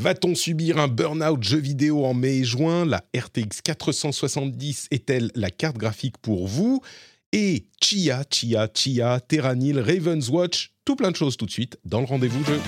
[0.00, 2.86] Va-t-on subir un burn-out jeu vidéo en mai et juin?
[2.86, 6.80] La RTX 470 est-elle la carte graphique pour vous?
[7.32, 12.00] Et Chia, Chia, Chia, Terranil, Raven's Watch, tout plein de choses tout de suite dans
[12.00, 12.58] le rendez-vous jeu.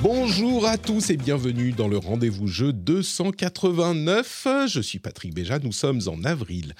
[0.00, 4.46] Bonjour à tous et bienvenue dans le rendez-vous jeu 289.
[4.68, 6.74] Je suis Patrick Béja, nous sommes en avril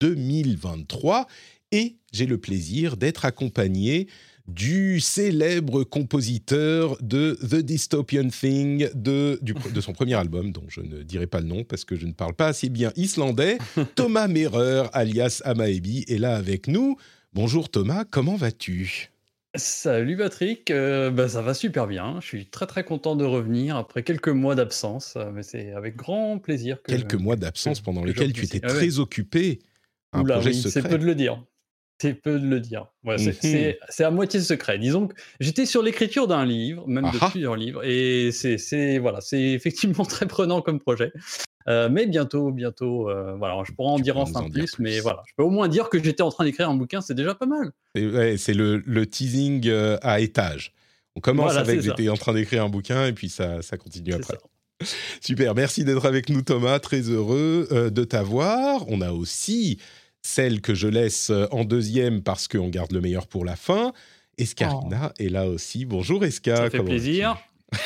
[0.00, 1.28] 2023
[1.70, 4.06] et j'ai le plaisir d'être accompagné
[4.46, 10.80] du célèbre compositeur de The Dystopian Thing, de, du- de son premier album, dont je
[10.80, 13.58] ne dirai pas le nom parce que je ne parle pas assez bien islandais,
[13.96, 16.96] Thomas Merer, alias Amaebi, est là avec nous.
[17.32, 19.10] Bonjour Thomas, comment vas-tu?
[19.56, 22.18] Salut Patrick, euh, bah, ça va super bien.
[22.20, 25.96] Je suis très très content de revenir après quelques mois d'absence, euh, mais c'est avec
[25.96, 26.90] grand plaisir que.
[26.90, 28.60] Quelques mois d'absence pendant que lesquels tu étais.
[28.62, 29.60] Ah très occupé.
[30.12, 31.42] Un Oula, projet oui, c'est peu de le dire.
[32.00, 32.86] C'est peu de le dire.
[33.18, 33.74] C'est- Mhm.
[33.88, 34.78] c'est à moitié secret.
[34.78, 37.30] Disons que j'étais sur l'écriture d'un livre, même de Ah ah.
[37.30, 41.12] plusieurs livres, et c'est voilà, c'est effectivement très prenant comme projet.
[41.66, 45.00] Euh, mais bientôt, bientôt, euh, voilà, je pourrais en Tu dire enfin en plus, mais
[45.00, 47.34] voilà, je peux au moins dire que j'étais en train d'écrire un bouquin, c'est déjà
[47.34, 47.70] pas mal.
[47.94, 50.74] C'est ouais, c'est le, le teasing euh, à étage.
[51.16, 54.12] On commence Voilà, avec j'étais en train d'écrire un bouquin et puis ça, ça continue
[54.14, 54.36] après.
[54.82, 54.86] ça.
[55.22, 58.84] Super, merci d'être avec nous Thomas, très heureux de t'avoir.
[58.88, 59.78] On a aussi
[60.24, 63.92] celle que je laisse euh, en deuxième parce qu'on garde le meilleur pour la fin.
[64.38, 65.84] Escarina est là aussi.
[65.84, 66.56] Bonjour Esca.
[66.56, 67.36] Ça fait plaisir.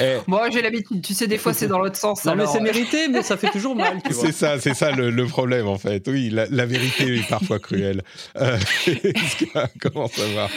[0.00, 1.02] Eh, Moi, j'ai l'habitude.
[1.02, 2.24] Tu sais, des fois, c'est dans l'autre sens.
[2.24, 5.10] Non, mais c'est euh, mérité, mais ça fait toujours mal, c'est ça, c'est ça le,
[5.10, 6.06] le problème en fait.
[6.08, 8.02] Oui, la, la vérité est parfois cruelle.
[8.36, 10.48] Euh, Esca, comment ça va?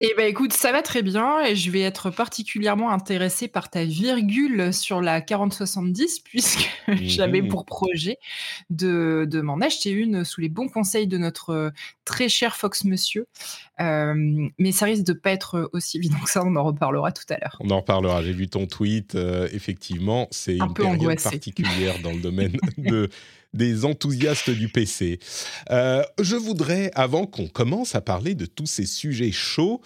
[0.00, 3.84] Eh ben, écoute, ça va très bien et je vais être particulièrement intéressée par ta
[3.84, 6.70] virgule sur la 4070 puisque
[7.02, 7.48] j'avais Mhm.
[7.48, 8.18] pour projet
[8.70, 11.70] de, de m'en acheter une sous les bons conseils de notre euh,
[12.04, 13.26] très cher Fox Monsieur.
[13.80, 14.14] Euh,
[14.58, 16.44] mais ça risque de pas être aussi évident que ça.
[16.44, 17.56] On en reparlera tout à l'heure.
[17.58, 18.22] On en reparlera.
[18.22, 19.16] J'ai vu ton tweet.
[19.16, 23.08] euh, effectivement, c'est Un une période particulière dans le domaine de,
[23.54, 25.18] des enthousiastes du PC.
[25.70, 29.80] Euh, je voudrais, avant qu'on commence à parler de tous ces sujets chauds,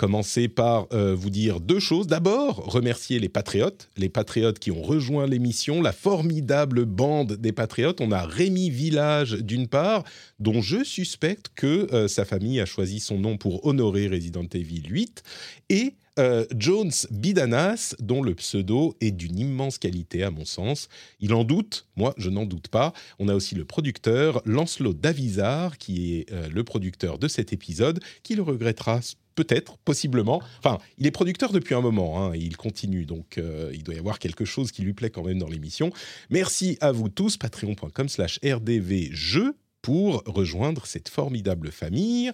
[0.00, 2.06] commencer par euh, vous dire deux choses.
[2.06, 8.00] D'abord, remercier les patriotes, les patriotes qui ont rejoint l'émission, la formidable bande des patriotes.
[8.00, 10.04] On a Rémi Village d'une part,
[10.38, 14.84] dont je suspecte que euh, sa famille a choisi son nom pour honorer Resident Evil
[14.88, 15.22] 8,
[15.68, 20.88] et euh, Jones Bidanas, dont le pseudo est d'une immense qualité à mon sens.
[21.18, 22.92] Il en doute, moi je n'en doute pas.
[23.18, 28.00] On a aussi le producteur Lancelot Davizard, qui est euh, le producteur de cet épisode,
[28.22, 29.00] qui le regrettera
[29.34, 30.42] peut-être, possiblement.
[30.58, 33.94] Enfin, il est producteur depuis un moment, hein, et il continue, donc euh, il doit
[33.94, 35.90] y avoir quelque chose qui lui plaît quand même dans l'émission.
[36.28, 42.30] Merci à vous tous, patreon.com slash rdvjeux pour rejoindre cette formidable famille.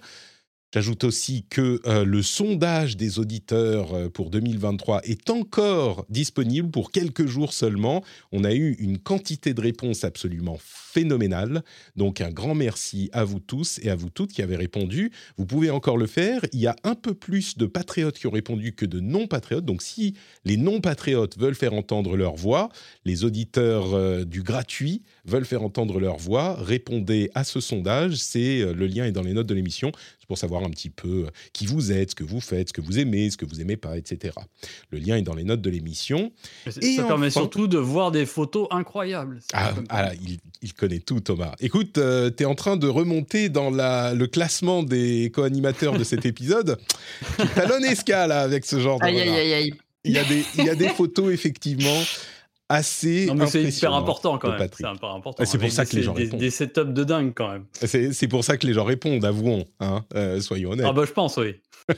[0.73, 6.91] J'ajoute aussi que euh, le sondage des auditeurs euh, pour 2023 est encore disponible pour
[6.91, 8.03] quelques jours seulement.
[8.33, 11.63] On a eu une quantité de réponses absolument phénoménale.
[11.95, 15.11] Donc un grand merci à vous tous et à vous toutes qui avez répondu.
[15.37, 16.41] Vous pouvez encore le faire.
[16.51, 19.63] Il y a un peu plus de patriotes qui ont répondu que de non-patriotes.
[19.63, 22.67] Donc si les non-patriotes veulent faire entendre leur voix,
[23.05, 28.15] les auditeurs euh, du gratuit veulent faire entendre leur voix, répondez à ce sondage.
[28.15, 29.91] C'est euh, le lien est dans les notes de l'émission.
[30.19, 32.73] C'est pour savoir un petit peu euh, qui vous êtes, ce que vous faites, ce
[32.73, 34.33] que vous aimez, ce que vous aimez pas, etc.
[34.89, 36.31] Le lien est dans les notes de l'émission.
[36.81, 39.39] Et ça permet surtout de voir des photos incroyables.
[39.53, 41.53] Ah, ah, il, il connaît tout, Thomas.
[41.59, 46.25] Écoute, tu es en train de remonter dans la, le classement des co-animateurs de cet
[46.25, 46.77] épisode.
[47.37, 49.73] Tu talonnes Esca, là, avec ce genre de Aïe, aïe, aïe, aïe.
[50.03, 52.01] Il y, a des, il y a des photos, effectivement,
[52.69, 54.69] assez c'est hyper important quand même.
[54.75, 55.45] C'est important.
[55.45, 56.39] C'est pour ça que les gens des, répondent.
[56.39, 57.65] des setups de dingue quand même.
[57.73, 60.85] C'est c'est pour ça que les gens répondent, avouons, hein, euh, soyons honnêtes.
[60.87, 61.55] Ah bah je pense, oui.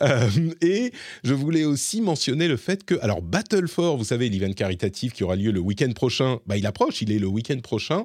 [0.00, 0.28] Euh,
[0.60, 0.92] et
[1.24, 5.24] je voulais aussi mentionner le fait que, alors Battle for, vous savez, l'event caritatif qui
[5.24, 8.04] aura lieu le week-end prochain, bah, il approche, il est le week-end prochain.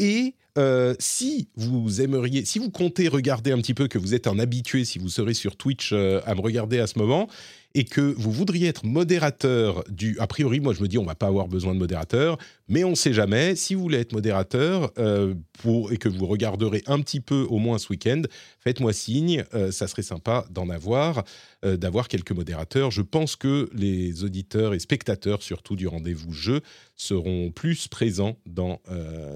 [0.00, 4.26] Et euh, si vous aimeriez, si vous comptez regarder un petit peu, que vous êtes
[4.26, 7.28] un habitué, si vous serez sur Twitch euh, à me regarder à ce moment,
[7.74, 10.18] et que vous voudriez être modérateur du...
[10.18, 12.36] A priori, moi je me dis, on va pas avoir besoin de modérateur,
[12.68, 13.56] Mais on ne sait jamais.
[13.56, 17.58] Si vous voulez être modérateur euh, pour, et que vous regarderez un petit peu au
[17.58, 18.22] moins ce week-end,
[18.60, 19.44] faites-moi signe.
[19.54, 21.24] Euh, ça serait sympa d'en avoir,
[21.64, 22.90] euh, d'avoir quelques modérateurs.
[22.90, 26.60] Je pense que les auditeurs et spectateurs, surtout du rendez-vous jeu,
[26.96, 28.80] seront plus présents dans,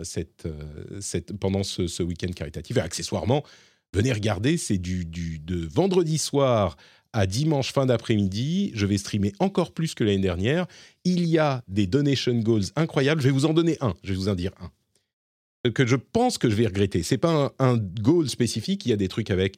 [0.03, 0.47] cette,
[1.41, 2.77] pendant ce, ce week-end caritatif.
[2.77, 3.43] Et accessoirement,
[3.93, 6.77] venez regarder, c'est du, du, de vendredi soir
[7.15, 8.73] à dimanche fin d'après-midi.
[8.75, 10.67] Je vais streamer encore plus que l'année dernière.
[11.05, 13.23] Il y a des donation goals incroyables.
[13.23, 13.95] Je vais vous en donner un.
[14.03, 15.71] Je vais vous en dire un.
[15.71, 17.03] Que je pense que je vais regretter.
[17.03, 18.85] C'est pas un, goal spécifique.
[18.85, 19.57] Il y a des trucs avec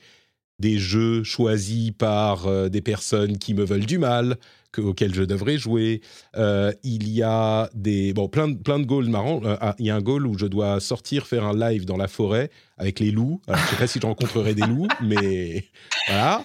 [0.58, 4.38] des jeux choisis par euh, des personnes qui me veulent du mal,
[4.78, 6.00] auxquels je devrais jouer.
[6.36, 9.40] Euh, il y a des bon plein de plein de goals marrants.
[9.44, 11.96] Euh, ah, il y a un goal où je dois sortir faire un live dans
[11.96, 13.40] la forêt avec les loups.
[13.48, 15.64] Alors, je sais pas si je rencontrerai des loups, mais
[16.08, 16.44] voilà.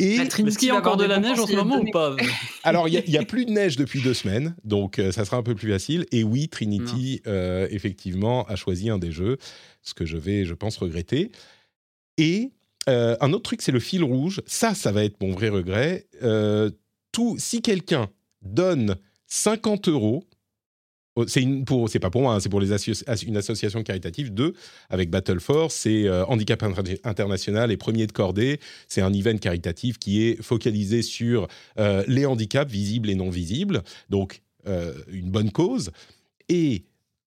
[0.00, 2.14] Et est-ce qu'il y a encore de la neige en ce moment ou pas
[2.62, 5.42] Alors, il n'y a, plus de neige depuis deux semaines, donc euh, ça sera un
[5.42, 6.06] peu plus facile.
[6.12, 9.38] Et oui, Trinity, euh, effectivement, a choisi un des jeux,
[9.82, 11.32] ce que je vais, je pense, regretter.
[12.16, 12.52] Et
[12.88, 14.40] euh, un autre truc, c'est le fil rouge.
[14.46, 16.06] Ça, ça va être mon vrai regret.
[17.10, 18.08] tout, si quelqu'un
[18.42, 18.96] donne
[19.26, 20.27] 50 euros
[21.18, 22.70] Oh, c'est pour c'est pas pour moi, hein, c'est pour les
[23.26, 24.32] une association caritative.
[24.32, 24.54] Deux
[24.88, 26.62] avec Battle Force, c'est euh, Handicap
[27.02, 28.60] International et Premier de Cordée.
[28.86, 31.48] C'est un event caritatif qui est focalisé sur
[31.80, 33.82] euh, les handicaps visibles et non visibles.
[34.10, 35.90] Donc euh, une bonne cause.
[36.48, 36.84] Et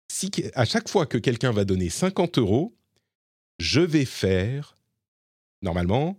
[0.07, 2.73] si à chaque fois que quelqu'un va donner 50 euros,
[3.59, 4.77] je vais faire
[5.61, 6.17] normalement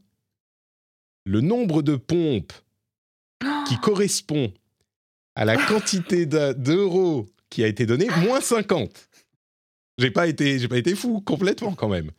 [1.25, 2.53] le nombre de pompes
[3.67, 4.53] qui correspond
[5.35, 8.91] à la quantité d'euros qui a été donné, moins 50.
[9.99, 12.11] J'ai pas été, j'ai pas été fou complètement quand même.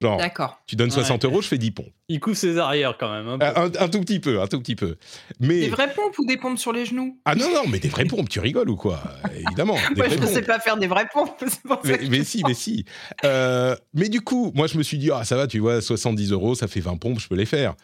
[0.00, 0.20] Genre,
[0.66, 1.92] tu donnes 60 euros, je fais 10 pompes.
[2.08, 3.36] Il couvre ses arrières quand même.
[3.40, 4.96] Un, tout petit peu, un tout petit peu.
[5.40, 5.60] Mais...
[5.60, 7.18] Des vraies pompes ou des pompes sur les genoux?
[7.24, 9.02] Ah non, non, mais des vraies pompes, tu rigoles ou quoi?
[9.34, 9.76] Évidemment.
[9.96, 11.42] Des je ne sais pas faire des vraies pompes.
[12.08, 12.84] mais, si, mais si.
[13.24, 16.30] Euh, mais du coup, moi je me suis dit, ah ça va, tu vois, 70
[16.30, 17.74] euros, ça fait 20 pompes, je peux les faire.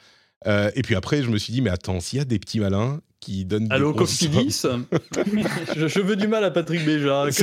[0.47, 2.61] Euh, et puis après, je me suis dit, mais attends, s'il y a des petits
[2.61, 4.63] malins qui donnent Allô, des Cofidis
[5.77, 7.27] je, je, veux du mal à Patrick Béja.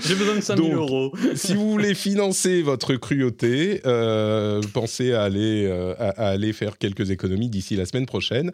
[0.06, 1.12] J'ai besoin de 5000 euros.
[1.34, 7.10] si vous voulez financer votre cruauté, euh, pensez à aller, euh, à, aller faire quelques
[7.10, 8.52] économies d'ici la semaine prochaine.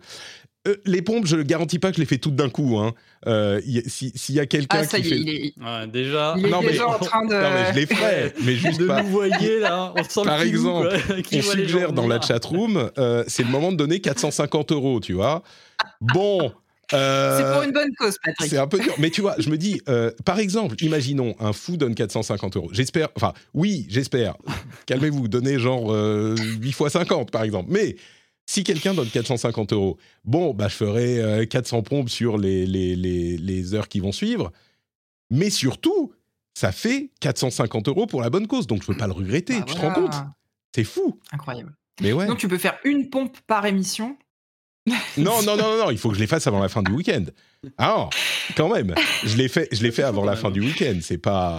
[0.69, 2.77] Euh, les pompes, je ne garantis pas que je les fais toutes d'un coup.
[2.79, 2.93] Hein.
[3.27, 5.17] Euh, S'il y a quelqu'un ah, qui fait...
[5.17, 6.35] Il est, ouais, déjà...
[6.37, 6.95] Il est non, déjà mais...
[6.95, 7.33] en train de...
[7.33, 9.03] Non, mais je les ferai, mais juste de pas...
[9.03, 10.91] nous voyez, là, on sent Par le exemple,
[11.33, 15.43] on suggère dans la chatroom, euh, c'est le moment de donner 450 euros, tu vois.
[16.01, 16.53] Bon...
[16.93, 18.51] Euh, c'est pour une bonne cause, Patrick.
[18.51, 18.95] C'est un peu dur.
[18.99, 22.71] Mais tu vois, je me dis, euh, par exemple, imaginons un fou donne 450 euros.
[22.73, 24.37] J'espère, enfin, oui, j'espère.
[24.87, 27.71] Calmez-vous, donnez genre 8 fois 50, par exemple.
[27.71, 27.97] Mais
[28.51, 32.97] si quelqu'un donne 450 euros, bon, bah, je ferai 400 euh, pompes sur les, les,
[32.97, 34.51] les, heures qui vont suivre.
[35.31, 36.13] Mais surtout,
[36.55, 38.67] ça fait 450 euros pour la bonne cause.
[38.67, 39.61] Donc, je ne peux pas le regretter.
[39.61, 40.15] Bah tu te rends compte
[40.75, 41.21] C'est fou.
[41.31, 41.73] Incroyable.
[42.01, 42.27] Mais ouais.
[42.27, 44.17] Donc, tu peux faire une pompe par émission
[45.17, 47.25] non, non, non, non, il faut que je les fasse avant la fin du week-end.
[47.77, 48.09] Ah,
[48.57, 48.95] quand même,
[49.25, 50.99] je l'ai fait, je fait avant la fin du week-end.
[51.03, 51.59] C'est pas,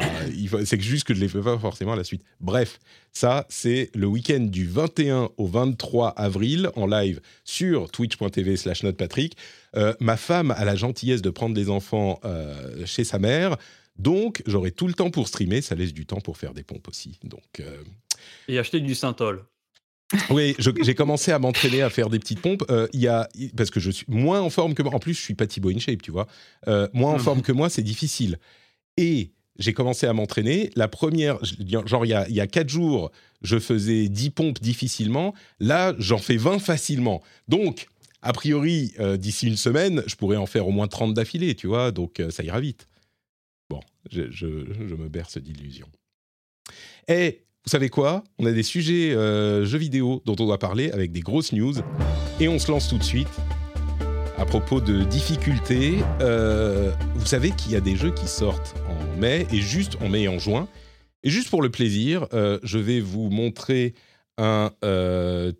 [0.66, 2.24] c'est juste que je les fais pas forcément à la suite.
[2.40, 2.80] Bref,
[3.14, 9.38] ça, c'est le week-end du 21 au 23 avril en live sur twitch.tv/slash notepatrick.
[9.76, 13.58] Euh, ma femme a la gentillesse de prendre des enfants euh, chez sa mère,
[13.98, 15.62] donc j'aurai tout le temps pour streamer.
[15.62, 17.20] Ça laisse du temps pour faire des pompes aussi.
[17.24, 17.84] Donc euh,
[18.48, 19.46] et acheter du synthol.
[20.30, 22.64] Oui, j'ai commencé à m'entraîner à faire des petites pompes.
[22.70, 24.94] Euh, il y a, parce que je suis moins en forme que moi.
[24.94, 26.28] En plus, je suis pas Thibaut InShape, tu vois.
[26.68, 28.38] Euh, moins en forme que moi, c'est difficile.
[28.98, 30.72] Et j'ai commencé à m'entraîner.
[30.76, 31.38] La première,
[31.86, 35.34] genre il y, a, il y a 4 jours, je faisais 10 pompes difficilement.
[35.60, 37.22] Là, j'en fais 20 facilement.
[37.48, 37.88] Donc,
[38.22, 41.68] a priori, euh, d'ici une semaine, je pourrais en faire au moins 30 d'affilée, tu
[41.68, 41.92] vois.
[41.92, 42.88] Donc, ça ira vite.
[43.70, 44.48] Bon, je, je,
[44.88, 45.90] je me berce d'illusions.
[47.08, 48.24] Et vous savez quoi?
[48.40, 51.76] On a des sujets euh, jeux vidéo dont on doit parler avec des grosses news.
[52.40, 53.30] Et on se lance tout de suite.
[54.38, 59.20] À propos de difficultés, euh, vous savez qu'il y a des jeux qui sortent en
[59.20, 60.68] mai, et juste en mai et en juin.
[61.24, 63.94] Et juste pour le plaisir, euh, je vais vous montrer
[64.40, 64.72] un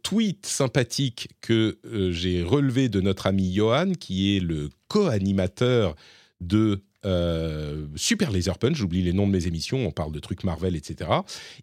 [0.02, 1.78] tweet sympathique que
[2.10, 5.96] j'ai relevé de notre ami Johan, qui est le co-animateur
[6.40, 10.44] de euh, Super Laser Punch, j'oublie les noms de mes émissions, on parle de trucs
[10.44, 11.10] Marvel, etc.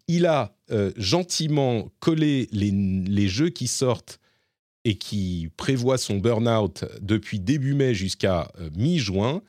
[0.07, 4.19] Il a euh, gentiment collé les, jeux qui sortent
[4.85, 9.41] et qui prévoient son burn-out depuis début mai jusqu'à euh, mi-juin,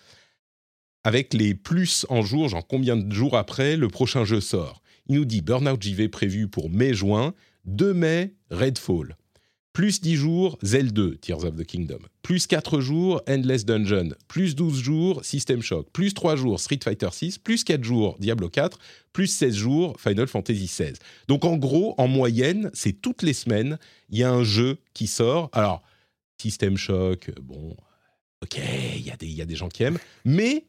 [1.02, 4.82] avec les plus en jour, genre combien de jours après le prochain jeu sort.
[5.08, 9.16] Il nous dit Burnout JV prévu pour mai-juin, 2 mai, Redfall.
[9.72, 12.00] Plus 10 jours, Zelda 2, Tears of the Kingdom.
[12.22, 14.10] Plus 4 jours, Endless Dungeon.
[14.26, 15.86] Plus 12 jours, System Shock.
[15.92, 17.38] Plus 3 jours, Street Fighter 6.
[17.38, 18.78] Plus 4 jours, Diablo 4.
[19.12, 20.98] Plus 16 jours, Final Fantasy 16.
[21.28, 25.06] Donc en gros, en moyenne, c'est toutes les semaines, il y a un jeu qui
[25.06, 25.48] sort.
[25.52, 25.82] Alors,
[26.42, 27.76] System Shock, bon,
[28.42, 28.58] ok,
[28.96, 29.98] il y, a des- il y a des gens qui aiment.
[30.24, 30.64] Mais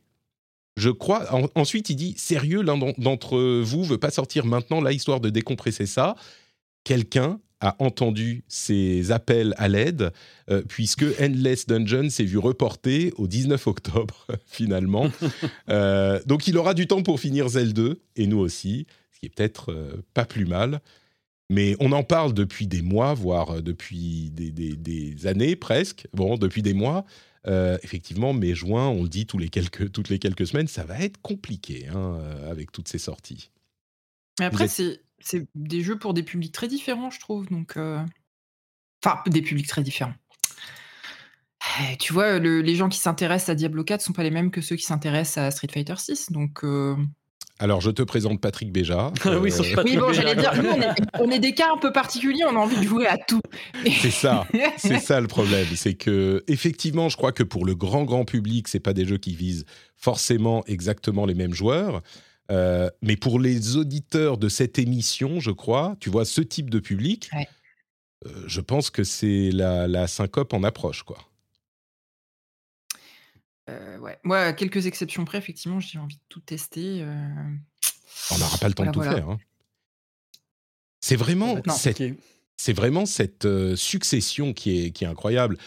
[0.78, 1.34] je crois.
[1.34, 5.20] en- ensuite, il dit sérieux, l'un d'en- d'entre vous veut pas sortir maintenant là, histoire
[5.22, 6.16] de décompresser ça.
[6.84, 10.12] Quelqu'un a entendu ces appels à l'aide,
[10.50, 15.10] euh, puisque Endless Dungeon s'est vu reporté au 19 octobre, finalement.
[15.70, 19.28] Euh, donc, il aura du temps pour finir Zelda 2, et nous aussi, ce qui
[19.28, 20.82] est peut-être euh, pas plus mal.
[21.50, 26.08] Mais on en parle depuis des mois, voire depuis des, des- des années presque.
[26.14, 27.06] Bon, depuis des mois.
[27.84, 31.20] Effectivement, mai-juin, on le dit tous les quelques, toutes les quelques semaines, ça va être
[31.22, 33.50] compliqué hein, avec toutes ces sorties.
[34.40, 37.48] Mais après, êtes- c'est c'est des jeux pour des publics très différents, je trouve.
[37.50, 38.00] Donc, euh,
[39.04, 40.14] enfin, des publics très différents.
[41.92, 44.52] Eh, Tu vois, le- les gens qui s'intéressent à Diablo 4 sont pas les mêmes
[44.52, 46.32] que ceux qui s'intéressent à Street Fighter 6.
[46.32, 46.96] Donc, euh,
[47.60, 49.12] Alors, je te présente Patrick Béja.
[49.26, 51.92] Oui, Euh, oui, bon, j'allais dire, nous, on est, on est des cas un peu
[51.94, 53.42] particuliers, on a envie de jouer à tout.
[54.02, 54.48] C'est ça,
[54.78, 58.68] c'est ça le problème, c'est que effectivement, je crois que pour le grand grand public,
[58.68, 62.02] c'est pas des jeux qui visent forcément exactement les mêmes joueurs,
[62.50, 66.80] Euh, mais pour les auditeurs de cette émission, je crois, tu vois, ce type de
[66.80, 67.48] public, Ouais.
[68.26, 71.18] euh, je pense que c'est la, la syncope en approche, quoi.
[73.70, 74.18] Euh, ouais.
[74.24, 77.02] Moi, à quelques exceptions près, effectivement, j'ai envie de tout tester.
[77.04, 77.28] euh.
[78.32, 79.16] On n'aura pas le temps Voilà, de tout voilà.
[79.18, 79.30] faire.
[79.30, 79.40] hein.
[81.00, 82.04] C'est vraiment cette,
[82.58, 85.58] c'est vraiment cette euh, succession qui est, qui est incroyable.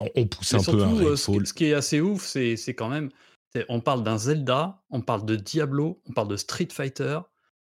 [0.00, 2.56] On, on pousse Mais un peu un euh, ce, ce qui est assez ouf, c'est
[2.56, 3.10] c'est quand même.
[3.68, 7.18] On parle d'un Zelda, on parle de Diablo, on parle de Street Fighter,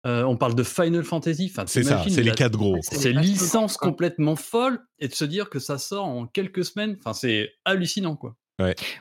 [0.05, 1.49] euh, on parle de Final Fantasy.
[1.51, 2.77] Enfin, C'est ça, c'est les la- quatre gros.
[2.81, 7.13] C'est licences complètement folles et de se dire que ça sort en quelques semaines, enfin,
[7.13, 8.35] c'est hallucinant quoi.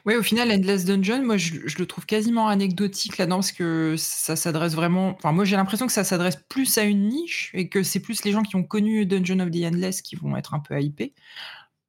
[0.07, 3.95] Ouais, au final, Endless Dungeon, moi, je, je le trouve quasiment anecdotique là-dedans parce que
[3.99, 5.11] ça s'adresse vraiment.
[5.19, 8.25] Enfin, moi, j'ai l'impression que ça s'adresse plus à une niche et que c'est plus
[8.25, 11.15] les gens qui ont connu Dungeon of the Endless qui vont être un peu hypés.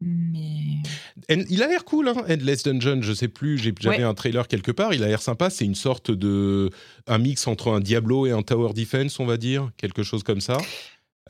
[0.03, 1.35] Mais.
[1.49, 3.01] Il a l'air cool, hein, Endless Dungeon.
[3.01, 4.03] Je sais plus, j'ai- j'avais Ouais.
[4.03, 4.93] un trailer quelque part.
[4.93, 5.49] Il a l'air sympa.
[5.49, 6.69] C'est une sorte de.
[7.07, 9.69] un mix entre un Diablo et un Tower Defense, on va dire.
[9.77, 10.57] Quelque chose comme ça.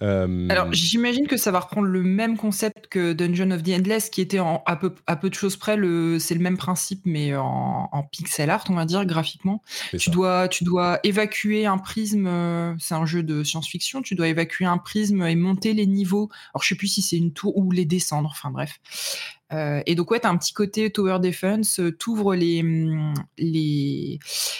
[0.01, 4.09] Euh, Alors, j'imagine que ça va reprendre le même concept que Dungeon of the Endless,
[4.09, 7.01] qui était en, à, peu, à peu de choses près, le, c'est le même principe,
[7.05, 9.61] mais en, en pixel art, on va dire, graphiquement.
[9.91, 10.11] Tu ça.
[10.11, 14.65] dois, tu dois évacuer un prisme, euh, c'est un jeu de science-fiction, tu dois évacuer
[14.65, 16.29] un prisme et monter les niveaux.
[16.53, 18.79] Alors, je sais plus si c'est une tour ou les descendre, enfin bref.
[19.53, 23.13] Euh, et donc, ouais, tu as un petit côté Tower Defense, euh, t'ouvres les, hum,
[23.37, 24.17] les,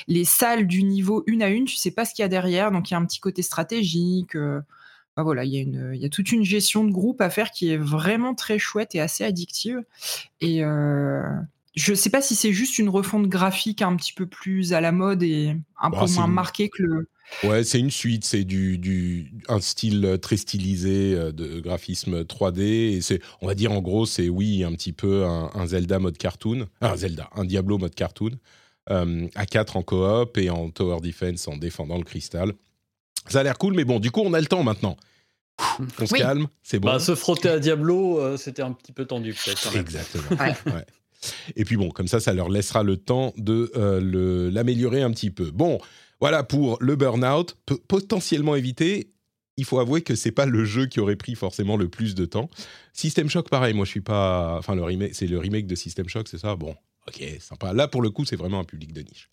[0.07, 2.71] les salles du niveau une à une, tu sais pas ce qu'il y a derrière,
[2.71, 4.35] donc il y a un petit côté stratégique.
[4.35, 4.61] euh,
[5.15, 7.29] bah voilà, il y, a une- il y a toute une gestion de groupe à
[7.29, 9.84] faire qui est vraiment très chouette et assez addictive.
[10.41, 11.22] Et euh,
[11.75, 14.91] je sais pas si c'est juste une refonte graphique un petit peu plus à la
[14.91, 17.08] mode et un Bah, peu moins une- marquée que le.
[17.43, 18.25] Ouais, c'est une suite.
[18.25, 22.62] C'est du, du un style très stylisé euh, de graphisme 3D.
[22.62, 26.00] Et c'est, on va dire en gros, c'est oui un petit peu un, un Zelda
[26.00, 28.32] mode cartoon, un Zelda, un Diablo mode cartoon,
[28.91, 32.53] euh, à 4 en coop et en tower defense en défendant le cristal.
[33.29, 34.97] Ça a l'air cool, mais bon, du coup, on a le temps maintenant.
[35.99, 36.19] On se Oui.
[36.19, 36.87] calme, c'est bon.
[36.87, 39.75] Bah, se frotter à Diablo, euh, c'était un petit peu tendu peut-être.
[39.75, 40.23] Exactement.
[40.39, 40.55] Ouais.
[40.73, 40.85] Ouais.
[41.55, 45.31] Et puis bon, comme ça, ça leur laissera le temps de euh, l'améliorer un petit
[45.31, 45.51] peu.
[45.51, 45.79] Bon,
[46.19, 47.55] voilà pour le burn-out.
[47.87, 49.09] Potentiellement évité.
[49.55, 52.25] Il faut avouer que c'est pas le jeu qui aurait pris forcément le plus de
[52.25, 52.49] temps.
[52.91, 53.73] System Shock, pareil.
[53.75, 54.55] Moi, je suis pas.
[54.57, 56.55] Enfin, le remake, c'est le remake de System Shock, c'est ça?
[56.55, 56.75] Bon,
[57.07, 57.71] ok, sympa.
[57.71, 59.29] Là, pour le coup, c'est vraiment un public de niche.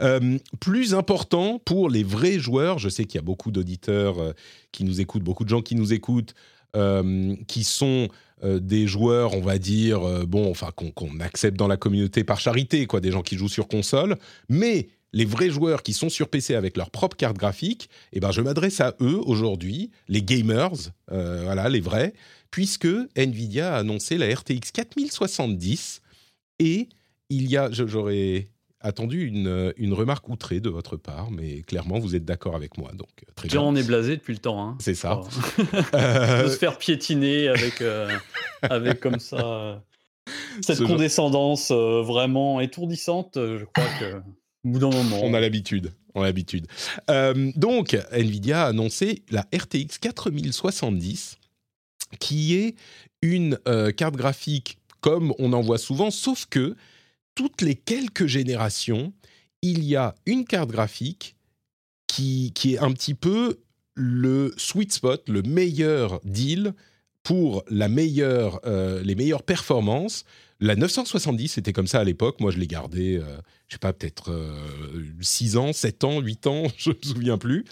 [0.00, 4.32] Euh, plus important pour les vrais joueurs, je sais qu'il y a beaucoup d'auditeurs euh,
[4.72, 6.34] qui nous écoutent, beaucoup de gens qui nous écoutent,
[6.76, 8.08] euh, qui sont
[8.42, 13.00] des joueurs, on va dire, bon, enfin qu'on accepte dans la communauté par charité, quoi,
[13.00, 14.18] des gens qui jouent sur console,
[14.50, 18.32] mais les vrais joueurs qui sont sur PC avec leur propre carte graphique, eh ben,
[18.32, 22.12] je m'adresse à eux aujourd'hui, les gamers, voilà, les vrais,
[22.50, 26.02] puisque Nvidia a annoncé la RTX 4070
[26.58, 26.90] et
[27.30, 28.48] il y a, j'aurais
[28.86, 32.90] attendu une, une remarque outrée de votre part, mais clairement vous êtes d'accord avec moi,
[32.92, 33.60] donc euh, très bien.
[33.60, 34.62] on est blasé depuis le temps.
[34.62, 34.76] Hein.
[34.80, 35.20] C'est ça.
[35.22, 35.28] Oh.
[35.94, 38.10] Euh, de se faire piétiner avec, euh,
[38.62, 39.82] avec comme ça
[40.60, 44.20] cette Ce condescendance vraiment étourdissante, je crois que
[44.66, 45.20] au bout d'un moment.
[45.22, 45.92] On a l'habitude.
[46.14, 46.66] On a l'habitude.
[47.10, 51.38] Euh, donc, Nvidia a annoncé la RTX 4070,
[52.18, 52.74] qui est
[53.22, 56.74] une euh, carte graphique comme on en voit souvent, sauf que
[57.36, 59.12] toutes les quelques générations,
[59.62, 61.36] il y a une carte graphique
[62.08, 63.60] qui, est un petit peu
[63.94, 66.72] le sweet spot, le meilleur deal
[67.22, 70.24] pour meilleure, les meilleures performances.
[70.60, 72.40] La 970, c'était comme ça à l'époque.
[72.40, 73.36] Moi, je l'ai gardé, euh,
[73.68, 74.32] je sais pas, peut-être
[75.20, 77.64] 6 ans, 7 ans, 8 ans, je ne me souviens plus.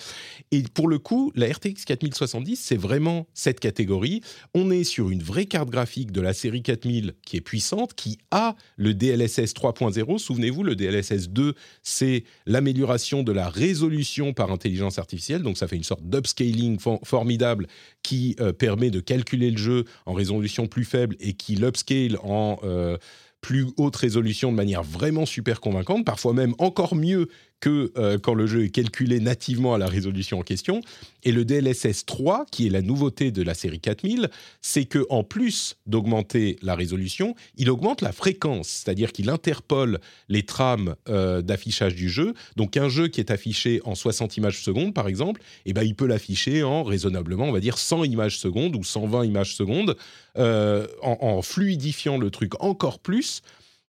[0.51, 4.21] Et pour le coup, la RTX 4070, c'est vraiment cette catégorie.
[4.55, 8.19] On est sur une vraie carte graphique de la série 4000 qui est puissante, qui
[8.31, 10.19] a le DLSS 3.0.
[10.19, 15.43] Souvenez-vous, le DLSS 2, c'est l'amélioration de la résolution par intelligence artificielle.
[15.43, 17.67] Donc, ça fait une sorte d'upscaling formidable
[18.03, 22.59] qui euh, permet de calculer le jeu en résolution plus faible et qui l'upscale en
[22.65, 22.99] euh,
[23.45, 27.29] plus haute résolution de manière vraiment super convaincante, parfois même encore mieux
[27.65, 30.83] que euh, quand le jeu est calculé nativement à la résolution en question.
[31.23, 34.29] Et le DLSS 3, qui est la nouveauté de la série 4000,
[34.61, 40.43] c'est que en plus d'augmenter la résolution, il augmente la fréquence, c'est-à-dire qu'il interpole les
[40.43, 42.35] trames euh, d'affichage du jeu.
[42.57, 45.95] Donc un jeu qui est affiché en 60 images secondes, par exemple, eh ben, il
[45.95, 49.97] peut l'afficher en raisonnablement, on va dire 100 images secondes ou 120 images secondes,
[50.37, 53.41] euh, en, en fluidifiant le truc encore plus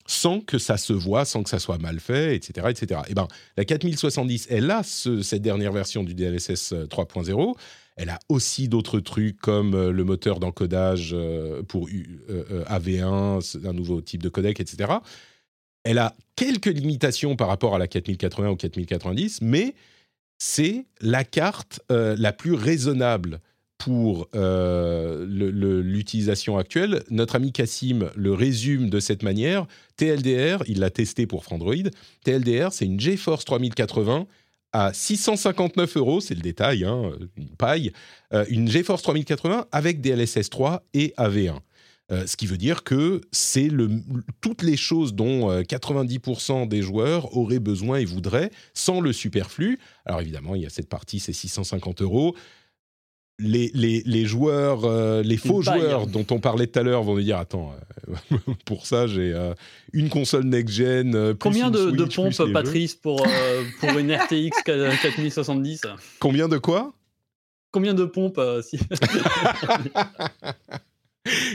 [0.07, 2.67] sans que ça se voit, sans que ça soit mal fait, etc.
[2.69, 3.01] etc.
[3.09, 7.31] Et ben, la 4070, elle a cette dernière version du DLSS 3.0.
[7.31, 7.53] Euh,
[7.97, 14.01] elle a aussi d'autres trucs comme euh, le moteur d'encodage euh, pour AV1, un nouveau
[14.01, 14.93] type de codec, etc.
[15.83, 19.75] Elle a quelques limitations par rapport à la 4080 ou 4090, mais
[20.37, 23.39] c'est la carte la plus raisonnable
[23.77, 25.25] pour euh,
[25.81, 27.03] l'utilisation actuelle.
[27.09, 29.65] Notre ami Cassim le résume de cette manière.
[29.97, 31.89] TLDR, il l'a testé pour Frandroid.
[32.23, 34.27] TLDR, c'est une GeForce 3080
[34.71, 37.93] à 659 euros, c'est le détail, hein, une paille,
[38.33, 41.59] euh, une GeForce 3080 avec DLSS 3 et AV1.
[42.11, 43.69] Euh, ce qui veut dire que c'est
[44.41, 49.79] toutes les choses dont 90% des joueurs auraient besoin et voudraient sans le superflu.
[50.05, 52.35] Alors évidemment, il y a cette partie, c'est 650 euros
[53.39, 57.23] les, les, joueurs, euh, les faux joueurs dont on parlait tout à l'heure vont me
[57.23, 57.73] dire attends,
[58.09, 59.53] euh, pour ça j'ai euh,
[59.93, 61.35] une console next-gen.
[61.39, 63.25] Combien de, pompes, Patrice, pour,
[63.79, 65.81] pour une RTX 4070
[66.19, 66.93] Combien de quoi?
[67.71, 68.79] Combien de pompes si...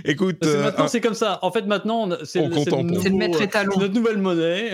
[0.05, 1.39] Écoute, maintenant c'est comme ça.
[1.43, 4.73] En fait, maintenant c'est le, notre nouvelle monnaie.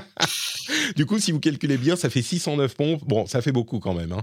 [0.96, 3.02] du coup, si vous calculez bien, ça fait 609 pompes.
[3.06, 4.12] Bon, ça fait beaucoup quand même.
[4.12, 4.22] Hein.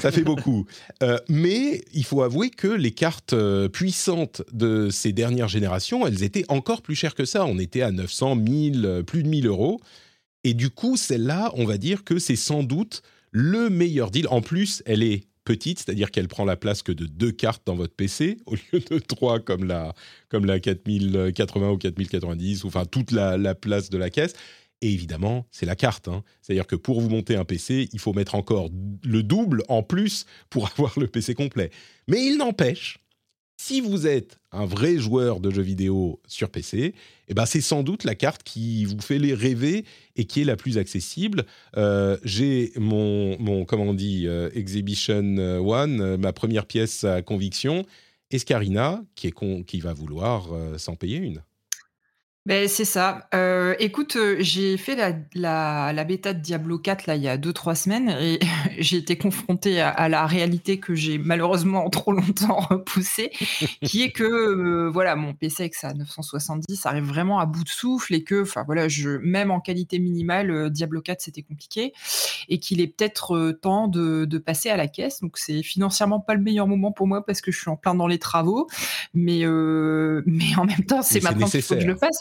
[0.00, 0.66] Ça fait beaucoup.
[1.02, 6.22] Euh, mais il faut avouer que les cartes euh, puissantes de ces dernières générations, elles
[6.22, 7.44] étaient encore plus chères que ça.
[7.46, 9.80] On était à 900, 1000, euh, plus de 1000 euros.
[10.42, 14.28] Et du coup, celle-là, on va dire que c'est sans doute le meilleur deal.
[14.28, 17.74] En plus, elle est petite, c'est-à-dire qu'elle prend la place que de deux cartes dans
[17.74, 19.94] votre PC au lieu de trois comme la,
[20.28, 24.34] comme la 4080 ou 4090, ou enfin toute la, la place de la caisse.
[24.80, 26.08] Et évidemment, c'est la carte.
[26.08, 26.22] Hein.
[26.42, 28.68] C'est-à-dire que pour vous monter un PC, il faut mettre encore
[29.02, 31.70] le double en plus pour avoir le PC complet.
[32.08, 32.98] Mais il n'empêche,
[33.56, 36.94] si vous êtes un vrai joueur de jeux vidéo sur PC,
[37.28, 39.84] eh ben c'est sans doute la carte qui vous fait les rêver
[40.16, 41.44] et qui est la plus accessible.
[41.76, 47.22] Euh, j'ai mon, mon, comment on dit, euh, Exhibition One, euh, ma première pièce à
[47.22, 47.86] conviction,
[48.30, 51.42] Escarina, qui, est qui va vouloir s'en payer une.
[52.46, 53.26] Ben c'est ça.
[53.32, 57.28] Euh, écoute, euh, j'ai fait la la la bêta de Diablo 4 là, il y
[57.28, 58.38] a 2-3 semaines et
[58.78, 63.30] j'ai été confrontée à la réalité que j'ai malheureusement trop longtemps repoussée,
[63.82, 67.68] qui est que, euh, voilà, mon PC avec sa 970 arrive vraiment à bout de
[67.70, 71.94] souffle et que, enfin voilà, je même en qualité minimale, Diablo 4 c'était compliqué
[72.50, 75.22] et qu'il est peut-être, temps de de passer à la caisse.
[75.22, 77.94] Donc c'est financièrement pas le meilleur moment pour moi parce que je suis en plein
[77.94, 78.68] dans les travaux,
[79.14, 79.44] mais
[80.26, 82.20] mais en même temps, c'est maintenant qu'il faut que je le fasse.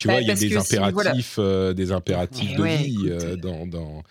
[0.00, 3.66] Tu vois, bah, il y a des impératifs, euh, des impératifs de vie euh, dans,
[3.66, 4.02] dans,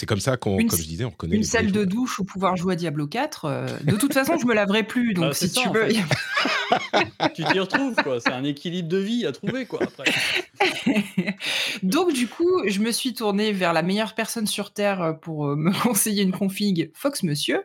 [0.00, 1.36] c'est comme ça qu'on, comme je disais, on connaît.
[1.36, 3.44] Une salle de douche pour pouvoir jouer à Diablo 4.
[3.44, 5.88] Euh, de toute façon, je me laverai plus, donc bah, si tu veux.
[7.34, 8.18] tu t'y retrouves, quoi.
[8.18, 9.80] C'est un équilibre de vie à trouver, quoi.
[9.82, 10.10] Après.
[11.82, 15.48] donc, du coup, je me suis tournée vers la meilleure personne sur Terre euh, pour
[15.48, 17.64] euh, me conseiller une config, Fox Monsieur,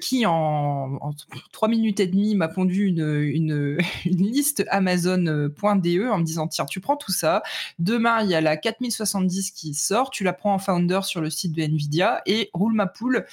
[0.00, 1.10] qui en, en
[1.50, 6.66] 3 minutes et demie m'a pondu une, une, une liste Amazon.de en me disant tiens,
[6.66, 7.42] tu prends tout ça.
[7.80, 11.31] Demain, il y a la 4070 qui sort, tu la prends en founder sur le
[11.32, 13.26] site de Nvidia et roule ma poule,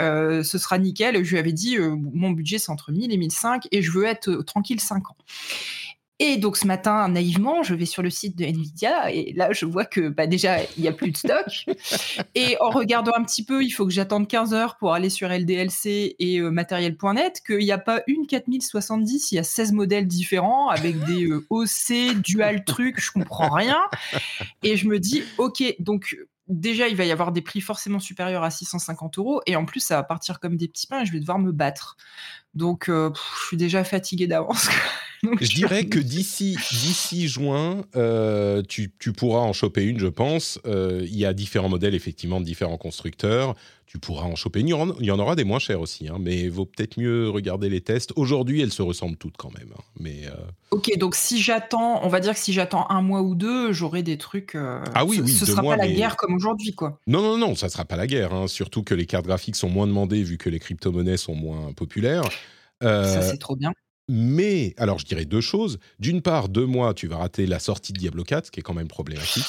[0.00, 1.24] euh, ce sera nickel.
[1.24, 4.04] Je lui avais dit, euh, mon budget c'est entre 1000 et 1005 et je veux
[4.04, 5.16] être euh, tranquille 5 ans.
[6.20, 9.66] Et donc ce matin, naïvement, je vais sur le site de Nvidia et là je
[9.66, 11.66] vois que bah, déjà il n'y a plus de stock.
[12.36, 15.28] et en regardant un petit peu, il faut que j'attende 15 heures pour aller sur
[15.28, 20.68] LDLC et matériel.net, qu'il n'y a pas une 4070, il y a 16 modèles différents
[20.68, 23.80] avec des OC, dual trucs, je comprends rien.
[24.62, 26.16] Et je me dis, ok, donc
[26.48, 29.42] déjà, il va y avoir des prix forcément supérieurs à 650 euros.
[29.46, 31.52] Et en plus, ça va partir comme des petits pains et je vais devoir me
[31.52, 31.96] battre.
[32.54, 34.68] Donc, euh, je suis déjà fatigué d'avance.
[35.40, 40.58] je dirais que d'ici d'ici juin, euh, tu, tu, pourras en choper une, je pense.
[40.66, 43.54] Euh, il y a différents modèles, effectivement, de différents constructeurs.
[43.86, 44.68] Tu pourras en choper une.
[45.00, 47.80] Il y en aura des moins chers aussi, hein, mais vaut peut-être mieux regarder les
[47.80, 48.12] tests.
[48.16, 49.68] Aujourd'hui, elles se ressemblent toutes quand même.
[49.72, 50.22] Hein, mais
[50.72, 54.02] Ok, donc si j'attends, on va dire que si j'attends un mois ou deux, j'aurai
[54.02, 54.56] des trucs.
[54.56, 56.98] ah oui, oui, ce, sera pas la guerre comme aujourd'hui, quoi.
[57.06, 58.34] Non, non, non, ça sera pas la guerre.
[58.34, 58.48] Hein.
[58.48, 62.24] Surtout que les cartes graphiques sont moins demandées vu que les crypto-monnaies sont moins populaires.
[62.82, 63.72] ça, euh, c'est trop bien.
[64.08, 65.78] Mais, alors je dirais deux choses.
[65.98, 68.62] D'une part, deux mois, tu vas rater la sortie de Diablo 4, ce qui est
[68.62, 69.46] quand même problématique.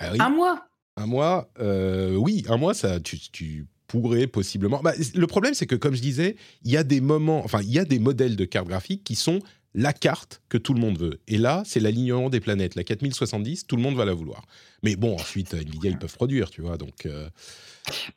[0.00, 4.80] Ah un mois Un mois, euh, oui, un mois, ça, tu, pourrais possiblement.
[4.82, 7.70] Bah, le problème, c'est que, comme je disais, il y a des moments, enfin, il
[7.70, 9.40] y a des modèles de cartes graphiques qui sont
[9.74, 11.20] la carte que tout le monde veut.
[11.26, 12.74] Et là, c'est l'alignement des planètes.
[12.74, 14.44] La 4070, tout le monde va la vouloir.
[14.82, 16.76] Mais bon, ensuite, Nvidia, ils peuvent produire, tu vois.
[16.76, 17.28] Donc, euh,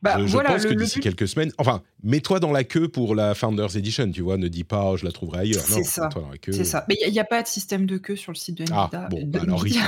[0.02, 3.76] bah, je, pense que d'ici quelques semaines, enfin, mets-toi dans la queue pour la Founders
[3.78, 4.38] Edition, tu vois.
[4.38, 5.64] Ne dis pas, oh, je la trouverai ailleurs.
[5.66, 6.10] C'est ça.
[6.44, 6.86] C'est ça.
[6.90, 8.90] Mais il n'y a, pas de système de queue sur le site de Nvidia.
[8.94, 9.64] Ah, bon, bah alors,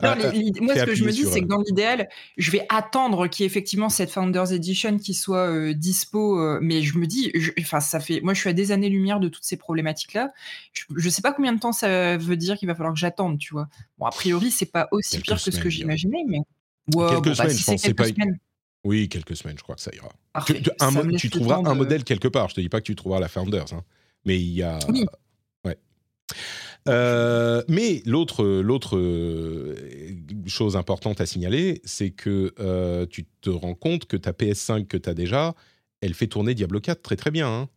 [0.00, 0.16] ah,
[0.60, 3.44] moi, ce que je me dis, c'est que dans l'idéal, je vais attendre qu'il y
[3.44, 6.38] ait effectivement cette Founders Edition qui soit euh, dispo.
[6.38, 8.20] Euh, mais je me dis, enfin, ça fait.
[8.20, 10.32] Moi, je suis à des années-lumière de toutes ces problématiques-là.
[10.72, 13.38] Je ne sais pas combien de temps ça veut dire qu'il va falloir que j'attende,
[13.38, 13.68] tu vois.
[13.98, 16.40] Bon, a priori, c'est pas aussi pire que ce que j'imaginais, mais.
[16.90, 17.80] quelques bah, semaines, je pense.
[17.80, 18.04] c'est pas...
[18.84, 20.10] Oui, quelques semaines, je crois que ça ira.
[21.16, 22.48] tu, trouveras un modèle quelque part.
[22.48, 23.84] Je te dis pas que tu trouveras la Founders, hein.
[24.24, 24.78] mais il y a.
[24.88, 25.06] Oui.
[25.64, 25.78] Ouais.
[26.88, 29.76] Euh, mais l'autre, l'autre euh,
[30.46, 34.96] chose importante à signaler, c'est que euh, tu te rends compte que ta PS5 que
[34.96, 35.54] tu as déjà,
[36.00, 37.48] elle fait tourner Diablo 4 très très bien.
[37.48, 37.68] Hein.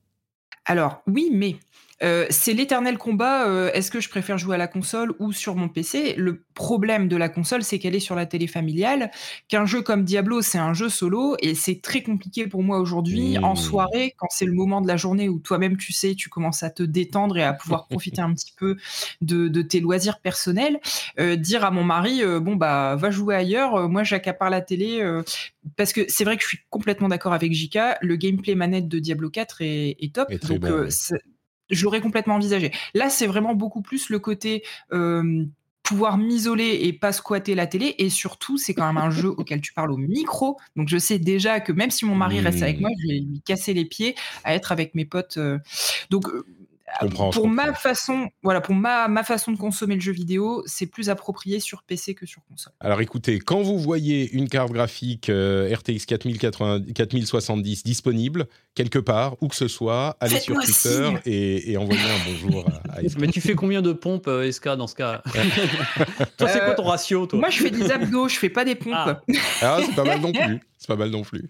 [0.66, 1.58] Alors oui, mais
[2.04, 5.56] euh, c'est l'éternel combat, euh, est-ce que je préfère jouer à la console ou sur
[5.56, 9.12] mon PC Le problème de la console, c'est qu'elle est sur la télé familiale,
[9.48, 13.38] qu'un jeu comme Diablo, c'est un jeu solo, et c'est très compliqué pour moi aujourd'hui,
[13.38, 13.58] en mmh.
[13.58, 16.70] soirée, quand c'est le moment de la journée où toi-même, tu sais, tu commences à
[16.70, 18.76] te détendre et à pouvoir profiter un petit peu
[19.22, 20.80] de, tes loisirs personnels,
[21.20, 25.02] euh, dire à mon mari, bon, bah, va jouer ailleurs, moi, j'accapare la télé,
[25.78, 29.00] parce que c'est vrai que je suis complètement d'accord avec Jika, le gameplay manette de
[29.00, 30.90] Diablo 4 est, top, donc
[31.70, 32.72] je l'aurais complètement envisagé.
[32.94, 34.64] Là, c'est vraiment beaucoup plus le côté
[35.84, 37.94] pouvoir m'isoler et pas squatter la télé.
[38.00, 40.58] Et surtout, c'est quand même un jeu auquel tu parles au micro.
[40.76, 43.42] Donc, je sais déjà que même si mon mari reste avec moi, je vais lui
[43.46, 45.38] casser les pieds à être avec mes potes.
[46.10, 46.28] Donc,
[47.32, 51.10] pour ma façon, voilà, pour ma, ma façon de consommer le jeu vidéo, c'est plus
[51.10, 52.74] approprié sur PC que sur console.
[52.80, 59.48] Alors écoutez, quand vous voyez une carte graphique euh, RTX 4070 disponible quelque part, où
[59.48, 63.82] que ce soit, allez sur Twitter et, envoyez un bonjour à, Mais tu fais combien
[63.82, 65.22] de pompes, euh, SK, dans ce cas
[66.38, 67.40] Toi, c'est quoi ton ratio toi?
[67.40, 68.94] Moi, je fais des abdos, je fais pas des pompes.
[68.96, 69.22] Ah,
[69.62, 70.60] ah c'est pas mal non plus.
[70.78, 71.46] C'est pas mal non plus.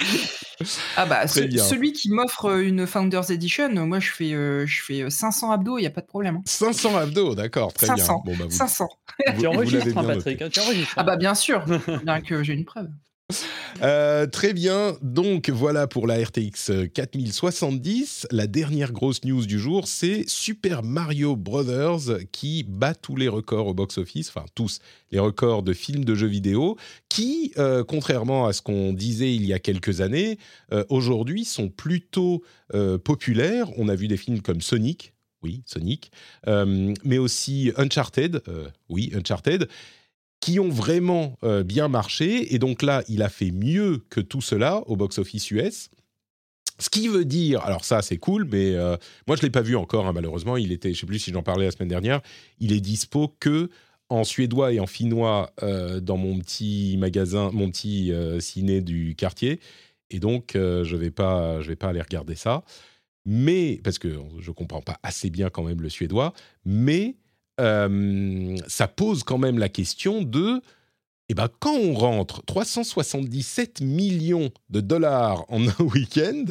[0.96, 5.52] Ah bah, celui qui m'offre une Founders Edition, moi je fais, euh, je fais 500
[5.52, 6.42] abdos, il n'y a pas de problème.
[6.46, 8.06] 500 abdos, d'accord, très bien.
[8.26, 8.88] Bon, bah, 500.
[9.40, 10.94] tu enregistres, hein, Patrick, hein, tu enregistres.
[10.96, 11.66] Ah bah bien sûr,
[12.04, 12.88] bien que j'ai une preuve.
[13.82, 18.28] Euh, très bien, donc voilà pour la RTX 4070.
[18.32, 23.68] La dernière grosse news du jour, c'est Super Mario Brothers qui bat tous les records
[23.68, 24.80] au box-office, enfin tous
[25.12, 26.78] les records de films de jeux vidéo,
[27.10, 30.38] qui, euh, contrairement à ce qu'on disait il y a quelques années,
[30.72, 32.44] euh, aujourd'hui sont plutôt
[33.04, 33.68] populaires.
[33.78, 36.12] On a vu des films comme Sonic, oui, Sonic,
[36.48, 38.42] mais aussi Uncharted,
[38.90, 39.70] oui, Uncharted,
[40.46, 42.54] qui ont vraiment euh, bien marché.
[42.54, 45.90] Et donc là, il a fait mieux que tout cela au box-office US.
[46.78, 49.76] Ce qui veut dire, alors ça c'est cool, mais euh, moi je l'ai pas vu
[49.76, 50.56] encore hein, malheureusement.
[50.56, 52.22] Il était, je sais plus si j'en parlais la semaine dernière.
[52.60, 53.72] Il est dispo que
[54.10, 59.60] en suédois et en finnois euh, dans mon petit magasin, mon petit ciné du quartier.
[60.12, 62.64] Et donc je vais vais pas aller regarder ça.
[63.26, 66.34] Mais parce que je comprends pas assez bien quand même le suédois.
[66.66, 67.16] Mais
[67.60, 70.62] euh, ça pose quand même la question de,
[71.30, 76.46] eh ben, quand on rentre 377 millions de dollars en un week-end,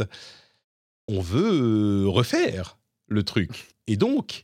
[1.09, 3.69] on veut refaire le truc.
[3.87, 4.43] Et donc,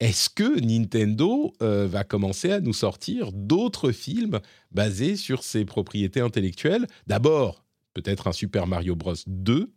[0.00, 6.20] est-ce que Nintendo euh, va commencer à nous sortir d'autres films basés sur ses propriétés
[6.20, 6.86] intellectuelles?
[7.06, 9.72] D'abord, peut-être un Super Mario Bros 2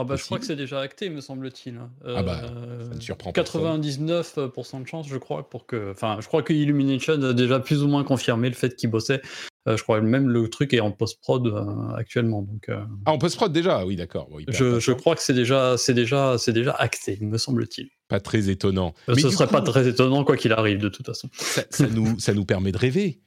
[0.00, 1.74] ah bah, je crois que c'est déjà acté, me semble-t-il.
[1.74, 1.90] Hein.
[2.06, 2.42] ah bah,
[2.88, 5.90] ça ne surprend 99% de chance, je crois, pour que.
[5.90, 9.20] Enfin, je crois que Illumination a déjà plus ou moins confirmé le fait qu'il bossait.
[9.66, 12.42] Euh, je crois même le truc est en post-prod euh, actuellement.
[12.42, 12.80] Donc, euh.
[13.06, 14.28] Ah, en post-prod déjà, oui, d'accord.
[14.46, 17.88] je, je crois que c'est déjà, c'est déjà, c'est déjà acté, me semble-t-il.
[18.06, 18.94] Pas très étonnant.
[19.08, 21.28] Ce ne serait pas très étonnant quoi qu'il arrive, de toute façon.
[21.32, 23.20] Ça, nous, ça nous permet de rêver.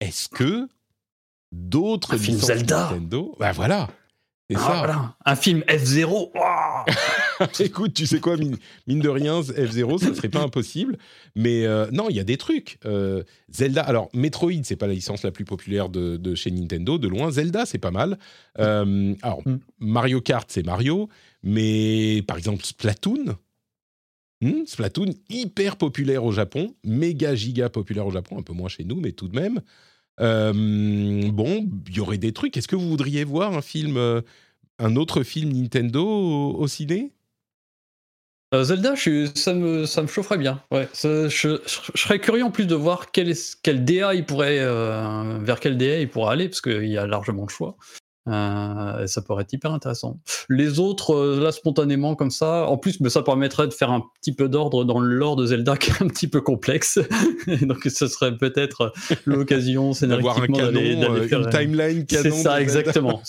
[0.00, 0.68] Est-ce que
[1.52, 2.16] d'autres.
[2.16, 3.34] Nintendo.
[3.38, 3.88] Bah voilà,
[4.50, 4.78] c'est Ah, ça.
[4.78, 5.16] voilà.
[5.24, 6.30] Un film F0.
[6.34, 6.84] Ouah
[7.60, 10.98] Écoute, tu sais quoi, mine, mine de rien, F0, ça serait pas impossible.
[11.34, 12.78] Mais euh, non, il y a des trucs.
[12.84, 16.98] Euh, Zelda, alors Metroid, c'est pas la licence la plus populaire de, de chez Nintendo,
[16.98, 17.30] de loin.
[17.30, 18.18] Zelda, c'est pas mal.
[18.58, 19.56] Euh, alors, Mm.
[19.80, 21.08] Mario Kart, c'est Mario.
[21.42, 23.36] Mais par exemple, Splatoon.
[24.40, 28.82] Hmm, Splatoon, hyper populaire au Japon, méga giga populaire au Japon, un peu moins chez
[28.84, 29.60] nous, mais tout de même.
[30.20, 30.52] Euh,
[31.30, 32.56] bon, il y aurait des trucs.
[32.56, 34.20] Est-ce que vous voudriez voir un film, euh,
[34.78, 37.12] un autre film Nintendo au, ciné?
[38.54, 38.94] Euh, Zelda,
[39.34, 40.62] ça, me, ça me chaufferait bien.
[40.70, 41.60] Ouais, je,
[41.94, 44.58] serais curieux en plus de voir quel, quel DA il pourrait,
[45.40, 47.76] vers quel DA il pourrait aller, parce qu'il y a largement de choix.
[48.28, 50.20] Euh, ça pourrait être hyper intéressant.
[50.48, 54.04] Les autres, euh, là, spontanément, comme ça, en plus, mais ça permettrait de faire un
[54.20, 57.00] petit peu d'ordre dans le lore de Zelda qui est un petit peu complexe.
[57.62, 58.92] Donc, ce serait peut-être
[59.24, 62.22] l'occasion D'avoir un scénaristiquement d'aller euh, faire une timeline canon.
[62.36, 63.22] c'est ça, exactement.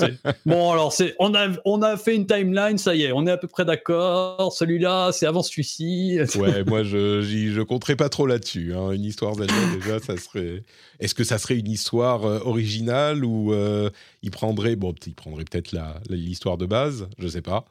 [0.45, 3.31] Bon, alors, c'est, on, a, on a fait une timeline, ça y est, on est
[3.31, 4.53] à peu près d'accord.
[4.53, 6.19] Celui-là, c'est avant celui-ci.
[6.35, 8.73] Ouais, moi je je compterais pas trop là-dessus.
[8.75, 8.91] hein.
[8.91, 10.63] Une histoire Zelda déjà, ça serait.
[10.99, 13.89] Est-ce que ça serait une histoire euh, originale ou euh,
[14.23, 15.75] il prendrait bon, il prendrait peut-être
[16.09, 17.65] l'histoire de base, je sais pas.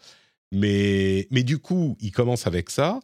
[0.53, 3.01] Mais mais du coup, il commence avec ça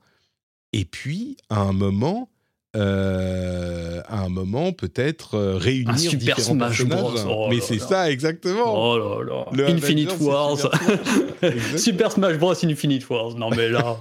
[0.72, 2.30] et puis à un moment.
[2.76, 7.10] euh, à un moment, peut-être euh, réunir Un Super différents Smash Bros.
[7.12, 7.34] personnages.
[7.36, 8.92] Oh Mais c'est ça, exactement.
[8.92, 9.46] Oh là là.
[9.52, 10.58] Le Infinite Avengers, Wars.
[10.58, 11.78] Super.
[11.78, 12.54] Super Smash Bros.
[12.64, 13.34] Infinite Wars.
[13.36, 13.98] Non, mais là.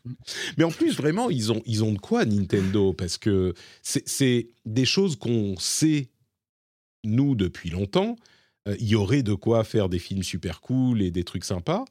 [0.58, 2.92] Mais en plus, vraiment, ils ont, ils ont de quoi, Nintendo?
[2.92, 6.10] Parce que c'est des choses qu'on sait,
[7.04, 8.16] nous, depuis longtemps.
[8.68, 11.84] Euh, Il y aurait de quoi faire des films super cool et des trucs sympas.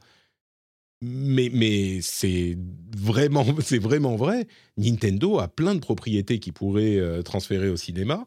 [1.01, 2.57] Mais, mais c'est
[2.97, 4.47] vraiment, c'est vraiment vrai.
[4.77, 8.25] Nintendo a plein de propriétés qui pourraient euh, transférer au cinéma.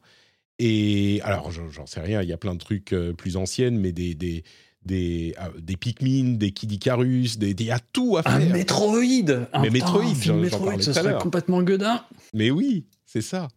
[0.58, 3.92] Et alors, j'en sais rien, il y a plein de trucs euh, plus anciennes, mais
[3.92, 4.44] des, des,
[4.84, 8.32] des, ah, des Pikmin, des Kid Icarus, des- il y a tout à faire.
[8.34, 9.48] Un Metroid.
[9.54, 12.04] Un, Mais Metroid, un film Metroid, à serait complètement gueudin.
[12.34, 13.48] Mais oui, c'est ça.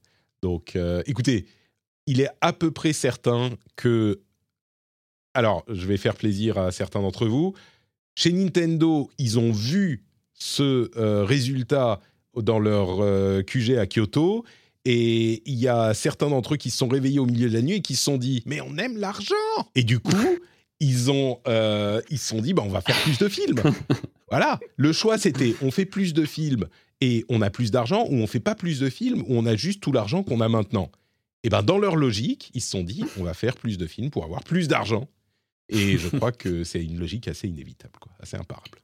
[0.41, 1.45] Donc, écoutez,
[2.07, 4.21] il est à peu près certain que.
[5.33, 7.53] Alors, je vais faire plaisir à certains d'entre vous.
[8.15, 11.99] Chez Nintendo, ils ont vu ce euh, résultat
[12.35, 14.43] dans leur euh, QG à Kyoto.
[14.85, 17.61] Et il y a certains d'entre eux qui se sont réveillés au milieu de la
[17.61, 19.35] nuit et qui se sont dit Mais on aime l'argent
[19.75, 20.37] Et du coup,
[20.79, 23.61] ils ont, euh, ils se sont dit bah, On va faire plus de films.
[24.29, 24.59] voilà.
[24.75, 26.67] Le choix, c'était on fait plus de films
[26.99, 29.55] et on a plus d'argent ou on fait pas plus de films ou on a
[29.55, 30.91] juste tout l'argent qu'on a maintenant.
[31.43, 34.09] Et ben dans leur logique, ils se sont dit on va faire plus de films
[34.09, 35.07] pour avoir plus d'argent.
[35.69, 38.79] Et je crois que c'est une logique assez inévitable, quoi, assez imparable.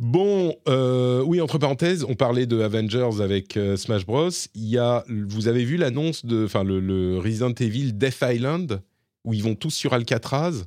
[0.00, 4.28] Bon, euh, oui, entre parenthèses, on parlait de Avengers avec euh, Smash Bros.
[4.54, 8.82] Il y a, vous avez vu l'annonce de, enfin, le, le Resident Evil Death Island
[9.24, 10.64] où ils vont tous sur Alcatraz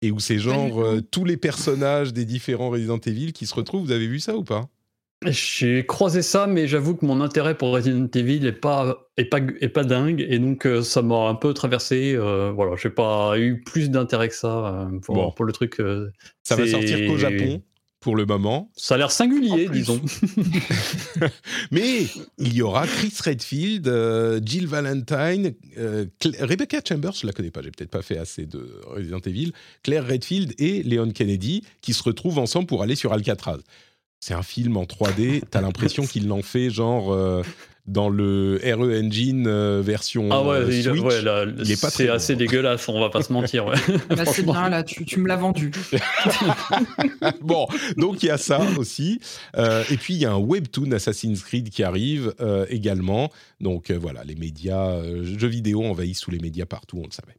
[0.00, 3.84] et où c'est genre euh, tous les personnages des différents Resident Evil qui se retrouvent.
[3.84, 4.68] Vous avez vu ça ou pas?
[5.26, 9.38] J'ai croisé ça, mais j'avoue que mon intérêt pour Resident Evil est pas, est pas,
[9.60, 12.14] est pas dingue, et donc euh, ça m'a un peu traversé.
[12.16, 15.30] euh, voilà, j'ai pas eu plus d'intérêt que ça euh, pour, Bon.
[15.32, 15.80] pour le truc.
[15.80, 16.10] euh,
[16.42, 17.62] Ça va sortir qu'au Japon
[18.00, 18.68] pour le moment.
[18.74, 20.00] Ça a l'air singulier, disons.
[21.70, 22.06] Mais
[22.38, 27.50] il y aura Chris Redfield, euh, Jill Valentine, euh, Cla- Rebecca Chambers, je la connais
[27.52, 29.52] pas, j'ai peut-être pas fait assez de Resident Evil,
[29.84, 33.58] Claire Redfield et Leon Kennedy qui se retrouvent ensemble pour aller sur Alcatraz.
[34.24, 37.42] C'est un film en 3D, t'as l'impression qu'il l'en fait genre euh,
[37.88, 41.02] dans le RE Engine euh, version Ah ouais, euh, il- Switch.
[41.02, 42.12] ouais, là, il est pas très c'est bon.
[42.14, 43.66] assez dégueulasse, on va pas se mentir.
[43.66, 43.74] ouais.
[44.10, 45.72] Bah, c'est bien, là, tu, tu me l'as vendu.
[47.40, 49.20] bon, donc il y a ça aussi.
[49.56, 53.28] Euh, et puis il y a un webtoon Assassin's Creed qui arrive euh, également.
[53.60, 57.10] Donc euh, voilà, les médias, euh, jeux vidéo envahissent tous les médias partout, on le
[57.12, 57.34] savait.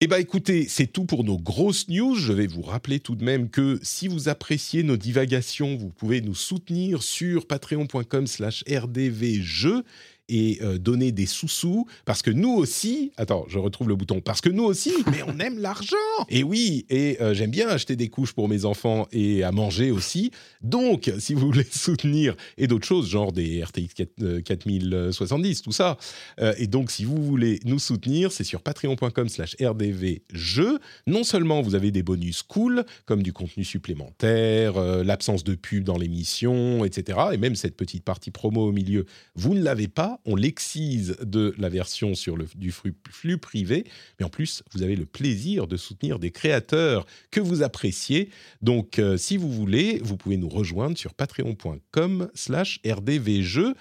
[0.00, 2.14] Eh bien écoutez, c'est tout pour nos grosses news.
[2.14, 6.20] Je vais vous rappeler tout de même que si vous appréciez nos divagations, vous pouvez
[6.20, 9.82] nous soutenir sur patreon.com slash rdvjeux
[10.28, 14.40] et euh, donner des sous-sous parce que nous aussi, attends, je retrouve le bouton, parce
[14.40, 15.96] que nous aussi, mais on aime l'argent.
[16.28, 19.90] Et oui, et euh, j'aime bien acheter des couches pour mes enfants et à manger
[19.90, 20.30] aussi.
[20.62, 25.72] Donc, si vous voulez soutenir et d'autres choses, genre des RTX 4, euh, 4070, tout
[25.72, 25.96] ça.
[26.40, 30.78] euh, et donc, si vous voulez nous soutenir, c'est sur patreon.com/slash rdvjeux.
[31.06, 35.98] Non seulement vous avez des bonus cool, comme du contenu supplémentaire, l'absence de pub dans
[35.98, 37.18] l'émission, etc.
[37.32, 40.17] Et même cette petite partie promo au milieu, vous ne l'avez pas.
[40.24, 43.84] On l'excise de la version sur le, du flux, privé.
[44.18, 48.30] Mais en plus, vous avez le plaisir de soutenir des créateurs que vous appréciez.
[48.62, 53.74] Donc, euh, si vous voulez, vous pouvez nous rejoindre sur patreon.com slash rdvjeux.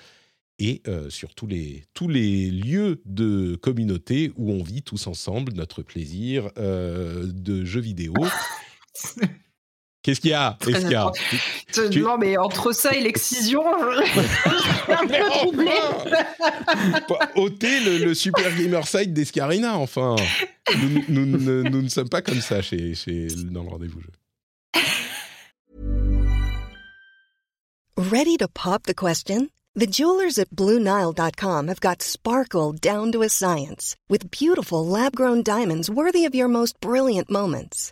[0.60, 5.84] et sur tous les, tous les lieux de communauté où on vit tous ensemble notre
[5.84, 8.14] plaisir de jeux vidéo.
[10.08, 10.58] Qu'est-ce qu'il y a,
[12.00, 14.06] Non, mais entre ça et l'excision, je
[14.84, 15.72] suis un peu troublé.
[17.36, 20.16] ôter le, super gamer side d'Escarina, enfin.
[20.78, 24.12] Nous, nous, ne sommes pas comme ça chez, chez, dans le rendez-vous jeu.
[27.98, 29.50] Ready to pop the question?
[29.76, 35.90] The jewelers at BlueNile.com have got sparkle down to a science with beautiful lab-grown diamonds
[35.90, 37.92] worthy of your most brilliant moments.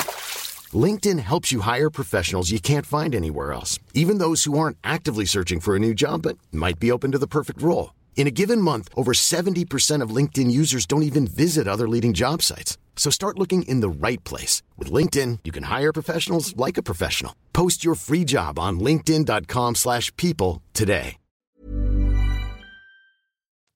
[0.73, 5.25] LinkedIn helps you hire professionals you can't find anywhere else, even those who aren't actively
[5.25, 7.93] searching for a new job but might be open to the perfect role.
[8.15, 12.43] In a given month, over 70% of LinkedIn users don't even visit other leading job
[12.43, 12.77] sites.
[12.95, 14.61] So start looking in the right place.
[14.77, 17.33] With LinkedIn, you can hire professionals like a professional.
[17.51, 21.17] Post your free job on linkedin.com slash people today.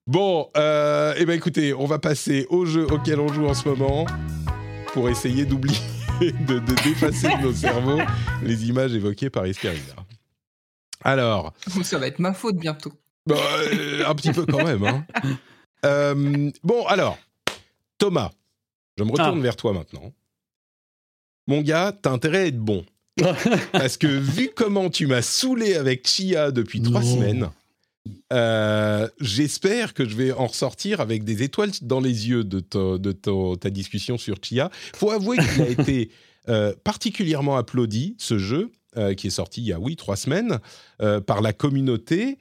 [0.07, 3.67] Bon, euh, eh ben écoutez, on va passer au jeu auquel on joue en ce
[3.67, 4.05] moment
[4.93, 5.79] pour essayer d'oublier
[6.21, 7.99] de, de dépasser de nos cerveaux
[8.43, 9.95] les images évoquées par Escarina.
[11.03, 11.53] Alors.
[11.83, 12.93] Ça va être ma faute bientôt.
[13.25, 13.35] Bah,
[13.73, 14.83] euh, un petit peu quand même.
[14.83, 15.05] Hein.
[15.83, 17.19] Euh, bon, alors,
[17.99, 18.31] Thomas,
[18.97, 19.43] je me retourne ah.
[19.43, 20.11] vers toi maintenant.
[21.45, 22.83] Mon gars, t'as intérêt à être bon.
[23.71, 27.51] Parce que vu comment tu m'as saoulé avec Chia depuis trois semaines,
[28.33, 32.61] euh, j'espère que je vais en ressortir avec des étoiles dans les yeux de,
[32.97, 34.69] de ta discussion sur Chia.
[34.95, 36.11] Faut avouer qu'il a été
[36.49, 40.59] euh, particulièrement applaudi, ce jeu, euh, qui est sorti il y a, oui, trois semaines,
[41.25, 42.37] par la communauté.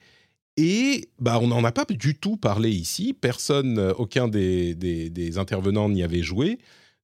[0.57, 3.13] Et bah, on n'en a pas du tout parlé ici.
[3.13, 6.59] Personne, aucun des, des, intervenants n'y avait joué.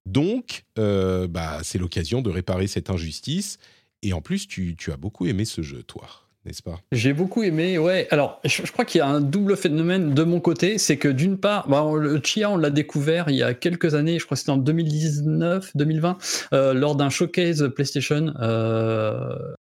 [0.05, 3.57] Donc, bah, c'est l'occasion de réparer cette injustice.
[4.03, 6.79] Et en plus, tu, tu as beaucoup aimé ce jeu, toi n'est-ce pas?
[6.91, 8.07] J'ai beaucoup aimé, ouais.
[8.11, 11.37] Alors, je, crois qu'il y a un double phénomène de mon côté, c'est que d'une
[11.37, 14.39] part, bah, le Chia, on l'a découvert il y a quelques années, je crois que
[14.39, 16.17] c'était en 2019, 2020,
[16.53, 18.33] euh, lors d'un showcase PlayStation.
[18.39, 19.53] Euh,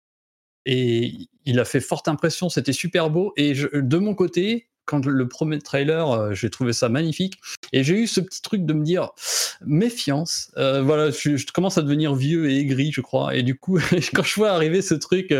[0.65, 1.13] et
[1.45, 3.33] il a fait forte impression, c'était super beau.
[3.35, 7.39] Et de mon côté, quand le premier trailer, euh, j'ai trouvé ça magnifique.
[7.73, 9.11] Et j'ai eu ce petit truc de me dire
[9.63, 10.51] méfiance.
[10.57, 13.35] Euh, voilà, je, commence à devenir vieux et aigri, je crois.
[13.35, 13.77] Et du coup,
[14.15, 15.31] quand je vois arriver ce truc,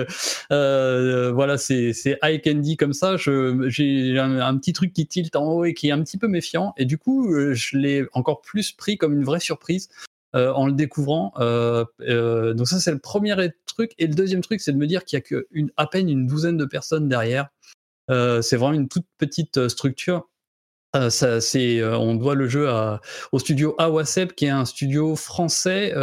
[0.52, 3.18] euh, voilà, c'est high candy comme ça.
[3.18, 6.74] J'ai un, petit truc qui tilte en haut et qui est un petit peu méfiant.
[6.78, 9.90] Et du coup, je l'ai encore plus pris comme une vraie surprise.
[10.34, 11.34] en le découvrant.
[11.40, 13.36] donc ça, c'est le premier
[13.66, 13.94] truc.
[13.98, 16.28] Et le deuxième truc, c'est de me dire qu'il y a que à peine une
[16.28, 17.50] douzaine de personnes derrière
[18.10, 20.28] c'est vraiment une toute petite euh, structure.
[20.96, 22.68] Euh, ça, c'est, on doit le jeu
[23.32, 25.94] au studio Awasep, qui est un studio français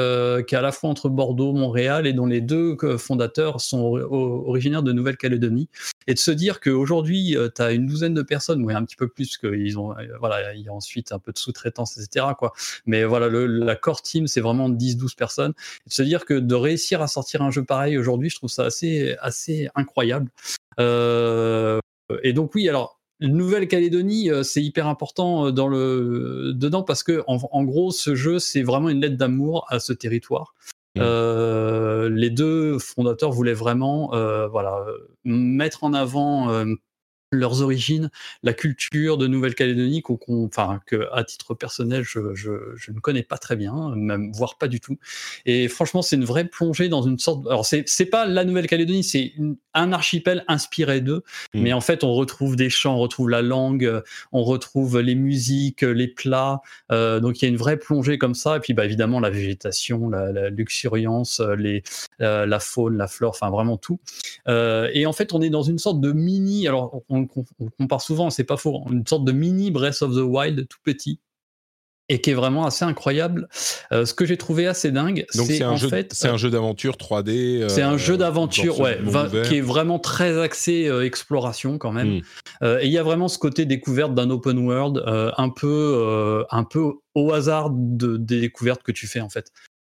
[0.47, 4.85] qui est à la fois entre Bordeaux, Montréal, et dont les deux fondateurs sont originaires
[4.85, 5.69] de Nouvelle-Calédonie.
[6.07, 9.09] Et de se dire qu'aujourd'hui, tu as une douzaine de personnes, ou un petit peu
[9.09, 12.27] plus, qu'ils ont, voilà, il y a ensuite un peu de sous-traitance, etc.
[12.38, 12.53] Quoi.
[12.87, 15.55] Mais voilà, le, la core team, c'est vraiment 10-12 personnes.
[15.87, 18.51] Et de se dire que de réussir à sortir un jeu pareil aujourd'hui, je trouve
[18.51, 20.31] ça assez, assez incroyable.
[20.79, 21.81] Euh,
[22.23, 27.23] et donc oui, alors Nouvelle-Calédonie, euh, c'est hyper important euh, dans le dedans parce que
[27.27, 30.55] en, gros, ce jeu, c'est vraiment une lettre d'amour à ce territoire.
[30.97, 31.01] Mmh.
[31.03, 34.11] Euh, les deux fondateurs voulaient vraiment,
[34.51, 34.85] voilà,
[35.25, 36.64] mettre en avant
[37.32, 38.10] leurs origines,
[38.42, 43.22] la culture de Nouvelle-Calédonie, qu'on, enfin, que à titre personnel, je, je, je, ne connais
[43.22, 44.98] pas très bien, même voire pas du tout.
[45.44, 47.46] Et franchement, c'est une vraie plongée dans une sorte.
[47.46, 49.32] Alors, c'est, c'est pas la Nouvelle-Calédonie, c'est
[49.74, 51.22] un archipel inspiré d'eux,
[51.54, 51.60] mmh.
[51.60, 55.82] mais en fait, on retrouve des chants, on retrouve la langue, on retrouve les musiques,
[55.82, 56.60] les plats.
[56.92, 58.56] Euh, donc, il y a une vraie plongée comme ça.
[58.56, 61.82] Et puis, bah, évidemment, la végétation, la, la luxuriance, les,
[62.20, 64.00] euh, la faune, la flore, enfin, vraiment tout.
[64.48, 66.66] Euh, et en fait, on est dans une sorte de mini.
[66.68, 67.26] Alors, on on,
[67.79, 71.21] compare souvent, c'est pas faux, une sorte de mini Breath of the Wild tout petit
[72.08, 73.48] et qui est vraiment assez incroyable.
[73.92, 76.94] Euh, ce que j'ai trouvé assez dingue, c'est en fait, c'est un euh, jeu d'aventure
[76.94, 77.69] 3D.
[77.69, 78.98] c'est un jeu euh, d'aventure, ouais,
[79.48, 82.21] qui est vraiment très axé exploration quand même.
[82.62, 82.79] Hmm.
[82.81, 86.92] et il y a vraiment ce côté découverte d'un open world, un peu, un peu
[87.14, 89.50] au hasard de, des découvertes que tu fais en fait.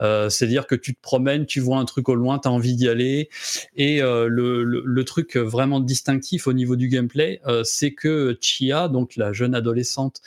[0.02, 2.74] Euh, C'est-à-dire que tu te promènes, tu vois un truc au loin, tu as envie
[2.74, 3.28] d'y aller.
[3.76, 9.16] Et euh, le, truc vraiment distinctif au niveau du gameplay, euh, c'est que Chia, donc
[9.16, 10.20] la jeune adolescente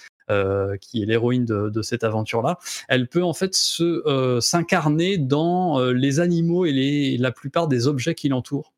[0.80, 2.58] qui est l'héroïne de, cette aventure-là,
[2.88, 8.16] elle peut en fait se s'incarner dans les animaux et les, la plupart des objets
[8.16, 8.72] qui l'entourent.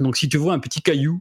[0.00, 1.20] Donc si tu vois un petit caillou,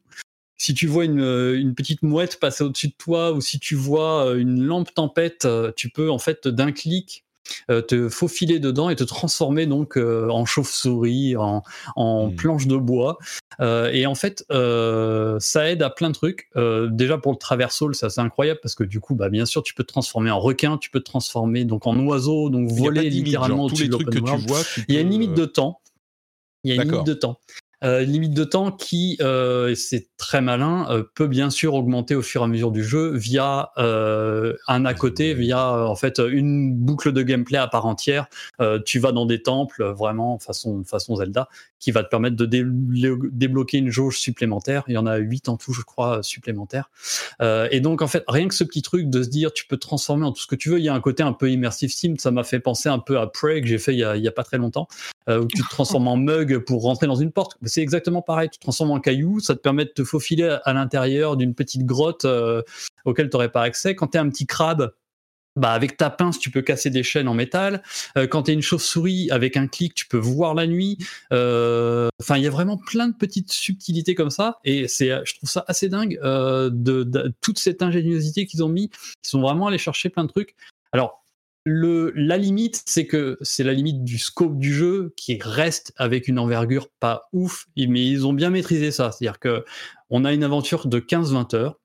[0.57, 4.33] si tu vois une, une petite mouette passer au-dessus de toi, ou si tu vois
[4.35, 7.23] une lampe tempête, tu peux en fait d'un clic
[7.67, 11.63] te faufiler dedans et te transformer donc euh, en chauve-souris, en,
[11.95, 12.35] en mmh.
[12.35, 13.17] planche de bois.
[13.59, 16.49] Euh, et en fait, euh, ça aide à plein de trucs.
[16.55, 19.63] Euh, déjà pour le traversal, ça c'est incroyable parce que du coup, bah, bien sûr,
[19.63, 23.09] tu peux te transformer en requin, tu peux te transformer donc en oiseau, donc voler
[23.09, 24.23] littéralement au-dessus de l'open.
[24.87, 25.81] Il y a une limite de temps.
[26.63, 27.39] Il y a une limite de temps.
[27.85, 32.21] Euh, limite de temps qui, euh, c'est très malin, euh, peut bien sûr augmenter au
[32.23, 36.73] fur et à mesure du jeu via euh, un à côté, via en fait une
[36.73, 38.27] boucle de gameplay à part entière.
[38.59, 41.47] Euh, tu vas dans des temples, vraiment façon façon Zelda,
[41.79, 44.83] qui va te permettre de dé débloquer une jauge supplémentaire.
[44.87, 46.89] Il y en a 8 en tout, je crois, supplémentaires.
[47.41, 49.85] et donc en fait, rien que ce petit truc de se dire, tu peux te
[49.85, 50.79] transformer en tout ce que tu veux.
[50.79, 52.15] Il y a un côté un peu immersive sim.
[52.17, 54.23] Ça m'a fait penser un peu à Prey que j'ai fait il y, a, il
[54.23, 54.87] y a pas très longtemps,
[55.27, 58.49] où tu te transformes en mug pour rentrer dans une porte c'est exactement pareil.
[58.49, 61.85] Tu te transformes en caillou, ça te permet de te faufiler à l'intérieur d'une petite
[61.85, 62.61] grotte euh,
[63.05, 63.95] auquelle tu n'aurais pas accès.
[63.95, 64.93] Quand tu es un petit crabe,
[65.55, 67.81] bah avec ta pince, tu peux casser des chaînes en métal.
[68.17, 70.97] Euh, quand tu es une chauve-souris, avec un clic, tu peux voir la nuit.
[71.31, 74.59] Euh, enfin, il y a vraiment plein de petites subtilités comme ça.
[74.65, 78.69] Et c'est, je trouve ça assez dingue euh, de, de, toute cette ingéniosité qu'ils ont
[78.69, 78.89] mis.
[79.23, 80.55] Ils sont vraiment allés chercher plein de trucs.
[80.91, 81.24] Alors,
[81.65, 86.37] la limite, c'est que c'est la limite du scope du jeu qui reste avec une
[86.37, 89.11] envergure pas ouf, mais ils ont bien maîtrisé ça.
[89.11, 89.65] C'est-à-dire que
[90.09, 91.79] on a une aventure de 15-20 heures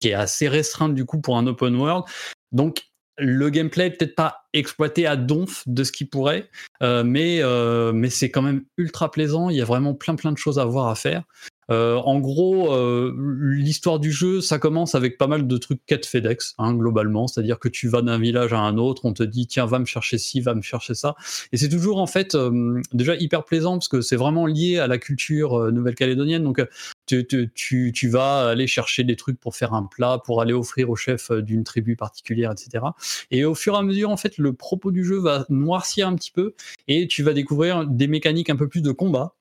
[0.00, 2.04] qui est assez restreinte du coup pour un open world.
[2.52, 2.84] Donc
[3.18, 6.48] le gameplay peut-être pas exploité à donf de ce qu'il pourrait,
[6.82, 9.50] euh, mais euh, mais c'est quand même ultra plaisant.
[9.50, 11.24] Il y a vraiment plein plein de choses à voir à faire.
[11.70, 16.06] Euh, en gros, euh, l'histoire du jeu, ça commence avec pas mal de trucs quête
[16.06, 19.46] FedEx, hein, globalement, c'est-à-dire que tu vas d'un village à un autre, on te dit
[19.46, 21.14] tiens va me chercher ci, va me chercher ça,
[21.52, 24.86] et c'est toujours en fait euh, déjà hyper plaisant parce que c'est vraiment lié à
[24.86, 26.42] la culture euh, nouvelle-calédonienne.
[26.42, 26.62] Donc
[27.06, 30.90] tu, tu, tu, vas aller chercher des trucs pour faire un plat, pour aller offrir
[30.90, 32.84] au chef euh, d'une tribu particulière, etc.
[33.30, 36.14] Et au fur et à mesure, en fait, le propos du jeu va noircir un
[36.14, 36.54] petit peu
[36.88, 39.34] et tu vas découvrir des mécaniques un peu plus de combat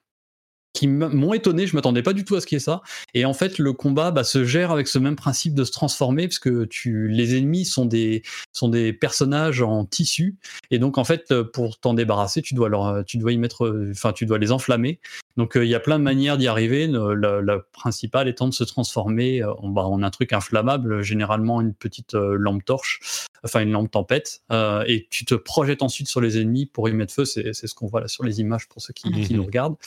[0.73, 2.81] qui m'ont étonné, je m'attendais pas du tout à ce qu'il y ait ça.
[3.13, 6.27] Et en fait, le combat bah, se gère avec ce même principe de se transformer,
[6.27, 10.37] parce que tu, les ennemis sont des, sont des personnages en tissu,
[10.69, 14.13] et donc en fait, pour t'en débarrasser, tu dois leur, tu dois y mettre, enfin,
[14.13, 14.99] tu dois les enflammer.
[15.37, 16.87] Donc il y a plein de manières d'y arriver.
[16.87, 21.73] La, la, principale étant de se transformer en, bah, en, un truc inflammable, généralement une
[21.73, 26.39] petite lampe torche, enfin une lampe tempête, euh, et tu te projettes ensuite sur les
[26.39, 27.25] ennemis pour y mettre feu.
[27.25, 29.25] C'est ce qu'on voit là sur les images pour ceux qui, mmh.
[29.25, 29.77] qui nous regardent.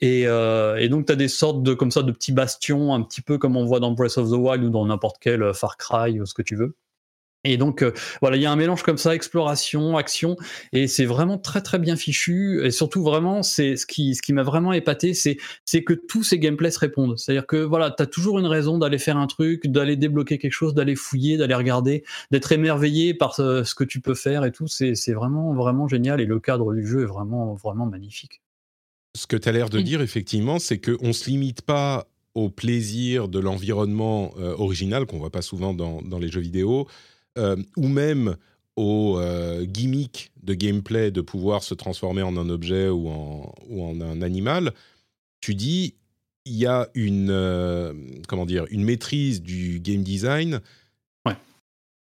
[0.00, 3.02] Et, euh, et, donc, tu as des sortes de, comme ça, de petits bastions, un
[3.02, 5.52] petit peu comme on voit dans Breath of the Wild ou dans n'importe quel euh,
[5.52, 6.76] Far Cry ou ce que tu veux.
[7.44, 10.36] Et donc, euh, voilà, il y a un mélange comme ça, exploration, action,
[10.72, 12.64] et c'est vraiment très très bien fichu.
[12.64, 16.24] Et surtout, vraiment, c'est ce qui, ce qui m'a vraiment épaté, c'est, c'est que tous
[16.24, 17.16] ces gameplays se répondent.
[17.16, 20.52] C'est-à-dire que voilà, tu as toujours une raison d'aller faire un truc, d'aller débloquer quelque
[20.52, 24.50] chose, d'aller fouiller, d'aller regarder, d'être émerveillé par ce, ce, que tu peux faire et
[24.52, 24.66] tout.
[24.66, 26.20] C'est, c'est vraiment vraiment génial.
[26.20, 28.42] Et le cadre du jeu est vraiment vraiment magnifique
[29.14, 32.50] ce que tu as l'air de dire, effectivement, c'est qu'on ne se limite pas au
[32.50, 36.86] plaisir de l'environnement euh, original, qu'on voit pas souvent dans, dans les jeux vidéo,
[37.36, 38.36] euh, ou même
[38.76, 43.84] au euh, gimmick de gameplay de pouvoir se transformer en un objet ou en, ou
[43.84, 44.72] en un animal.
[45.40, 45.94] Tu dis,
[46.44, 47.92] il y a une, euh,
[48.28, 50.60] comment dire, une maîtrise du game design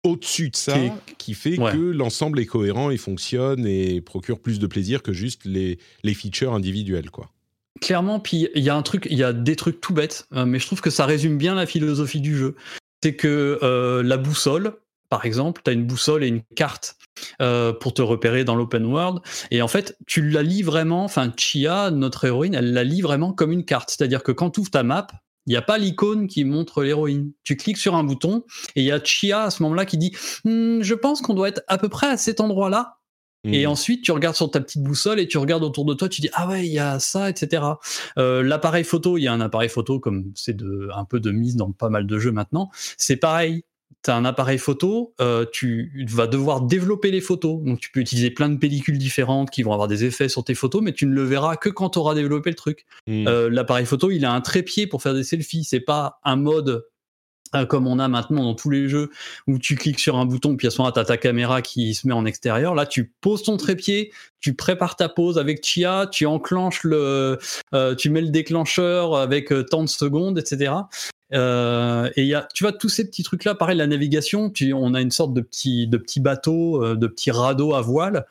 [0.05, 0.77] au-dessus de ça
[1.19, 1.73] qui fait ouais.
[1.73, 6.15] que l'ensemble est cohérent et fonctionne et procure plus de plaisir que juste les, les
[6.15, 7.31] features individuelles, quoi.
[7.81, 10.47] Clairement, puis il y a un truc, il y a des trucs tout bêtes, euh,
[10.47, 12.55] mais je trouve que ça résume bien la philosophie du jeu.
[13.03, 14.75] C'est que euh, la boussole,
[15.09, 16.97] par exemple, tu as une boussole et une carte
[17.43, 19.21] euh, pour te repérer dans l'open world.
[19.51, 23.33] Et en fait, tu la lis vraiment, enfin, Chia, notre héroïne, elle la lit vraiment
[23.33, 23.91] comme une carte.
[23.91, 25.09] C'est-à-dire que quand tu ouvres ta map,
[25.47, 27.33] il n'y a pas l'icône qui montre l'héroïne.
[27.43, 28.45] Tu cliques sur un bouton
[28.77, 30.13] et il y a Chia à ce moment-là qui dit
[30.45, 32.99] hm, Je pense qu'on doit être à peu près à cet endroit-là.
[33.45, 33.53] Mmh.
[33.53, 36.23] Et ensuite, tu regardes sur ta petite boussole et tu regardes autour de toi, tu
[36.23, 37.63] dis ah ouais, il y a ça, etc.
[38.17, 41.31] Euh, L'appareil photo, il y a un appareil photo comme c'est de un peu de
[41.31, 42.71] mise dans pas mal de jeux maintenant.
[42.97, 43.65] C'est pareil
[44.03, 47.63] tu as un appareil photo, euh, tu vas devoir développer les photos.
[47.63, 50.55] Donc tu peux utiliser plein de pellicules différentes qui vont avoir des effets sur tes
[50.55, 52.87] photos, mais tu ne le verras que quand tu auras développé le truc.
[53.07, 53.27] Mmh.
[53.29, 55.65] Euh, L'appareil photo, il a un trépied pour faire des selfies.
[55.65, 56.85] C'est pas un mode
[57.55, 59.11] euh, comme on a maintenant dans tous les jeux
[59.47, 62.07] où tu cliques sur un bouton puis à ce moment-là t'as ta caméra qui se
[62.07, 66.27] met en extérieur là tu poses ton trépied tu prépares ta pose avec Chia tu
[66.27, 67.39] enclenches le
[67.75, 70.73] euh, tu mets le déclencheur avec euh, tant de secondes etc
[71.33, 74.51] euh, et il y a tu vois tous ces petits trucs là pareil la navigation
[74.51, 78.27] tu, on a une sorte de petit de petit bateau de petit radeau à voile.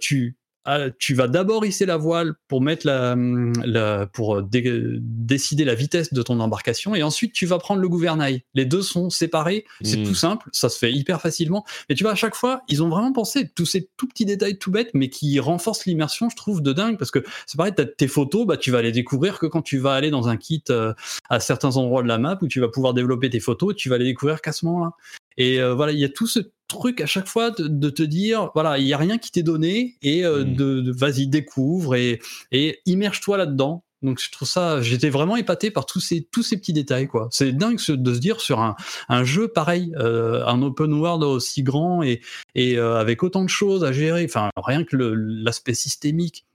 [0.00, 6.12] Tu ah, tu vas d'abord hisser la voile pour mettre la, pour décider la vitesse
[6.12, 8.42] de ton embarcation et ensuite tu vas prendre le gouvernail.
[8.54, 10.04] Les deux sont séparés, c'est Mm.
[10.04, 11.64] tout simple, ça se fait hyper facilement.
[11.88, 14.58] Et tu vois à chaque fois, ils ont vraiment pensé tous ces tout petits détails
[14.58, 17.86] tout bêtes mais qui renforcent l'immersion, je trouve de dingue parce que c'est pareil, t'as
[17.86, 20.62] tes photos, bah tu vas les découvrir que quand tu vas aller dans un kit
[20.70, 20.92] euh,
[21.30, 23.98] à certains endroits de la map où tu vas pouvoir développer tes photos, tu vas
[23.98, 24.92] les découvrir qu'à ce moment-là.
[25.36, 26.40] Et euh, voilà, il y a tout ce
[26.70, 29.42] truc à chaque fois de, de te dire, voilà, il y a rien qui t'est
[29.42, 30.54] donné et euh, Mm.
[30.56, 32.20] de, de- vas-y découvre et,
[32.52, 33.84] et immerge-toi là-dedans.
[34.02, 37.28] Donc je trouve ça, j'étais vraiment épaté par tous ces tous ces petits détails quoi.
[37.30, 38.74] C'est dingue de se dire sur un,
[39.10, 42.22] un jeu pareil, euh, un open world aussi grand et
[42.54, 44.24] et euh, avec autant de choses à gérer.
[44.24, 46.46] Enfin rien que l'aspect systémique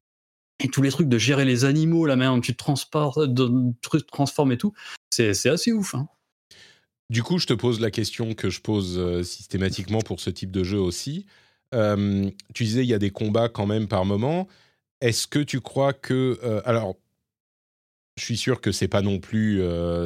[0.64, 3.48] et tous les trucs de gérer les animaux, la manière dont tu te transportes, de,
[3.82, 4.74] te transformes et tout,
[5.12, 5.94] c'est c'est assez ouf.
[5.94, 6.08] Hein.
[7.10, 10.52] Du coup, je te pose la question que je pose euh, systématiquement pour ce type
[10.52, 11.26] de jeu aussi.
[11.74, 14.48] Euh, tu disais il y a des combats quand même par moment.
[15.02, 16.96] Est-ce que tu crois que euh, alors
[18.18, 19.58] je suis sûr que c'est pas non plus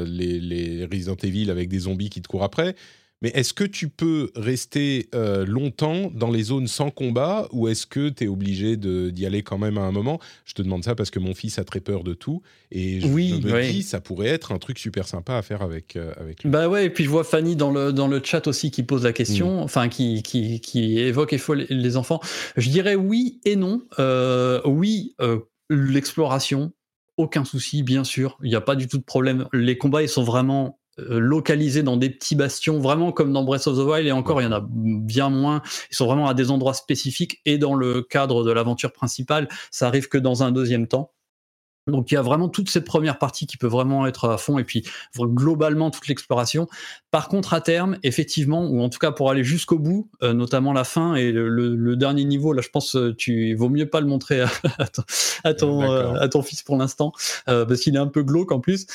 [0.06, 2.76] les, les Resident Evil avec des zombies qui te courent après,
[3.22, 7.86] mais est-ce que tu peux rester euh, longtemps dans les zones sans combat ou est-ce
[7.86, 10.20] que tu es obligé d'y aller quand même à un moment?
[10.46, 12.42] Je te demande ça parce que mon fils a très peur de tout
[12.72, 13.72] et je Oui, me oui.
[13.72, 16.50] dis ça pourrait être un truc super sympa à faire avec, euh, avec lui.
[16.50, 19.04] Bah ouais, et puis je vois Fanny dans le, dans le chat aussi qui pose
[19.04, 19.64] la question, Mm.
[19.64, 21.40] enfin qui, qui, qui évoque et
[21.70, 22.20] les, enfants.
[22.56, 23.82] Je dirais oui et non.
[24.00, 25.16] Euh, oui,
[25.70, 26.72] l'exploration,
[27.18, 28.38] aucun souci, bien sûr.
[28.44, 29.48] Il n'y a pas du tout de problème.
[29.54, 33.78] Les combats, ils sont vraiment localisés dans des petits bastions, vraiment comme dans Breath of
[33.78, 35.62] the Wild, et encore, il y en a bien moins.
[35.92, 39.88] Ils sont vraiment à des endroits spécifiques, et dans le cadre de l'aventure principale, ça
[39.88, 41.12] arrive que dans un deuxième temps.
[41.90, 44.58] Donc il y a vraiment toute cette première partie qui peut vraiment être à fond
[44.60, 44.84] et puis
[45.18, 46.68] globalement toute l'exploration.
[47.12, 50.74] Par contre à terme, effectivement, ou en tout cas pour aller jusqu'au bout, euh, notamment
[50.74, 53.88] la fin et le, le- le dernier niveau, là je pense euh, tu vaut mieux
[53.90, 55.04] pas le montrer à, à ton,
[55.44, 56.16] à ton, D'accord.
[56.16, 57.12] euh, à ton fils pour l'instant
[57.48, 58.86] euh, parce qu'il est un peu glauque en plus.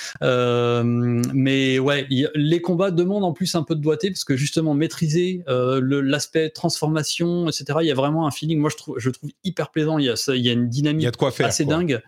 [1.33, 4.75] Mais ouais, y les combats demandent en plus un peu de doigté parce que justement
[4.75, 7.79] maîtriser l'aspect transformation, etc.
[7.83, 8.59] Il y a vraiment un feeling.
[8.59, 9.99] Moi je trouve, je trouve hyper plaisant.
[9.99, 11.47] Il y a, ça- il y a une dynamique y a de quoi faire.
[11.47, 11.75] assez quoi.
[11.77, 12.03] dingue.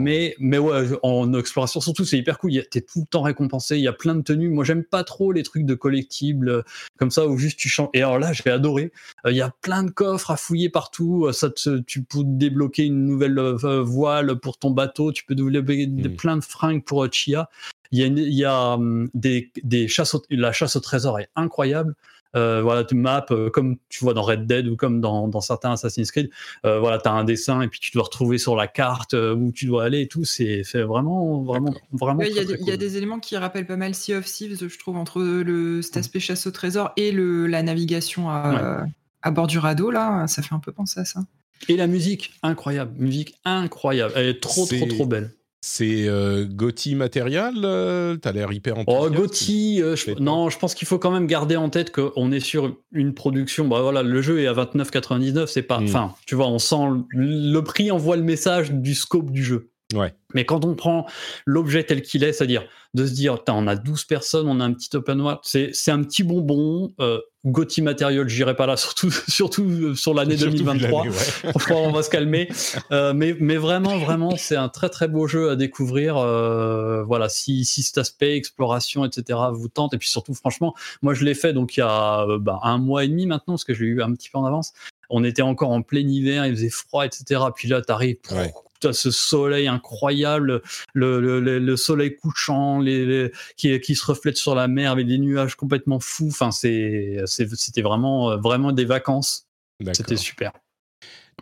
[0.00, 2.50] Mais mais ouais, en exploration surtout, c'est hyper cool.
[2.70, 3.76] T'es tout le temps récompensé.
[3.76, 4.48] Il y a plein de tenues.
[4.48, 6.62] Moi, j'aime pas trop les trucs de collectibles euh,
[6.98, 7.90] comme ça où juste tu changes.
[7.94, 8.92] Et alors là, j'ai adoré.
[9.26, 11.26] Euh, Il y a plein de coffres à fouiller partout.
[11.26, 13.38] Euh, Ça, te- tu peux débloquer une nouvelle
[13.82, 15.12] voile pour ton bateau.
[15.12, 15.86] Tu peux développer
[16.16, 17.48] plein de fringues pour Chia.
[17.92, 20.80] Il y a, une- il y a hum, des, des chasses au- la chasse au
[20.80, 21.94] trésor est incroyable.
[22.36, 25.40] Euh, voilà, tu maps euh, comme tu vois dans Red Dead ou comme dans, dans
[25.40, 26.30] certains Assassin's Creed.
[26.64, 29.34] Euh, voilà, tu as un dessin et puis tu dois retrouver sur la carte euh,
[29.34, 30.24] où tu dois aller et tout.
[30.24, 32.20] C'est c'est vraiment, vraiment, vraiment.
[32.20, 34.68] Ouais, Il y, a des- y a éléments qui rappellent pas mal Sea of Thieves,
[34.68, 38.84] je trouve, entre le, cet aspect chasse au trésor et le, la navigation à,
[39.22, 39.90] à bord du radeau.
[39.90, 41.20] Là, ça fait un peu penser à ça.
[41.68, 42.92] Et la musique, incroyable.
[42.96, 44.12] Musique incroyable.
[44.16, 45.32] Elle est trop, trop, trop belle.
[45.62, 49.14] C'est euh, Gotti Material euh, T'as l'air hyper Oh, enthousiaste.
[49.14, 52.40] Gotti, euh, je- non, je pense qu'il faut quand même garder en tête qu'on est
[52.40, 53.68] sur une production.
[53.68, 55.78] Bah voilà, le jeu est à 29,99, c'est pas.
[55.80, 55.84] Mm.
[55.84, 56.76] Enfin, tu vois, on sent
[57.10, 59.68] le, le prix envoie le message du scope du jeu.
[59.94, 60.14] Ouais.
[60.34, 61.06] Mais quand on prend
[61.46, 62.64] l'objet tel qu'il est, c'est-à-dire
[62.94, 65.90] de se dire, on a 12 personnes, on a un petit open world, c'est c'est
[65.90, 66.92] un petit bonbon.
[67.00, 71.04] Euh, Gotti Material, j'irai pas là, surtout, surtout euh, sur l'année Surtout vu 2023.
[71.04, 71.74] l'année, ouais.
[71.74, 72.48] On va se calmer.
[72.92, 76.18] Euh, mais, mais vraiment, vraiment, c'est un très très beau jeu à découvrir.
[76.18, 79.38] Euh, voilà, si, si cet aspect exploration, etc.
[79.52, 82.38] vous tente, et puis surtout, franchement, moi je l'ai fait donc il y a euh,
[82.38, 84.44] bah, un mois et demi maintenant, parce que je l'ai eu un petit peu en
[84.44, 84.72] avance.
[85.08, 87.40] On était encore en plein hiver, il faisait froid, etc.
[87.54, 88.18] Puis là, t'arrives.
[88.30, 88.52] Ouais.
[88.80, 90.62] T'as ce soleil incroyable,
[90.94, 94.90] le, le, le- le soleil couchant, les, les- qui, qui se reflète sur la mer
[94.92, 96.28] avec des nuages complètement fous.
[96.30, 99.46] Enfin, c'était vraiment, vraiment des vacances.
[99.92, 100.52] C'était super.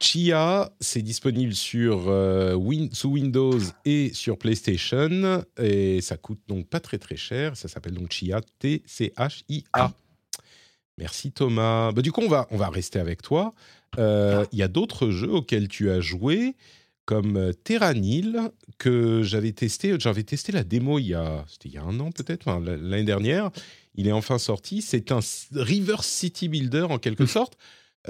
[0.01, 5.45] Chia, c'est disponible sur, euh, Win- sous Windows et sur PlayStation.
[5.61, 7.57] Et ça coûte donc pas très très cher.
[7.57, 9.93] Ça s'appelle donc Chia, T-C-H-I-A.
[10.99, 11.93] Merci Thomas.
[11.93, 13.53] Bah, du coup, on va, on va rester avec toi.
[13.99, 16.55] Euh, Il y a d'autres jeux auxquels tu as joué,
[17.09, 18.37] comme euh, Terranil,
[18.77, 19.95] que j'avais testé.
[19.99, 23.03] J'avais testé la démo il y a, il y a un an peut-être, enfin, l'année
[23.03, 23.49] dernière.
[23.95, 24.83] Il est enfin sorti.
[24.83, 25.21] C'est un
[25.55, 27.57] River City Builder en quelque sorte.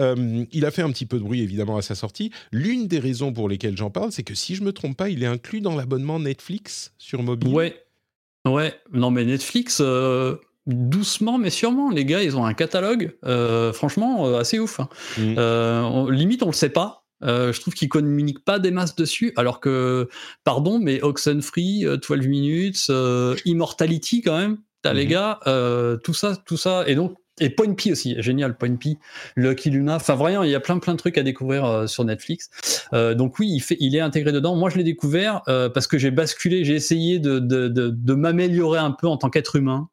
[0.00, 2.32] Euh, il a fait un petit peu de bruit évidemment à sa sortie.
[2.50, 5.22] L'une des raisons pour lesquelles j'en parle, c'est que si je me trompe pas, il
[5.22, 7.54] est inclus dans l'abonnement Netflix sur mobile.
[7.54, 7.80] Ouais.
[8.48, 10.34] Ouais, non mais Netflix, euh,
[10.66, 11.90] doucement mais sûrement.
[11.90, 14.80] Les gars, ils ont un catalogue, euh, franchement, assez ouf.
[14.80, 14.88] hein.
[15.18, 15.34] Mm.
[15.38, 16.97] Euh, on- limite, on le sait pas.
[17.22, 20.08] Euh, je trouve qu'ils communiquent pas des masses dessus, alors que,
[20.44, 25.10] pardon, mais Oxenfree, euh, 12 minutes, euh, Immortality quand même, t'as les Mhm.
[25.10, 28.98] gars, euh, tout ça, tout ça, et donc et Point P aussi, génial, Point P,
[29.36, 32.04] Lucky Luna, enfin vraiment, il y a plein plein de trucs à découvrir euh, sur
[32.04, 32.50] Netflix.
[32.92, 34.56] Euh, donc oui, il, fait, il est intégré dedans.
[34.56, 38.14] Moi, je l'ai découvert euh, parce que j'ai basculé, j'ai essayé de, de, de, de
[38.14, 39.88] m'améliorer un peu en tant qu'être humain.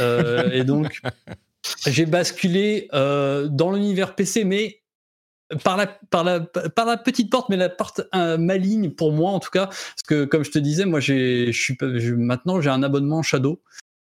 [0.00, 1.02] Euh, et donc,
[1.86, 4.80] j'ai basculé euh, dans l'univers PC, mais
[5.64, 9.30] par la, par, la, par la petite porte, mais la porte euh, maligne pour moi
[9.32, 9.66] en tout cas.
[9.66, 12.82] Parce que comme je te disais, moi, j'ai, je suis, pas- je- maintenant, j'ai un
[12.82, 13.60] abonnement Shadow.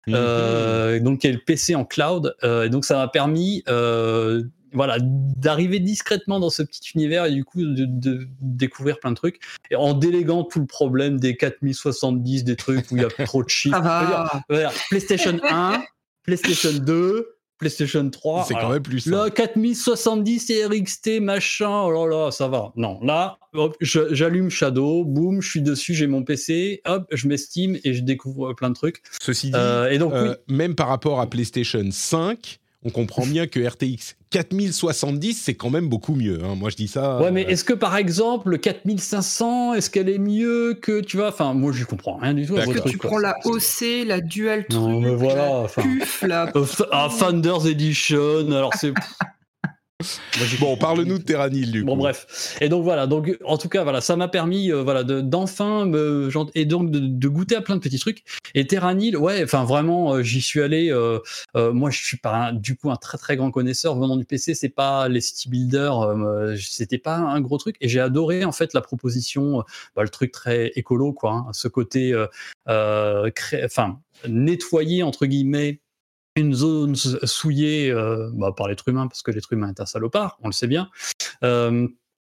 [0.07, 0.14] Mhm.
[0.16, 3.62] Euh, donc y a le PC en cloud euh, et donc ça m'a permis
[4.74, 9.16] voilà d'arriver discrètement dans ce petit univers et du coup de, de découvrir plein de
[9.16, 9.40] trucs
[9.70, 13.42] et en déléguant tout le problème des 4070 des trucs où il y a trop
[13.45, 13.80] de chiffres
[14.51, 15.82] dire, PlayStation 1
[16.24, 17.34] PlayStation 2
[17.68, 19.30] PlayStation 3 C'est quand même plus Là, simple.
[19.34, 22.72] 4070 et RXT, machin, oh là là, ça va.
[22.76, 23.38] Non, là,
[23.80, 28.52] j'allume Shadow, boum, je suis dessus, j'ai mon PC, hop, je Steam et je découvre
[28.52, 29.02] plein de trucs.
[29.20, 30.18] Ceci dit, Euh, et donc, oui.
[30.20, 35.70] euh, même par rapport à PlayStation 5, on comprend bien que RTX 4070, c'est quand
[35.70, 36.41] même beaucoup mieux.
[36.45, 36.55] hein.
[36.57, 37.18] Moi, je dis ça.
[37.20, 41.16] Ouais, mais euh, est-ce que par exemple, le 4500, est-ce qu'elle est mieux que, tu
[41.18, 42.55] vois, enfin, moi, j'y comprends rien du tout.
[42.57, 43.11] vos Que tu quoi.
[43.11, 45.82] prends la OC, la Dual Non, truc, mais voilà, la enfin.
[45.82, 46.45] PUF, la...
[46.57, 48.93] Euh, Th- ah, Thunder's Edition, alors c'est.
[50.61, 51.22] Bon, parle-nous de.
[51.24, 51.98] Terranil, du Bon coup.
[52.00, 52.57] bref.
[52.61, 55.84] Et donc voilà, donc en tout cas voilà, ça m'a permis euh, voilà de- d'enfin
[55.86, 58.24] me et donc de, de goûter à plein de petits trucs.
[58.55, 60.90] Et Terranil, ouais, enfin vraiment, euh, j'y suis allé.
[60.90, 61.18] euh,
[61.57, 64.55] moi, je suis pas un- du coup un très très grand connaisseur venant du PC.
[64.55, 66.14] C'est pas les city builders,
[66.59, 67.76] c'était pas un gros truc.
[67.80, 69.62] Et j'ai adoré en fait la proposition,
[69.96, 72.14] bah, le truc très écolo quoi, hein, ce côté,
[72.66, 73.98] enfin
[74.28, 75.80] nettoyer entre guillemets
[76.37, 80.39] une zone souillée euh, bah, par l'être humain, parce que l'être humain est un salopard,
[80.43, 80.91] on le sait bien.
[81.43, 81.87] Euh,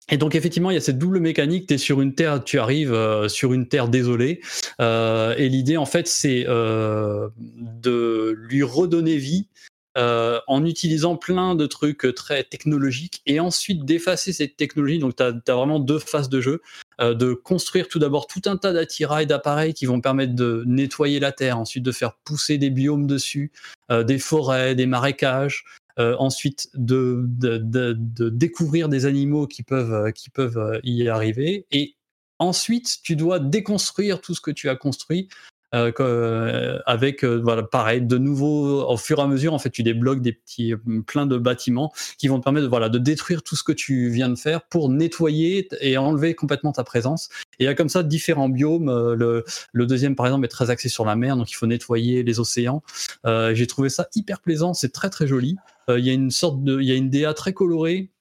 [0.10, 1.68] et donc effectivement, il y a cette double mécanique.
[1.68, 4.42] Tu es sur une terre, tu arrives euh, sur une terre désolée,
[4.80, 9.48] et l'idée en fait, c'est de lui redonner vie.
[9.96, 15.00] en utilisant plein de trucs très technologiques et ensuite d'effacer cette technologie.
[15.00, 16.62] Donc, tu as, vraiment deux phases de jeu.
[17.00, 21.20] Euh, de construire tout d'abord tout un tas d'attirails, d'appareils qui vont permettre de nettoyer
[21.20, 23.52] la terre, ensuite de faire pousser des biomes dessus,
[23.92, 25.64] euh, des forêts, des marécages,
[26.00, 31.96] euh, ensuite de, de, découvrir des animaux qui peuvent, qui peuvent y arriver, et
[32.40, 35.30] ensuite tu dois déconstruire tout ce que tu as construit.
[35.74, 39.70] Euh, euh, avec euh, voilà pareil de nouveau au fur et à mesure en fait
[39.70, 42.98] tu débloques des petits euh, plein de bâtiments qui vont te permettre de, voilà de
[42.98, 47.30] détruire tout ce que tu viens de faire pour nettoyer et enlever complètement ta présence
[47.60, 50.50] et il y a comme ça différents biomes euh, le, le deuxième par exemple est
[50.50, 52.84] très axé sur la mer donc il faut nettoyer les océans
[53.26, 55.58] euh, j'ai trouvé ça hyper plaisant, c'est très très joli.
[55.90, 58.12] Il y a une sorte de, il y a une DA très colorée,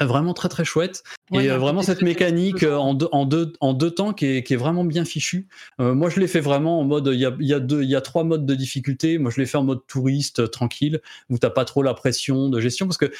[0.00, 1.02] vraiment très très chouette.
[1.30, 4.26] Ouais, et euh, vraiment cette mécanique euh, en deux, en deux, en deux temps qui
[4.26, 5.48] est, qui est vraiment bien fichue.
[5.80, 7.90] Euh, moi je l'ai fait vraiment en mode, il y a, y a deux, il
[7.90, 9.18] y a trois modes de difficulté.
[9.18, 12.60] Moi je l'ai fait en mode touriste tranquille où t'as pas trop la pression de
[12.60, 13.12] gestion parce que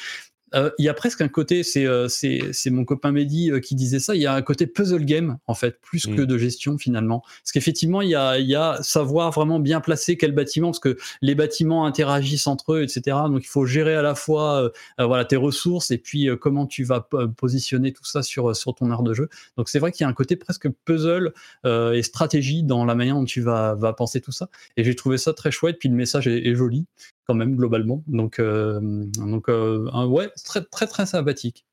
[0.53, 2.07] il y a presque un côté, c'est euh,
[2.67, 5.53] mon copain Mehdi euh, qui disait ça, il y a un côté puzzle game en
[5.53, 6.15] fait, plus Mm.
[6.15, 7.21] que de gestion finalement.
[7.21, 10.97] Parce qu'effectivement, il y a, y a savoir vraiment bien placer quel bâtiment, parce que
[11.21, 13.17] les bâtiments interagissent entre eux, etc.
[13.27, 16.35] Donc il faut gérer à la fois euh, euh, voilà tes ressources et puis euh,
[16.35, 19.29] comment tu vas positionner tout ça sur sur ton aire de jeu.
[19.57, 21.33] Donc c'est vrai qu'il y a un côté presque puzzle
[21.65, 24.49] euh, et stratégie dans la manière dont tu vas vas penser tout ça.
[24.77, 25.77] Et j'ai trouvé ça très chouette.
[25.79, 26.85] Puis le message est, est joli
[27.27, 28.03] quand même globalement.
[28.07, 28.79] Donc euh,
[29.17, 31.65] donc euh, un- ouais, très très très sympathique.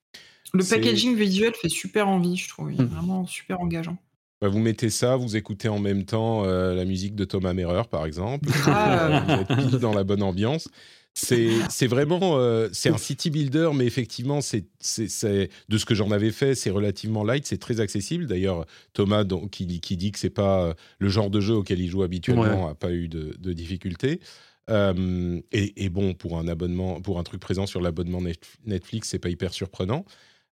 [0.52, 2.72] Le packaging visuel fait super envie, je trouve.
[2.72, 2.88] Il est Mm.
[2.88, 3.96] vraiment super engageant.
[4.40, 7.82] Bah, vous mettez ça, vous écoutez en même temps euh, la musique de Thomas Merer,
[7.90, 8.48] par exemple.
[8.66, 9.24] Ah.
[9.28, 10.68] vous êtes pile dans la bonne ambiance.
[11.12, 16.10] C'est c'est vraiment euh, c'est un city builder, mais effectivement, c'est de ce que j'en
[16.12, 18.26] avais fait, c'est relativement light, c'est très accessible.
[18.28, 21.88] D'ailleurs, Thomas, donc, qui, qui dit que c'est pas le genre de jeu auquel il
[21.88, 24.20] joue habituellement, a pas eu de, de difficultés.
[24.68, 29.08] Euh, et, et bon, pour un abonnement, pour un truc présent sur l'abonnement Net- Netflix,
[29.08, 30.04] c'est pas hyper surprenant.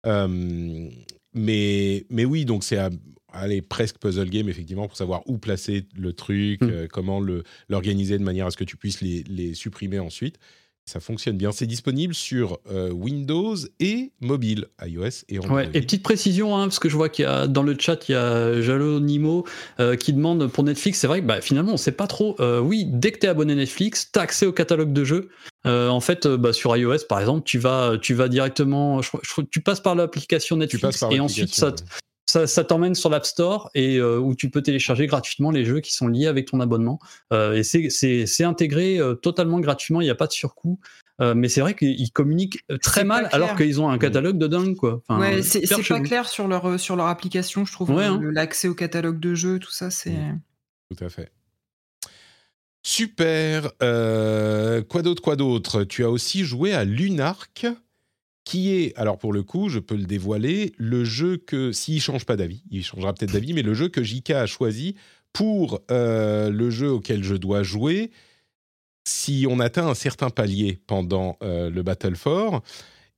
[0.05, 0.89] Euh,
[1.33, 2.89] mais, mais oui, donc c'est à-
[3.33, 6.69] allez, presque puzzle game, effectivement, pour savoir où placer le truc, Mm.
[6.69, 7.19] euh, comment
[7.69, 10.37] l'organiser de manière à ce que tu puisses les, les supprimer ensuite.
[10.87, 11.51] Ça fonctionne bien.
[11.51, 15.55] C'est disponible sur euh, Windows et mobile, iOS et Android.
[15.55, 18.07] Ouais, et petite précision, hein, parce que je vois qu'il y a dans le chat,
[18.07, 19.45] il y a Jalonimo
[19.79, 20.99] euh, qui demande pour Netflix.
[20.99, 22.35] C'est vrai que bah, finalement, on sait pas trop.
[22.39, 25.29] Euh, oui, dès que tu es abonné Netflix, tu as accès au catalogue de jeux.
[25.65, 29.01] En fait, bah, sur iOS, par exemple, tu vas, tu vas directement.
[29.01, 29.09] je
[29.49, 31.73] tu passes par l'application Netflix par et ensuite, ça,
[32.25, 35.79] ça, ça t'emmène sur l'App Store et euh, où tu peux télécharger gratuitement les jeux
[35.79, 36.99] qui sont liés avec ton abonnement.
[37.31, 40.79] Euh, et c'est- c'est c'est intégré euh, totalement gratuitement, il n'y a pas de surcoût.
[41.21, 44.75] Euh, mais c'est vrai qu'ils communiquent très mal alors qu'ils ont un catalogue de dingue
[44.75, 45.01] quoi.
[45.07, 46.03] Enfin, ouais, c'est pas chelou.
[46.03, 47.91] clair sur leur, sur leur application, je trouve.
[47.91, 48.19] Ouais, hein.
[48.21, 50.17] L'accès au catalogue de jeux, tout ça, c'est.
[50.93, 51.31] Tout à fait.
[52.83, 53.71] Super.
[53.81, 55.83] Euh, quoi d'autre, quoi d'autre?
[55.85, 57.65] Tu as aussi joué à Lunark,
[58.45, 62.25] qui est, alors pour le coup, je peux le dévoiler, le jeu que, s'il change
[62.25, 64.95] pas d'avis, il changera peut-être d'avis, mais le jeu que JK a choisi
[65.33, 68.11] pour euh, le jeu auquel je dois jouer
[69.03, 72.63] si on atteint un certain palier pendant euh, le Battle for.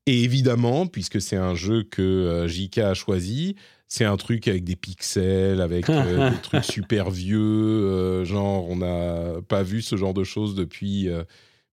[0.06, 3.56] Et évidemment, puisque c'est un jeu que euh, JK a choisi,
[3.88, 8.78] c'est un truc avec des pixels, avec euh, des trucs super vieux, euh, genre on
[8.78, 11.24] n'a pas vu ce genre de choses depuis euh,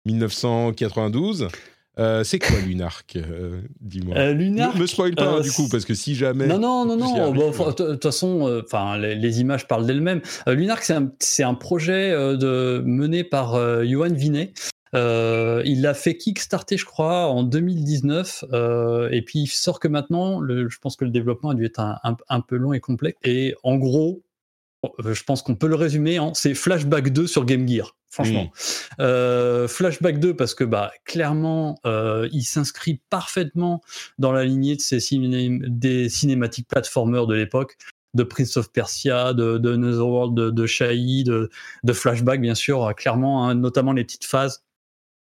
[0.07, 1.48] 1992.
[1.99, 4.16] Euh, c'est quoi Lunark euh, Dis-moi.
[4.16, 6.47] Euh, Lunark, Ne me spoil pas euh, hein, du coup, parce que si jamais.
[6.47, 7.32] Non, non, non, non.
[7.32, 10.20] euh, De toute façon, euh, enfin, les, les images parlent d'elles-mêmes.
[10.49, 10.82] Euh, Lunark,
[11.20, 14.53] c'est un, projet euh, de, mené par euh, Johan Vinet.
[14.95, 18.45] Euh, il l'a fait kickstarter, je crois, en 2019.
[18.53, 20.40] euh, et puis, il sort que maintenant.
[20.40, 22.80] Le, je pense que le développement a dû être un, un- un peu long et
[22.80, 23.18] complexe.
[23.24, 24.34] Et en gros, euh,
[24.99, 27.97] je pense qu'on peut le résumer en c'est Flashback 2 sur Game Gear.
[28.11, 28.53] Franchement.
[29.01, 33.82] Euh, Flashback 2 parce que bah clairement euh, il s'inscrit parfaitement
[34.18, 37.76] dans la lignée de ces ciné- des cinématiques platformers de l'époque
[38.14, 41.51] de Prince of Persia, de, de Netherworld, de, de Shai, de,
[41.82, 44.62] de Flashback bien sûr, euh, clairement, hein, notamment les petites phases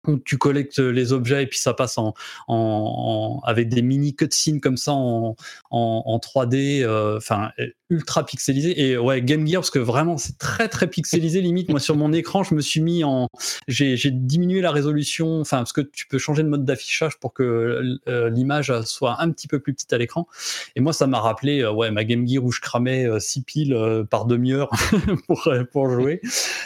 [0.07, 2.15] où tu collectes les objets et puis ça passe en,
[2.49, 5.37] en, en- avec des mini cutscenes comme ça en,
[5.71, 7.51] en, en 3D, euh, enfin
[7.91, 11.69] ultra pixelisé et ouais Game Gear parce que vraiment c'est très très pixelisé limite.
[11.69, 13.29] Moi sur mon écran je me suis mis en
[13.69, 17.99] j'ai diminué la résolution enfin parce que tu peux changer de mode d'affichage pour que
[18.09, 20.27] euh, l'image soit un petit peu plus petite à l'écran.
[20.75, 24.05] Et moi ça m'a rappelé euh, ouais ma Game Gear où je cramais 6 piles
[24.11, 24.71] par demi-heure
[25.27, 26.21] pour pour jouer.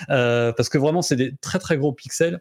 [0.09, 2.41] Parce que vraiment c'est des très très gros pixels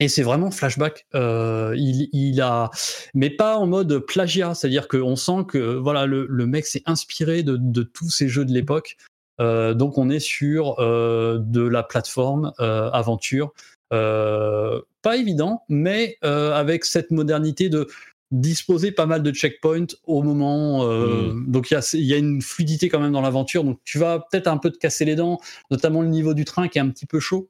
[0.00, 1.06] et c'est vraiment flashback.
[1.14, 2.70] Euh, il, il a,
[3.14, 7.42] mais pas en mode plagiat, c'est-à-dire qu'on sent que voilà le, le mec s'est inspiré
[7.42, 8.96] de, de tous ces jeux de l'époque.
[9.40, 13.52] Euh, donc on est sur euh, de la plateforme aventure,
[13.90, 17.86] pas évident, mais avec cette modernité de
[18.32, 20.84] disposer pas mal de checkpoints au moment.
[20.84, 23.64] euh, Donc il y a, y a une fluidité quand même dans l'aventure.
[23.64, 25.40] Donc tu vas peut-être un peu te casser les dents,
[25.70, 27.48] notamment le niveau du train qui est un petit peu chaud.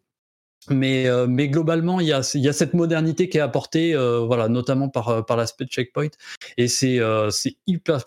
[0.68, 4.20] Mais, euh, mais globalement, il y a, y a cette modernité qui est apportée, euh,
[4.20, 6.10] voilà, notamment par, euh, par l'aspect checkpoint.
[6.58, 7.30] Et c'est euh,
[7.66, 7.98] hyper.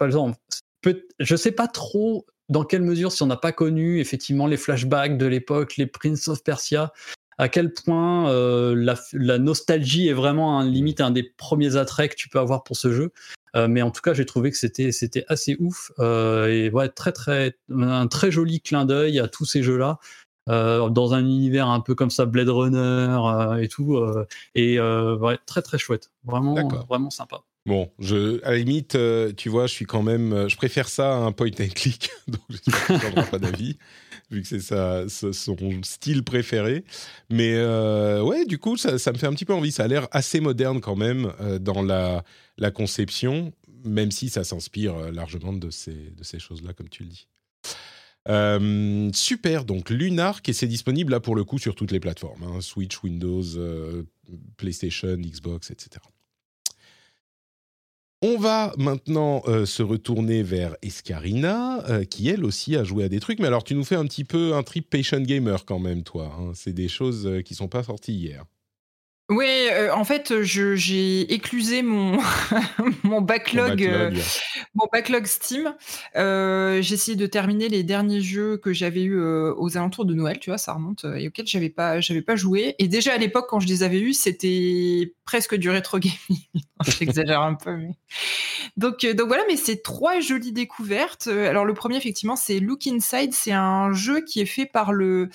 [0.82, 4.58] Peut- Je sais pas trop dans quelle mesure, si on n'a pas connu effectivement les
[4.58, 6.94] flashbacks de l'époque, les Prince of Persia,
[7.40, 12.12] à quel point euh, la, la nostalgie est vraiment un, limite un des premiers attraits
[12.12, 13.12] que tu peux avoir pour ce jeu.
[13.56, 17.12] Euh, mais en tout cas, j'ai trouvé que c'était assez ouf euh, et ouais, très
[17.12, 20.00] très un très joli clin d'œil à tous ces jeux-là.
[20.50, 24.26] Euh, dans un univers un peu comme ça, Blade Runner euh, et tout, euh,
[24.56, 26.56] et ouais, très très chouette, vraiment
[26.90, 27.42] vraiment sympa.
[27.66, 28.98] Bon, je, à la limite,
[29.38, 32.42] tu vois, je suis quand même, je préfère ça à un point and click, donc
[32.62, 33.78] qu'il ne pas d'avis,
[34.32, 36.84] vu que c'est ce- son style préféré.
[37.30, 37.56] Mais
[38.22, 39.72] ouais, du coup, ça, ça me fait un petit peu envie.
[39.72, 41.32] Ça a l'air assez moderne quand même
[41.62, 42.26] dans la,
[42.58, 43.54] la conception,
[43.86, 47.28] même si ça s'inspire largement de ces, de ces choses-là, comme tu le dis.
[48.30, 52.44] Euh, super, donc Lunark, et c'est disponible là pour le coup sur toutes les plateformes,
[52.44, 54.04] hein, Switch, Windows, euh,
[54.58, 56.00] PlayStation, Xbox, etc.
[58.22, 63.20] On va maintenant euh, se retourner vers Escarina, qui elle aussi a joué à des
[63.20, 63.40] trucs.
[63.40, 66.34] Mais alors, tu nous fais un petit peu un trip patient gamer quand même, toi.
[66.40, 66.54] hein.
[66.56, 68.46] C'est des choses euh, qui sont pas sorties hier.
[69.30, 72.18] Oui, euh, en fait, je- j'ai éclusé mon,
[73.04, 74.24] mon Ton backlog, euh, backlog.
[74.76, 75.74] mon backlog Steam.
[76.18, 80.40] Euh, j'ai essayé de terminer les derniers jeux que j'avais eu aux alentours de Noël,
[80.40, 82.76] tu vois, ça remonte, euh, et auxquels j'avais pas, j'avais pas joué.
[82.80, 86.44] Et déjà à l'époque, quand je les avais eus, c'était presque du rétro gaming.
[87.00, 87.92] J'exagère un peu, mais
[88.76, 91.28] donc, euh, donc voilà, mais c'est trois jolies découvertes.
[91.28, 93.32] Euh, Alors le premier, effectivement, c'est Look Inside.
[93.34, 95.30] C'est un jeu qui est fait par le,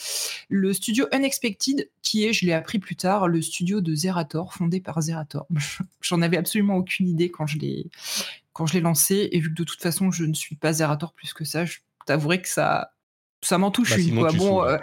[0.51, 4.81] le studio Unexpected, qui est, je l'ai appris plus tard, le studio de Zerator, fondé
[4.81, 5.47] par Zerator.
[6.01, 7.91] J'en avais absolument aucune idée quand je l'ai
[8.55, 11.13] quand je l'ai lancé, et vu que de toute façon je ne suis pas Zerator
[11.13, 12.93] plus que ça, je t'avouerai que ça
[13.43, 14.33] ça m'en touche Bah, une quoi.
[14.33, 14.79] Bon, euh,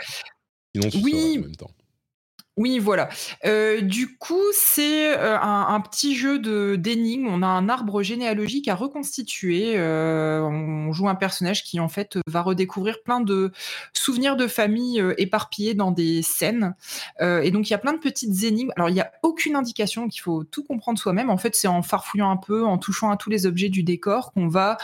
[0.76, 1.38] Sinon, tu oui.
[1.40, 1.72] en même temps.
[2.58, 3.10] Oui, voilà.
[3.46, 7.28] Euh, du coup, c'est euh, un, petit jeu de d'énigmes.
[7.28, 9.74] On a un arbre généalogique à reconstituer.
[9.76, 13.52] Euh, on joue un personnage qui, en fait, va redécouvrir plein de
[13.92, 16.76] souvenirs de famille éparpillés dans des scènes.
[17.20, 18.72] et donc, il y a plein de petites énigmes.
[18.78, 21.30] Alors, il n'y a aucune indication, donc il faut tout comprendre soi-même.
[21.30, 24.32] En fait, c'est en farfouillant un peu, en touchant à tous les objets du décor,
[24.32, 24.78] qu'on va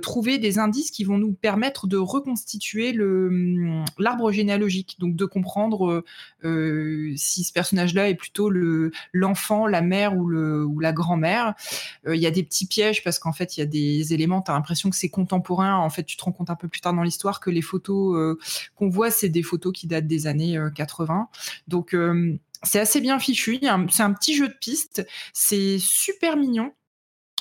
[0.00, 4.96] trouver des indices qui vont nous permettre de reconstituer hum, l'arbre généalogique.
[4.98, 6.02] Donc, de comprendre
[7.16, 11.54] si ce personnage-là est plutôt le l'enfant, la mère ou le ou la grand-mère.
[12.06, 14.42] Euh, il y a des petits pièges parce qu'en fait il y a des éléments.
[14.42, 15.76] tu as l'impression que c'est contemporain.
[15.76, 18.16] En fait, tu te rends compte un peu plus tard dans l'histoire que les photos
[18.16, 18.38] euh,
[18.76, 21.28] qu'on voit, c'est des photos qui datent des années 80.
[21.30, 21.36] Euh,
[21.68, 21.96] Donc
[22.62, 23.60] c'est assez bien fichu.
[23.90, 25.06] C'est un petit jeu de piste.
[25.32, 26.72] C'est super mignon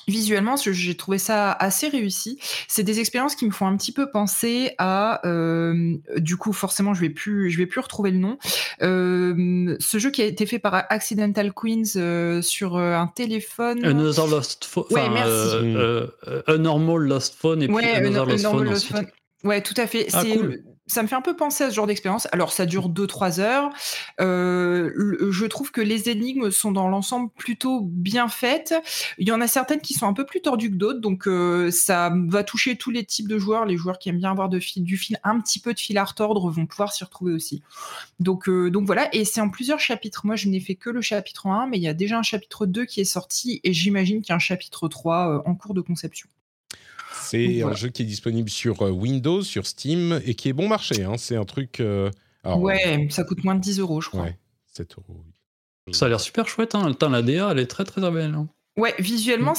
[0.07, 2.39] visuellement, j'ai trouvé ça assez réussi.
[2.67, 6.93] C'est des expériences qui me font un petit peu penser à, euh, du coup, forcément,
[6.93, 8.37] je vais plus, je vais plus retrouver le nom.
[8.81, 13.83] Euh, ce jeu qui a été fait par Accidental Queens euh, sur un téléphone.
[13.85, 14.85] Another Lost Phone.
[14.91, 15.75] Ouais, merci.
[16.47, 18.75] a Normal Lost Phone et puis Another Lost Phone.
[18.75, 19.07] Phone.
[19.43, 20.07] Ouais, tout à fait.
[20.13, 20.63] Ah, cool
[20.93, 22.27] ça me fait un peu penser à ce genre d'expérience.
[22.31, 23.69] Alors, ça dure 2-3 heures.
[24.21, 24.91] Euh,
[25.31, 28.75] je trouve que les énigmes sont dans l'ensemble plutôt bien faites.
[29.17, 31.71] Il y en a certaines qui sont un peu plus tordues que d'autres, donc euh,
[31.71, 33.65] ça va toucher tous les types de joueurs.
[33.65, 35.97] Les joueurs qui aiment bien avoir de fil, du fil, un petit peu de fil
[35.97, 37.61] à retordre vont pouvoir s'y retrouver aussi.
[38.19, 40.25] Donc, euh, donc voilà, et c'est en plusieurs chapitres.
[40.25, 42.65] Moi, je n'ai fait que le chapitre 1, mais il y a déjà un chapitre
[42.65, 45.81] 2 qui est sorti, et j'imagine qu'il y a un chapitre 3 en cours de
[45.81, 46.29] conception.
[47.23, 50.67] C'est un jeu qui est disponible sur euh, Windows, sur Steam et qui est bon
[50.67, 51.03] marché.
[51.03, 51.15] Hein.
[51.17, 51.79] C'est un truc.
[51.79, 52.11] Euh,
[52.45, 54.23] ouais, ça coûte moins de 10 euros, je crois.
[54.23, 54.37] Ouais,
[54.73, 55.23] 7 euros.
[55.91, 56.75] Ça a l'air super chouette.
[56.75, 56.95] Hein.
[57.01, 58.33] La DA, elle est très très belle.
[58.33, 58.47] Hein.
[58.75, 59.55] Ouais, visuellement, mm.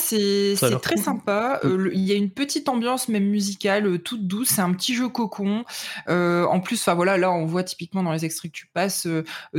[0.57, 1.61] c'est très sympa.
[1.63, 1.69] Mm.
[1.69, 4.49] Euh, il y a une petite ambiance même musicale, euh, toute douce.
[4.49, 5.65] C'est un petit jeu cocon.
[6.09, 9.07] Euh, en plus, voilà, là, on voit typiquement dans les extraits que tu passes,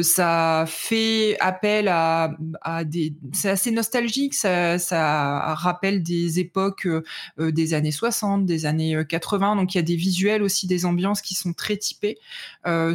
[0.02, 2.32] ça fait appel à,
[2.62, 3.14] à des.
[3.32, 4.34] C'est assez nostalgique.
[4.34, 6.88] Ça, ça rappelle des époques
[7.38, 9.56] des années 60, des années 80.
[9.56, 12.18] Donc il y a des visuels aussi, des ambiances qui sont très typées.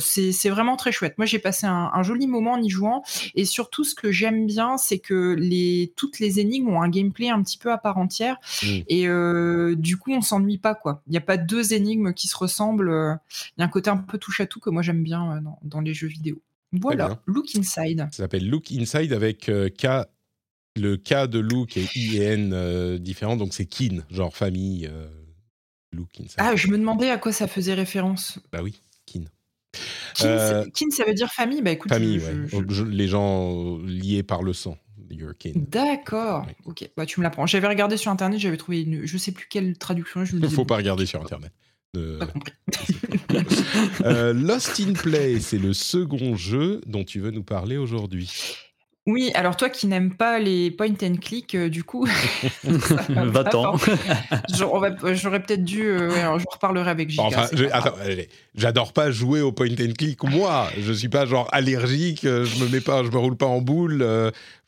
[0.01, 1.17] c'est vraiment très chouette.
[1.17, 3.03] Moi, j'ai passé un, un, joli moment en y jouant.
[3.35, 7.43] Et surtout, ce que j'aime bien, c'est que les toutes les ont un gameplay un
[7.43, 8.37] petit peu à part entière.
[8.63, 8.67] Mm.
[8.89, 11.03] Et euh, du coup, on s'ennuie pas, quoi.
[11.07, 12.91] Il n'y a pas deux énigmes qui se ressemblent.
[12.91, 13.15] Euh,
[13.57, 15.41] il y a un côté un peu touche à tout que moi j'aime bien euh,
[15.63, 16.41] dans, les jeux vidéo.
[16.73, 18.09] Voilà, Look Inside.
[18.13, 19.87] Ça s'appelle Look Inside avec K,
[20.77, 24.89] le K de Look et I différent, donc c'est kin, genre famille.
[25.93, 26.37] Look Inside.
[26.39, 28.39] Ah, je me demandais à quoi ça faisait référence.
[28.53, 29.25] Bah oui, kin.
[30.15, 31.63] Kin, ça veut dire famille?
[31.63, 32.21] Bah écoute, famille,
[32.89, 34.79] les gens liés par le sang.
[35.55, 36.47] D'accord.
[36.65, 36.89] Ok.
[36.97, 37.47] Bah, tu me l'apprends.
[37.47, 40.25] J'avais regardé sur internet, j'avais trouvé une, je sais plus quelle traduction.
[40.25, 41.53] Il ne faut pas regarder sur internet.
[41.97, 42.21] Euh,
[44.05, 48.31] euh, Lost in Play, c'est le second jeu dont tu veux nous parler aujourd'hui.
[49.07, 52.07] Oui, alors toi qui n'aimes pas les point and click, euh, du coup,
[53.09, 53.77] va-t'en.
[54.55, 57.23] J'aurais peut-être dû, euh, je reparlerai avec Jika.
[57.25, 57.49] Enfin,
[58.55, 60.23] j'adore pas jouer au point and click.
[60.23, 63.63] Moi, je suis pas genre allergique, je me mets pas, je me roule pas en
[63.63, 64.07] boule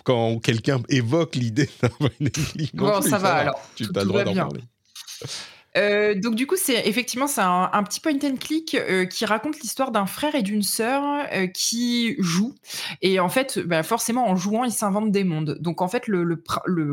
[0.05, 1.91] quand quelqu'un évoque l'idée d'un.
[2.75, 3.61] Bon, ça, va, alors.
[3.75, 4.61] Tu as le droit d'en parler.
[5.77, 9.61] Euh, donc du coup, c'est effectivement c'est un, petit point and click euh, qui raconte
[9.61, 11.03] l'histoire d'un frère et d'une sœur
[11.33, 12.55] euh, qui jouent.
[13.01, 15.59] Et en fait, bah, forcément, en jouant, ils s'inventent des mondes.
[15.61, 16.43] Donc en fait, le,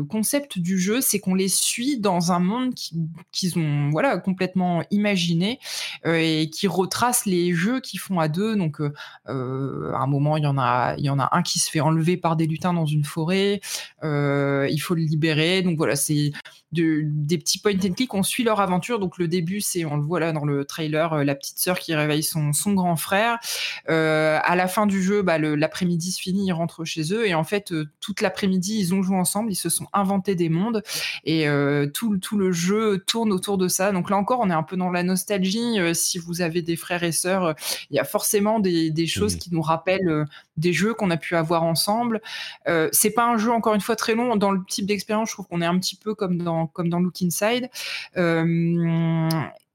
[0.08, 2.74] concept du jeu, c'est qu'on les suit dans un monde
[3.32, 5.58] qu'ils ont voilà complètement imaginé
[6.04, 8.56] et qui retrace les jeux qu'ils font à deux.
[8.56, 11.70] Donc à un moment, il y en a il y en a un qui se
[11.70, 13.60] fait enlever par des lutins dans une forêt.
[14.02, 15.62] il faut le libérer.
[15.62, 16.32] Donc voilà, c'est
[16.72, 18.14] des petits point and click.
[18.14, 18.69] On suit leur aventure.
[18.78, 21.78] Donc le début, c'est on le voit là dans le trailer, euh, la petite sœur
[21.78, 23.38] qui réveille son, son grand frère.
[23.88, 27.34] Euh, à la fin du jeu, bah, l'après-midi se finit, ils rentrent chez eux et
[27.34, 30.82] en fait euh, toute l'après-midi, ils ont joué ensemble, ils se sont inventés des mondes
[31.24, 31.46] et
[31.94, 33.92] tout, tout le jeu tourne autour de ça.
[33.92, 35.78] Donc là encore, on est un peu dans la nostalgie.
[35.94, 37.54] si vous avez des frères et sœurs,
[37.90, 41.36] il y a forcément des, des choses qui nous rappellent des jeux qu'on a pu
[41.36, 42.20] avoir ensemble.
[42.92, 44.36] c'est pas un jeu encore une fois très long.
[44.36, 47.00] Dans le type d'expérience, je trouve qu'on est un petit peu comme dans comme dans
[47.00, 47.70] Look Inside.
[48.16, 48.44] Euh,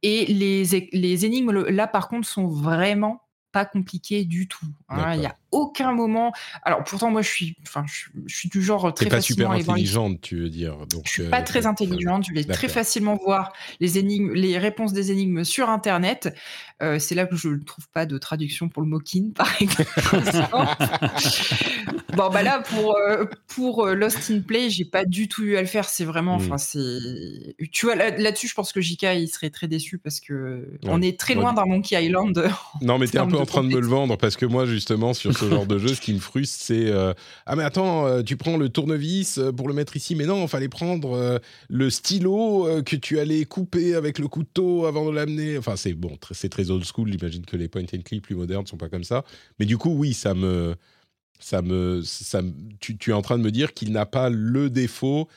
[0.02, 3.22] et les, les énigmes, là, par contre, sont vraiment
[3.52, 4.66] pas compliquées du tout.
[4.90, 5.18] Hein.
[5.56, 6.34] Aucun moment.
[6.64, 10.38] Alors pourtant moi je suis, enfin je, suis du genre très pas super intelligente, tu
[10.38, 10.76] veux dire.
[10.88, 12.26] Donc, je suis pas euh, très intelligente.
[12.28, 16.36] Je vais très facilement voir les énigmes, les réponses des énigmes sur internet.
[16.84, 19.94] Euh, c'est là que je ne trouve pas de traduction pour le mokin, par exemple.
[22.14, 25.62] bon bah là pour euh, pour Lost in Play, j'ai pas du tout eu à
[25.62, 25.88] le faire.
[25.88, 29.98] C'est vraiment, enfin c'est, tu vois là-dessus, je pense que JK il serait très déçu
[29.98, 32.50] parce que on est très loin d'un Monkey Island.
[32.82, 34.66] Non mais tu es un peu en train de me le vendre parce que moi
[34.66, 36.92] justement sur ce ce genre de jeu, ce qui me frustre, c'est
[37.46, 40.70] ah mais attends, tu prends le tournevis pour le mettre ici, mais non, il fallait
[40.70, 41.40] prendre
[41.70, 45.58] le stylo que tu allais couper avec le couteau avant de l'amener.
[45.58, 47.12] Enfin, c'est bon, c'est très old school.
[47.12, 49.24] J'imagine que les point and click plus modernes sont pas comme ça.
[49.60, 50.76] Mais du coup, oui, ça me,
[51.40, 52.42] ça me, ça,
[52.80, 55.28] tu, tu es en train de me dire qu'il n'a pas le défaut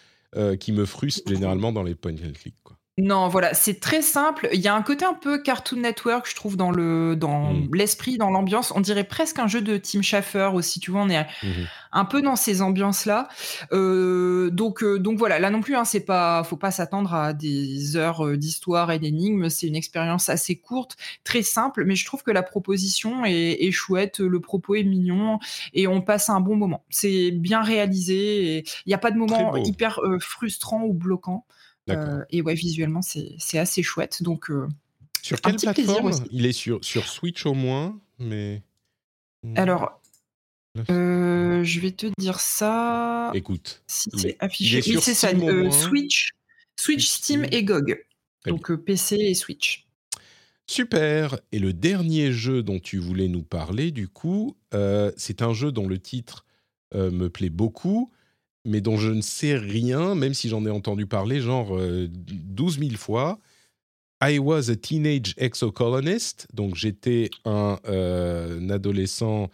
[0.60, 2.54] qui me frustre généralement dans les point and click.
[2.62, 2.77] Quoi.
[2.98, 4.48] Non, voilà, c'est très simple.
[4.52, 7.68] Il y a un côté un peu Cartoon Network, je trouve, dans le dans mmh.
[7.74, 8.72] l'esprit, dans l'ambiance.
[8.74, 10.80] On dirait presque un jeu de Tim Schafer aussi.
[10.80, 13.28] Tu vois, on est mmh un peu dans ces ambiances-là.
[13.72, 17.32] Euh, donc euh, donc voilà, là non plus, hein, c'est pas, faut pas s'attendre à
[17.32, 19.48] des heures euh, d'histoire et d'énigmes.
[19.48, 24.20] C'est une expérience assez courte, très simple, mais je trouve que la proposition est, chouette,
[24.20, 25.38] le propos est mignon
[25.74, 26.84] et on passe un bon moment.
[26.90, 28.64] C'est bien réalisé.
[28.86, 31.44] Il n'y a pas de moment hyper frustrant ou bloquant.
[31.88, 34.22] Euh, et ouais, visuellement, c'est assez chouette.
[34.22, 34.68] Donc, euh,
[35.22, 36.12] sur quelle plateforme?
[36.30, 38.62] Il est sur, sur Switch au moins, mais.
[39.42, 39.54] Hmm.
[39.56, 40.00] Alors,
[40.90, 43.30] euh, je vais te dire ça.
[43.34, 43.82] Écoute.
[43.86, 44.82] Si c'est affiché.
[44.86, 45.30] Oui, c'est ça.
[45.70, 46.30] Switch,
[46.76, 48.04] Switch, Steam et GOG.
[48.46, 49.86] Donc PC et Switch.
[50.66, 51.38] Super.
[51.52, 54.56] Et le dernier jeu dont tu voulais nous parler, du coup,
[55.16, 56.46] c'est un jeu dont le titre
[56.94, 58.10] me plaît beaucoup
[58.64, 62.80] mais dont je ne sais rien, même si j'en ai entendu parler genre 12 euh,
[62.80, 63.38] 000 fois.
[64.22, 69.48] I was a teenage exocolonist, donc j'étais un, euh, adolescent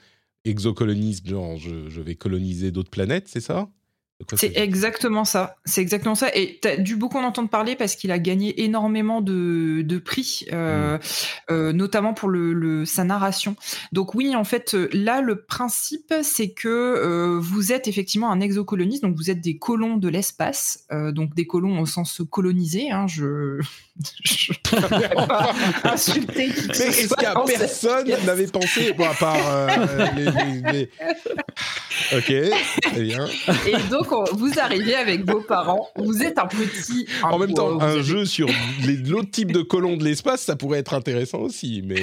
[0.44, 3.68] exocoloniste, genre je vais coloniser d'autres planètes, c'est ça?
[4.34, 5.56] C'est exactement ça.
[5.64, 6.34] C'est exactement ça.
[6.34, 9.98] Et tu as dû beaucoup en entendre parler parce qu'il a gagné énormément de, de
[9.98, 11.00] prix, euh, mm.
[11.50, 13.56] euh, notamment pour le, sa narration.
[13.92, 19.02] Donc oui, en fait, là, le principe, c'est que euh, vous êtes effectivement un exocoloniste,
[19.02, 22.90] donc vous êtes des colons de l'espace, donc des colons au sens colonisé.
[22.90, 23.60] Hein, je
[24.24, 25.52] je pas
[25.84, 27.14] insulter qui Mais est-ce
[27.58, 29.68] personne n'avait pensé, bon, à part
[30.16, 30.88] les,
[32.12, 32.32] Ok,
[32.82, 33.26] très bien.
[33.66, 37.06] Et donc, vous arrivez avec vos parents, vous êtes un petit.
[37.22, 38.48] en même temps, un jeu sur
[39.06, 42.02] l'autre type de colons de l'espace, ça pourrait être intéressant aussi, mais.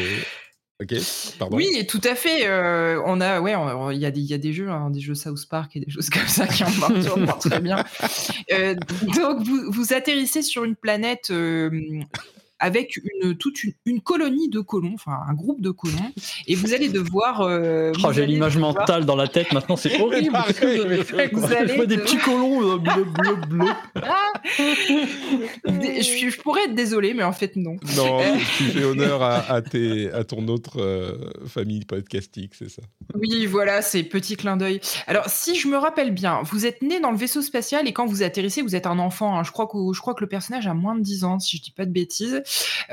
[0.82, 0.96] Ok,
[1.38, 1.58] pardon.
[1.58, 2.48] Oui, tout à fait.
[2.48, 3.54] Euh, on a, ouais,
[3.94, 6.28] il y, y, a des jeux, hein, des jeux South Park et des choses comme
[6.28, 7.84] ça qui en marchent très bien.
[8.52, 8.74] Euh,
[9.16, 11.70] donc, vous, vous, atterrissez sur une planète euh,
[12.62, 16.12] avec une, toute une, colonie de colons, enfin un groupe de colons,
[16.48, 17.42] et vous allez devoir.
[17.42, 20.38] Euh, oh, J'ai l'image mentale dans la tête maintenant, c'est horrible.
[21.34, 23.68] vous allez des petits colons bleu, bleu, bleu.
[25.38, 27.76] je, pourrais être désolé, mais en fait non.
[27.98, 32.84] Non, euh, tu fais honneur à, à, à ton autre euh, famille podcastique, c'est ça.
[33.16, 34.80] Oui, voilà, c'est petit clin d'œil.
[35.08, 38.06] Alors, si je me rappelle bien, vous êtes né dans le vaisseau spatial et quand
[38.06, 39.38] vous atterrissez, vous êtes un enfant.
[39.38, 39.44] Hein.
[39.44, 41.64] Je, crois que, je crois que le personnage a moins de 10 ans, si je
[41.64, 42.42] dis pas de bêtises.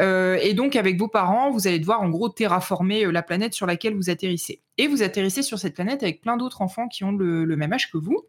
[0.00, 3.54] Euh, et donc, avec vos parents, vous allez devoir en gros terraformer euh, la planète
[3.54, 4.62] sur laquelle vous atterrissez.
[4.76, 7.90] Et vous atterrissez sur cette planète avec plein d'autres enfants qui ont le, même âge
[7.90, 8.24] que vous.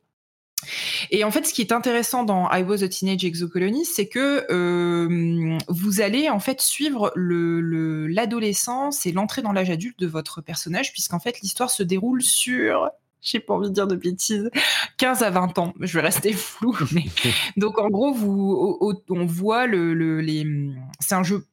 [1.12, 4.46] Et en fait, ce qui est intéressant dans I Was a Teenage Exocolonist, c'est que
[4.52, 10.92] euh, vous allez en fait suivre l'adolescence et l'entrée dans l'âge adulte de votre personnage,
[10.92, 12.90] puisqu'en fait l'histoire se déroule sur
[13.22, 14.50] j'ai pas envie de dire de bêtises,
[14.98, 15.74] 15 à 20 ans.
[15.80, 16.76] Je vais rester flou.
[16.92, 17.06] Mais...
[17.58, 20.46] Donc en gros, vous, on voit le, les.
[21.00, 21.46] C'est un jeu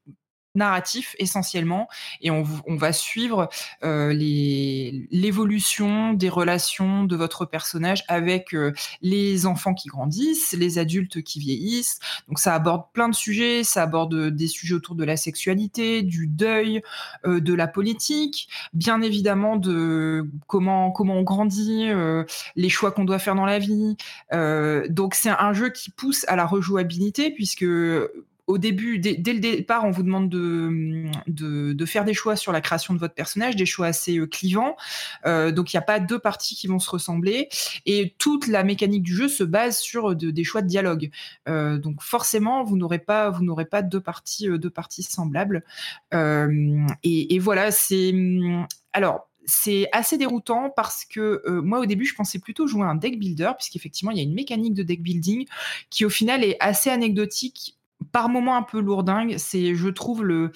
[0.57, 1.89] narratif essentiellement
[2.21, 2.45] et on,
[2.77, 3.49] va suivre
[3.85, 11.23] euh, l'évolution des relations de votre personnage avec euh, les enfants qui grandissent, les adultes
[11.23, 11.99] qui vieillissent.
[12.29, 16.27] Donc ça aborde plein de sujets, ça aborde des sujets autour de la sexualité, du
[16.27, 16.83] deuil,
[17.25, 21.89] euh, de la politique, bien évidemment de comment comment on grandit,
[22.57, 23.97] les choix qu'on doit faire dans la vie.
[24.91, 27.65] donc c'est un jeu qui pousse à la rejouabilité puisque
[28.47, 32.95] au début, dès, le départ, on vous demande de, faire des choix sur la création
[32.95, 34.77] de votre personnage, des choix assez euh, clivants.
[35.25, 37.49] Euh, donc, il n'y a pas deux parties qui vont se ressembler.
[37.87, 41.11] Et toute la mécanique du jeu se base sur des choix de dialogue.
[41.49, 43.33] Euh, donc, forcément, vous n'aurez pas,
[43.83, 44.49] deux parties,
[45.03, 45.65] semblables.
[46.13, 48.15] Et, voilà, c'est.
[48.93, 53.17] Alors, c'est assez déroutant parce que moi au début je pensais plutôt jouer un deck
[53.17, 55.47] builder puisqu'effectivement il y a une mécanique de deck building
[55.89, 57.77] qui au final est assez anecdotique
[58.13, 59.37] par moments un peu lourdingue.
[59.39, 60.53] C'est, je trouve, le,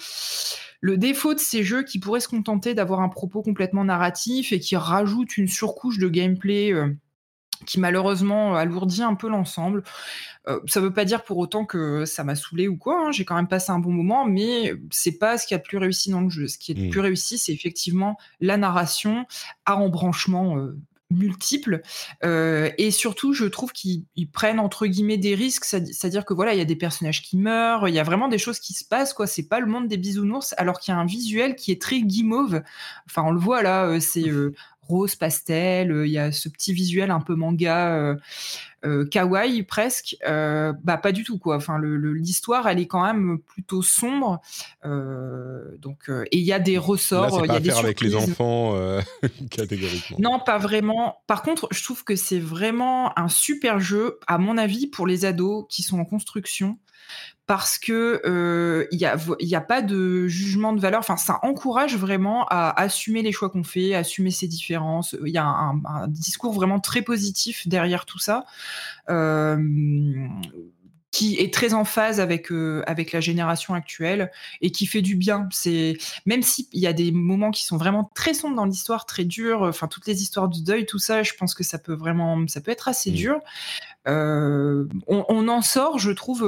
[0.81, 4.59] le défaut de ces jeux qui pourraient se contenter d'avoir un propos complètement narratif et
[4.59, 6.89] qui rajoutent une surcouche de gameplay euh,
[7.65, 9.83] qui malheureusement alourdit un peu l'ensemble.
[10.47, 13.07] Euh, ça veut pas dire pour autant que ça m'a saoulé ou quoi.
[13.07, 13.11] Hein.
[13.11, 15.77] J'ai quand même passé un bon moment, mais c'est pas ce qui a le plus
[15.77, 16.47] réussi dans le jeu.
[16.47, 16.89] Ce qui est le mmh.
[16.89, 19.25] plus réussi, c'est effectivement la narration
[19.65, 20.77] à embranchement euh,
[21.11, 21.81] multiples
[22.23, 25.65] euh, et surtout je trouve qu'ils prennent entre guillemets des risques.
[25.65, 28.37] C'est-à-dire que voilà il y a des personnages qui meurent il y a vraiment des
[28.37, 29.27] choses qui se passent quoi.
[29.27, 32.01] C'est pas le monde des bisounours alors qu'il y a un visuel qui est très
[32.01, 32.61] guimauve.
[33.05, 34.53] Enfin on le voit là euh, c'est euh,
[34.91, 38.17] rose pastel, il y a ce petit visuel un peu manga
[39.11, 40.17] kawaii presque.
[40.25, 41.55] bah pas du tout quoi.
[41.55, 44.41] Enfin l'histoire elle est quand même plutôt sombre.
[44.83, 47.45] donc et il y a des ressorts.
[47.45, 48.75] il y a des faire avec les enfants
[49.51, 50.17] catégoriquement.
[50.19, 51.21] Non pas vraiment.
[51.27, 55.25] Par contre je trouve que c'est vraiment un super jeu à mon avis pour les
[55.25, 56.77] ados qui sont en construction
[57.47, 59.17] parce que il n'y a,
[59.57, 60.99] a pas de jugement de valeur.
[60.99, 65.15] Enfin, ça encourage vraiment à assumer les choix qu'on fait, à assumer ses différences.
[65.25, 68.45] Il y a un, discours vraiment très positif derrière tout ça.
[71.11, 72.51] Qui est très en phase avec
[72.85, 74.31] avec la génération actuelle
[74.61, 75.47] et qui fait du bien.
[75.51, 79.25] C'est même s'il y a des moments qui sont vraiment très sombres dans l'histoire, très
[79.25, 79.61] durs.
[79.63, 82.61] Enfin, toutes les histoires de deuil, tout ça, je pense que ça peut vraiment, ça
[82.61, 83.15] peut être assez mmh.
[83.15, 83.39] dur.
[84.07, 86.43] on, on, en sort, je trouve,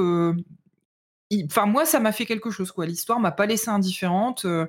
[1.46, 2.86] Enfin, moi, ça m'a fait quelque chose, quoi.
[2.86, 4.44] L'histoire m'a pas laissé indifférente.
[4.44, 4.66] Euh,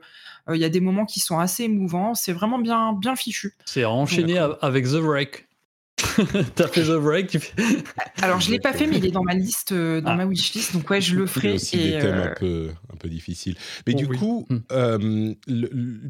[0.50, 2.16] euh, il y a des moments qui sont assez émouvants.
[2.16, 3.54] C'est vraiment bien, bien fichu.
[3.66, 5.48] C'est enchaîné avec The Wreck.
[6.56, 7.54] T'as fait The Break
[8.22, 10.16] Alors je l'ai pas fait, mais il est dans ma liste, euh, dans ah.
[10.16, 10.74] ma wishlist.
[10.74, 11.48] Donc ouais, je le ferai.
[11.48, 13.56] Il y a aussi des thèmes un peu, un peu difficiles.
[13.88, 15.34] Mais du coup, hmm.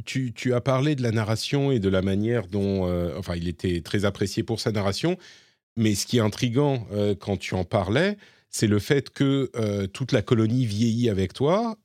[0.06, 2.88] tu, tu, as parlé de la narration et de la manière dont,
[3.18, 5.18] enfin, il était très apprécié pour sa narration.
[5.78, 6.88] Mais ce qui est intrigant
[7.20, 8.18] quand tu en parlais,
[8.56, 11.76] c'est le fait que euh, toute la colonie vieillit avec toi.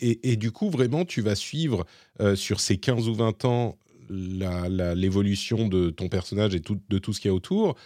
[0.00, 1.84] Et, du coup, vraiment, tu vas suivre
[2.20, 3.76] euh, sur ces 15 ou 20 ans
[4.08, 7.76] l'évolution de ton personnage et de tout ce qu'il y a autour.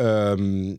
[0.00, 0.74] Euh,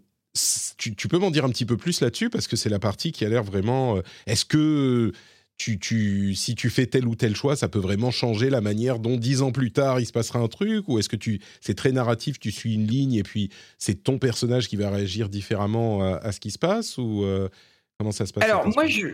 [0.77, 3.25] tu, peux m'en dire un petit peu plus là-dessus parce que c'est la partie qui
[3.25, 3.99] a l'air vraiment.
[4.27, 5.11] Est-ce que
[5.57, 9.17] tu, si tu fais tel ou tel choix, ça peut vraiment changer la manière dont
[9.17, 11.91] dix ans plus tard il se passera un truc Ou est-ce que tu, c'est très
[11.91, 16.31] narratif, tu suis une ligne et puis c'est ton personnage qui va réagir différemment à,
[16.31, 17.49] ce qui se passe Ou euh,
[17.97, 19.07] comment ça se passe Alors, moi, je,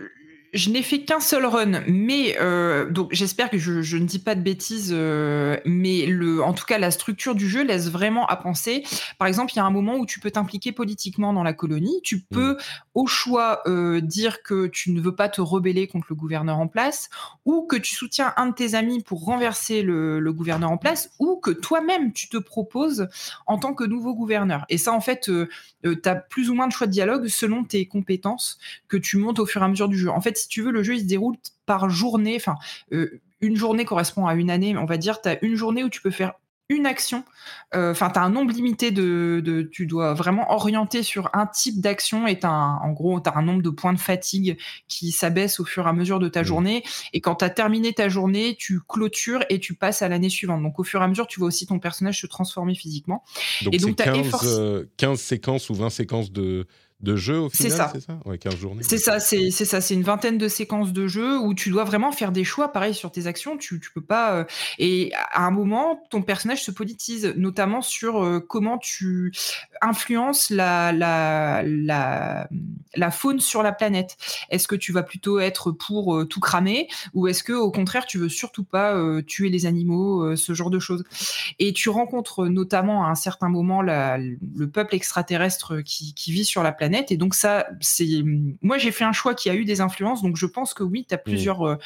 [0.54, 4.36] je n'ai fait qu'un seul run, mais euh, donc j'espère que je, ne dis pas
[4.36, 8.36] de bêtises, euh, mais le, en tout cas la structure du jeu laisse vraiment à
[8.36, 8.84] penser.
[9.18, 12.00] Par exemple, il y a un moment où tu peux t'impliquer politiquement dans la colonie,
[12.04, 12.20] tu mmh.
[12.30, 12.56] peux
[12.94, 16.68] au choix euh, dire que tu ne veux pas te rebeller contre le gouverneur en
[16.68, 17.10] place,
[17.44, 21.10] ou que tu soutiens un de tes amis pour renverser le, le gouverneur en place,
[21.18, 23.08] ou que toi-même tu te proposes
[23.46, 24.64] en tant que nouveau gouverneur.
[24.68, 25.30] Et ça, en fait,
[25.82, 29.40] tu as plus ou moins de choix de dialogue selon tes compétences que tu montes
[29.40, 30.10] au fur et à mesure du jeu.
[30.10, 31.36] En fait, si tu veux, le jeu, il se déroule
[31.66, 32.36] par journée.
[32.36, 32.56] Enfin,
[32.92, 35.88] euh, une journée correspond à une année, on va dire, tu as une journée où
[35.88, 36.32] tu peux faire
[36.70, 37.24] une action.
[37.74, 41.80] Euh, enfin, tu as un nombre limité de, Tu dois vraiment orienter sur un type
[41.80, 44.56] d'action et en gros, tu as un nombre de points de fatigue
[44.88, 46.44] qui s'abaisse au fur et à mesure de ta mmh.
[46.44, 46.84] journée.
[47.12, 50.62] Et quand tu as terminé ta journée, tu clôtures et tu passes à l'année suivante.
[50.62, 53.24] Donc, au fur et à mesure, tu vois aussi ton personnage se transformer physiquement.
[53.62, 56.66] Donc, et donc, 15, 15 séquences ou 20 séquences de,
[57.04, 57.90] de jeu au final, c'est ça.
[57.94, 58.82] C'est ça, ouais, 15 journées.
[58.82, 62.10] C'est ça, c'est, ça, c'est une vingtaine de séquences de jeu où tu dois vraiment
[62.10, 64.34] faire des choix, pareil sur tes actions, tu, tu peux pas.
[64.34, 64.44] Euh,
[64.78, 69.32] et à un moment, ton personnage se politise, notamment sur euh, comment tu
[69.82, 72.48] influences la, la, la,
[72.94, 74.16] la, faune sur la planète.
[74.50, 78.06] Est-ce que tu vas plutôt être pour euh, tout cramer ou est-ce que au contraire
[78.06, 78.94] tu veux surtout pas
[79.26, 81.04] tuer les animaux, ce genre de choses?
[81.58, 86.62] Et tu rencontres notamment à un certain moment le peuple extraterrestre qui, qui vit sur
[86.62, 88.06] la planète et donc ça, c'est
[88.62, 90.22] moi j'ai fait un choix qui a eu des influences.
[90.22, 91.22] Donc je pense que oui, tu as mmh.
[91.24, 91.76] plusieurs euh,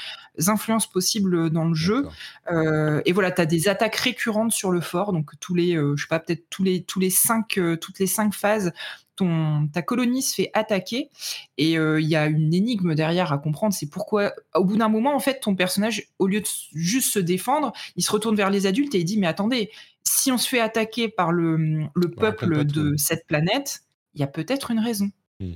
[0.46, 2.06] influences possibles dans le jeu.
[2.50, 5.12] Euh, et voilà, tu as des attaques récurrentes sur le fort.
[5.12, 8.06] Donc tous les, euh, je sais pas, peut-être tous les tous les cinq toutes les
[8.06, 8.72] cinq phases.
[9.16, 11.10] Ton, ta colonie se fait attaquer
[11.56, 13.74] et il y a une énigme derrière à comprendre.
[13.74, 17.18] C'est pourquoi, au bout d'un moment, en fait, ton personnage, au lieu de juste se
[17.18, 19.70] défendre, il se retourne vers les adultes et il dit Mais attendez,
[20.04, 21.56] si on se fait attaquer par le,
[21.96, 23.82] le peuple de cette planète,
[24.18, 25.10] il y a peut-être une raison.
[25.40, 25.52] Mmh.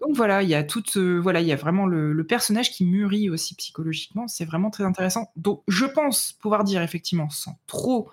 [0.00, 2.84] Donc voilà, il y a tout, euh, voilà, il y a vraiment le, personnage qui
[2.84, 4.28] mûrit aussi psychologiquement.
[4.28, 5.30] C'est vraiment très intéressant.
[5.36, 8.10] Donc je pense pouvoir dire effectivement, sans trop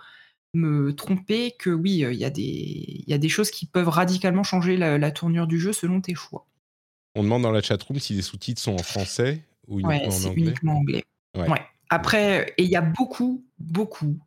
[0.54, 3.66] me tromper, que oui, euh, il y, a des, il y a des choses qui
[3.66, 6.48] peuvent radicalement changer la, tournure du jeu selon tes choix.
[7.16, 10.42] On demande dans la chatroom si les sous-titres sont en français ou uniquement en anglais.
[10.42, 11.04] uniquement anglais.
[11.38, 11.62] Ouais.
[11.90, 14.18] Après, et il y a beaucoup, beaucoup,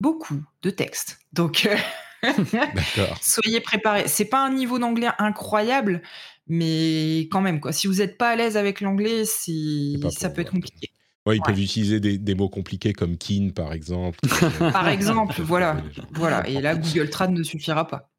[0.00, 1.20] beaucoup de textes.
[1.32, 1.76] Donc euh,
[3.20, 4.04] Soyez préparés.
[4.06, 6.02] C'est pas un niveau d'anglais incroyable,
[6.46, 7.72] mais quand même, quoi.
[7.72, 10.90] Si vous n'êtes pas à l'aise avec l'anglais, ça peut être compliqué.
[11.24, 14.18] Ouais, ils peuvent utiliser des, mots compliqués comme kin, par exemple.
[14.58, 15.76] par exemple, voilà.
[16.12, 16.48] voilà.
[16.48, 18.10] Et là, Google Trad ne suffira pas.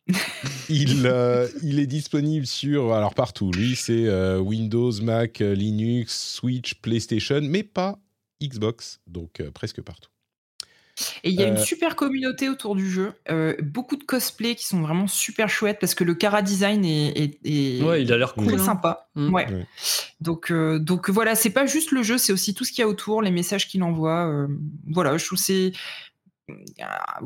[0.69, 6.35] il, euh, il est disponible sur, alors partout, lui, c'est euh, Windows, Mac, euh, Linux,
[6.35, 7.99] Switch, PlayStation, mais pas
[8.41, 10.09] Xbox, donc presque partout.
[11.23, 14.55] Et il y a une euh super communauté autour du jeu, euh, beaucoup de cosplays
[14.55, 17.39] qui sont vraiment super chouettes parce que le cara design est,
[17.81, 18.65] ouais, il a l'air cool, très hein.
[18.65, 19.09] sympa.
[19.15, 19.33] Mmh.
[19.33, 19.47] Ouais.
[20.21, 22.85] Donc, euh, donc voilà, c'est pas juste le jeu, c'est aussi tout ce qu'il y
[22.85, 24.47] a autour, les messages qu'il envoie.
[24.87, 25.71] voilà, je trouve c'est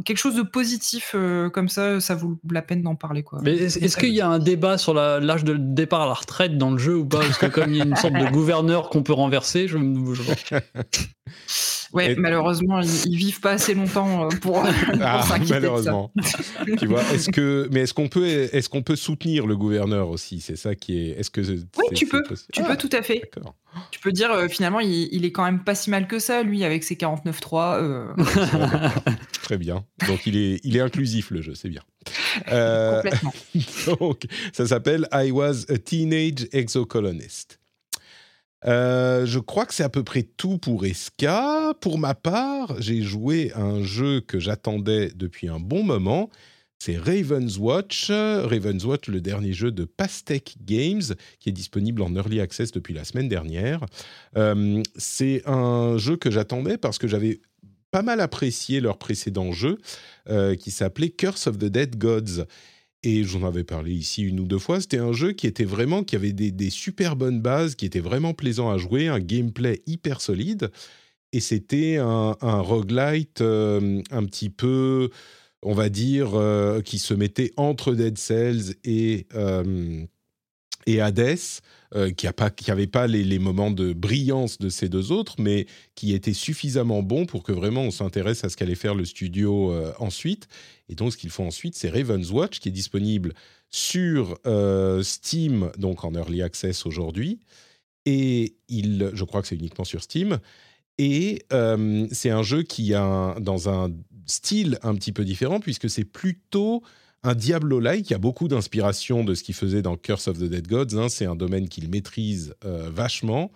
[0.06, 1.16] quelque chose de positif
[1.52, 3.24] comme ça, ça vaut la peine d'en parler.
[3.24, 3.40] Quoi.
[3.44, 6.72] Mais est-ce, qu'il y a un débat sur l'âge de départ à la retraite dans
[6.72, 7.20] le jeu ou pas?
[7.20, 10.56] Parce que comme il y a une sorte de gouverneur qu'on peut renverser, je, je...
[11.94, 14.64] Ouais, malheureusement, ils, vivent pas assez longtemps pour,
[15.02, 16.12] ah, malheureusement.
[16.78, 20.42] tu vois, est-ce que, mais est-ce qu'on peut, est-ce qu'on peut soutenir le gouverneur aussi?
[20.42, 21.20] C'est ça qui est.
[21.20, 22.24] Est-ce que oui, tu peux,
[22.54, 23.22] tu peux ah, tout à fait.
[23.92, 26.64] Tu peux dire finalement, il, il, est quand même pas si mal que ça, lui,
[26.64, 27.82] avec ses 49.3.
[27.82, 28.08] Euh...
[29.44, 29.86] Très bien.
[30.08, 31.82] Donc il est, il est inclusif le jeu, c'est bien.
[32.52, 33.34] Euh, Complètement.
[34.00, 34.22] donc
[34.54, 37.60] ça s'appelle I Was a Teenage Exocolonist.
[38.66, 41.74] Euh, je crois que c'est à peu près tout pour Esca.
[41.80, 46.30] Pour ma part, j'ai joué un jeu que j'attendais depuis un bon moment.
[46.80, 48.10] C'est Raven's Watch.
[48.10, 51.04] Raven's Watch, le dernier jeu de Pastec Games,
[51.40, 53.86] qui est disponible en early access depuis la semaine dernière.
[54.38, 57.42] Euh, c'est un jeu que j'attendais parce que j'avais
[57.92, 59.78] pas mal apprécié leur précédent jeu,
[60.30, 62.44] euh, qui s'appelait Curse of the Dead Gods
[63.04, 66.04] et j'en avais parlé ici une ou deux fois, c'était un jeu qui était vraiment,
[66.04, 70.22] qui avait des, super bonnes bases, qui était vraiment plaisant à jouer, un gameplay hyper
[70.22, 70.72] solide,
[71.34, 75.10] et c'était un, roguelite euh, un petit peu,
[75.62, 80.04] on va dire, euh, qui se mettait entre Dead Cells et, euh,
[80.86, 81.38] et Hades,
[82.16, 82.28] qui
[82.68, 87.26] n'avait pas les, moments de brillance de ces deux autres, mais qui était suffisamment bon
[87.26, 90.48] pour que vraiment on s'intéresse à ce qu'allait faire le studio ensuite.
[90.90, 93.34] Et donc, ce qu'ils font ensuite, c'est Raven's Watch, qui est disponible
[93.70, 97.40] sur euh, Steam, donc en early access aujourd'hui.
[98.06, 100.40] Et je crois que c'est uniquement sur Steam.
[100.98, 103.92] Et euh, c'est un jeu qui a dans un
[104.26, 106.82] style un petit peu différent, puisque c'est plutôt
[107.24, 108.10] un Diablo-like.
[108.10, 110.98] Il y a beaucoup d'inspiration de ce qu'il faisait dans Curse of the Dead Gods.
[110.98, 111.10] Hein.
[111.10, 113.52] C'est un domaine qu'il maîtrise euh, vachement.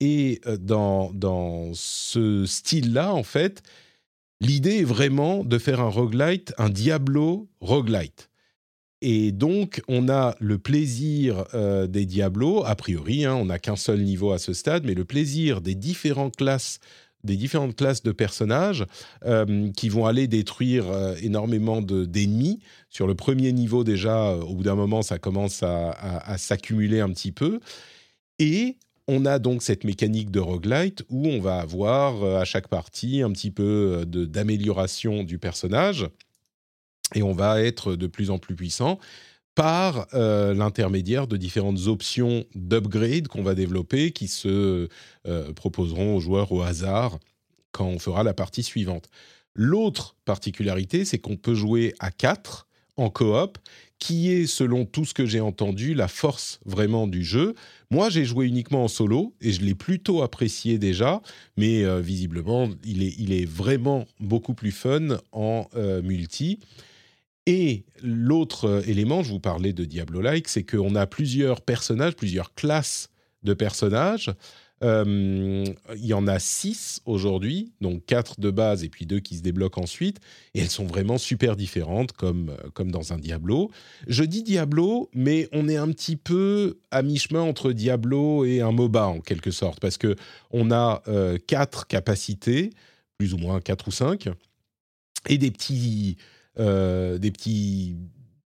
[0.00, 3.62] Et dans, dans ce style-là, en fait,
[4.40, 8.30] L'idée est vraiment de faire un roguelite, un Diablo roguelite.
[9.02, 13.76] Et donc, on a le plaisir euh, des Diablos, a priori, hein, on n'a qu'un
[13.76, 16.80] seul niveau à ce stade, mais le plaisir des différentes classes
[17.24, 18.86] des différentes classes de personnages
[19.24, 22.60] euh, qui vont aller détruire euh, énormément d'ennemis.
[22.88, 27.10] Sur le premier niveau déjà, au bout d'un moment, ça commence à, à s'accumuler un
[27.10, 27.60] petit peu.
[28.38, 28.76] Et
[29.12, 33.22] on a donc cette mécanique de roguelite où on va avoir euh, à chaque partie
[33.22, 36.06] un petit peu euh, d'amélioration du personnage
[37.16, 39.00] et on va être de plus en plus puissant
[39.54, 44.88] par euh, l'intermédiaire de différentes options d'upgrade qu'on va développer qui se
[45.54, 47.18] proposeront aux joueurs au hasard
[47.72, 49.08] quand on fera la partie suivante.
[49.54, 52.66] L'autre particularité, c'est qu'on peut jouer à 4
[52.96, 53.58] en coop,
[53.98, 57.54] qui est, selon tout ce que j'ai entendu, la force vraiment du jeu.
[57.90, 61.20] Moi, j'ai joué uniquement en solo et je l'ai plutôt apprécié déjà,
[61.56, 66.60] mais euh, visiblement, il est, vraiment beaucoup plus fun en euh, multi.
[67.46, 72.54] Et l'autre euh, élément, je vous parlais de Diablo-like, c'est qu'on a plusieurs personnages, plusieurs
[72.54, 73.10] classes
[73.42, 74.34] de personnages
[74.82, 75.64] euh,
[75.94, 79.42] il y en a six aujourd'hui, donc quatre de base et puis deux qui se
[79.42, 80.20] débloquent ensuite.
[80.54, 83.70] Et elles sont vraiment super différentes, comme, euh, comme dans un Diablo.
[84.06, 88.72] Je dis Diablo, mais on est un petit peu à mi-chemin entre Diablo et un
[88.72, 90.16] MOBA, en quelque sorte, parce que
[90.50, 91.02] on a
[91.46, 92.70] quatre capacités,
[93.18, 94.28] plus ou moins quatre ou cinq,
[95.28, 96.16] et des petits,
[96.60, 97.96] des petits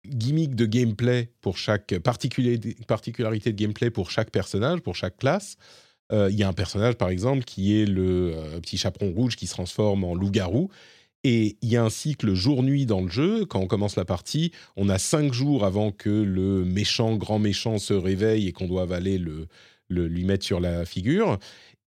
[0.05, 5.57] gimmicks de gameplay pour chaque particularité de gameplay pour chaque personnage, pour chaque classe.
[6.11, 9.35] Euh, il y a un personnage, par exemple, qui est le euh, petit chaperon rouge
[9.35, 10.69] qui se transforme en loup-garou.
[11.23, 13.45] Et il y a un cycle jour-nuit dans le jeu.
[13.45, 17.77] Quand on commence la partie, on a cinq jours avant que le méchant, grand méchant
[17.77, 19.47] se réveille et qu'on doive aller le,
[19.89, 21.39] lui mettre sur la figure.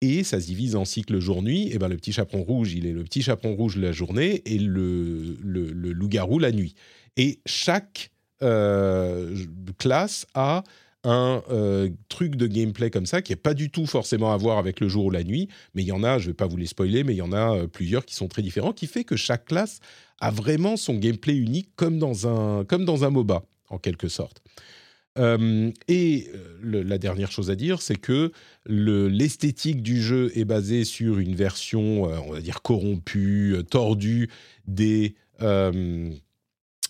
[0.05, 1.69] Et ça se divise en cycle jour-nuit.
[1.71, 4.59] Et ben le petit chaperon rouge, il est le petit chaperon rouge la journée et
[4.59, 6.75] le, le, loup-garou la nuit.
[7.17, 8.11] Et chaque
[8.43, 9.35] euh,
[9.79, 10.63] classe a
[11.03, 14.59] un euh, truc de gameplay comme ça qui n'est pas du tout forcément à voir
[14.59, 16.45] avec le jour ou la nuit, mais il y en a, je ne vais pas
[16.45, 18.85] vous les spoiler, mais il y en a euh, plusieurs qui sont très différents, qui
[18.85, 19.79] fait que chaque classe
[20.19, 24.43] a vraiment son gameplay unique comme dans un, comme dans un MOBA, en quelque sorte.
[25.87, 26.29] Et
[26.61, 28.33] la dernière chose à dire, c'est que
[28.67, 34.29] l'esthétique du jeu est basée sur une version, on va dire, corrompue, tordue
[34.67, 35.15] des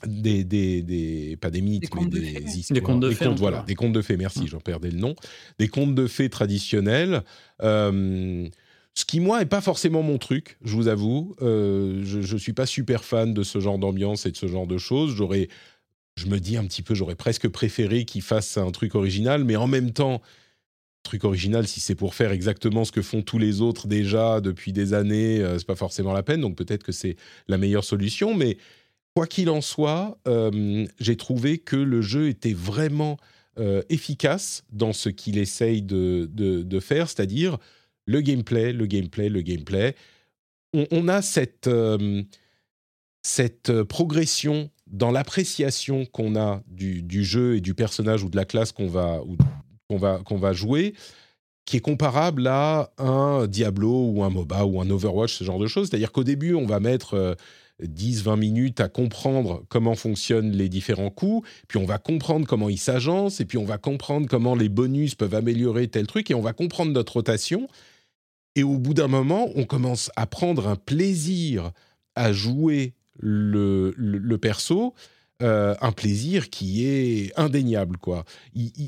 [0.05, 2.75] des, des, des, pas des mythes, mais des histoires.
[2.75, 3.27] Des contes de fées.
[3.37, 4.47] Voilà, des contes de fées, merci, mmh.
[4.47, 5.15] j'en perdais le nom.
[5.59, 7.23] Des contes de fées traditionnels.
[7.61, 8.47] Euh,
[8.93, 11.35] ce qui, moi, n'est pas forcément mon truc, je vous avoue.
[11.41, 14.67] Euh, je ne suis pas super fan de ce genre d'ambiance et de ce genre
[14.67, 15.13] de choses.
[15.15, 15.49] J'aurais,
[16.15, 19.55] je me dis un petit peu, j'aurais presque préféré qu'ils fassent un truc original, mais
[19.55, 20.21] en même temps,
[21.05, 24.73] truc original, si c'est pour faire exactement ce que font tous les autres déjà depuis
[24.73, 26.41] des années, euh, c'est pas forcément la peine.
[26.41, 27.15] Donc peut-être que c'est
[27.47, 28.33] la meilleure solution.
[28.33, 28.57] Mais
[29.15, 33.17] quoi qu'il en soit, euh, j'ai trouvé que le jeu était vraiment
[33.57, 37.57] euh, efficace dans ce qu'il essaye de, de, faire, c'est-à-dire
[38.05, 39.95] le gameplay, le gameplay, le gameplay.
[40.91, 41.69] On, a cette,
[43.21, 48.43] cette progression dans l'appréciation qu'on a du, du, jeu et du personnage ou de la
[48.43, 49.21] classe qu'on va,
[49.89, 50.93] qu'on va, qu'on va jouer,
[51.65, 55.67] qui est comparable à un Diablo ou un MOBA ou un Overwatch, ce genre de
[55.67, 55.89] choses.
[55.89, 57.35] C'est-à-dire qu'au début, on va mettre
[57.81, 62.69] 10-20 euh, minutes à comprendre comment fonctionnent les différents coups, puis on va comprendre comment
[62.69, 66.35] ils s'agencent, et puis on va comprendre comment les bonus peuvent améliorer tel truc, et
[66.35, 67.67] on va comprendre notre rotation.
[68.55, 71.71] Et au bout d'un moment, on commence à prendre un plaisir
[72.15, 74.93] à jouer le, le perso
[75.41, 77.97] euh, un plaisir qui est indéniable.
[77.97, 78.23] Quoi.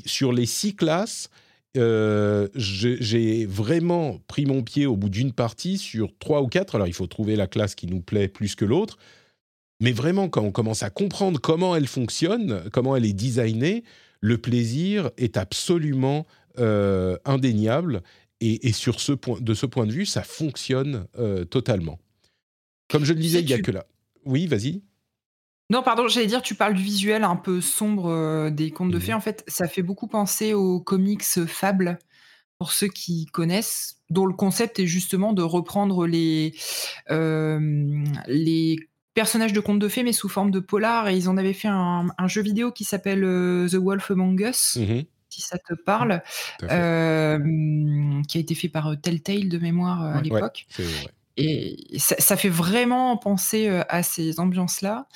[0.06, 1.28] sur les six classes,
[1.76, 6.74] euh, j'ai vraiment pris mon pied au bout d'une partie sur trois ou quatre.
[6.74, 8.96] Alors, il faut trouver la classe qui nous plaît plus que l'autre.
[9.80, 13.84] Mais vraiment, quand on commence à comprendre comment elle fonctionne, comment elle est designée,
[14.22, 16.26] le plaisir est absolument
[16.58, 18.02] euh, indéniable.
[18.40, 21.06] Et, sur ce point, de ce point de vue, ça fonctionne
[21.50, 21.98] totalement.
[22.88, 23.84] Comme je le disais, il n'y a que là.
[24.24, 24.80] Oui, vas-y.
[25.70, 28.96] Non, pardon, j'allais dire, tu parles du visuel un peu sombre euh, des contes de
[28.96, 29.14] mmh fées.
[29.14, 31.98] En fait, ça fait beaucoup penser aux comics Fable,
[32.58, 36.54] pour ceux qui connaissent, dont le concept est justement de reprendre les,
[37.08, 38.76] les
[39.14, 41.08] personnages de contes de fées, mais sous forme de polar.
[41.08, 44.76] Et ils en avaient fait un, jeu vidéo qui s'appelle The Wolf Among Us.
[44.76, 46.22] Mmh si ça te parle,
[46.58, 47.38] qui a
[48.40, 50.66] été fait par Telltale de mémoire à l'époque.
[51.40, 55.06] Et ça, fait vraiment penser euh, à ces ambiances-là.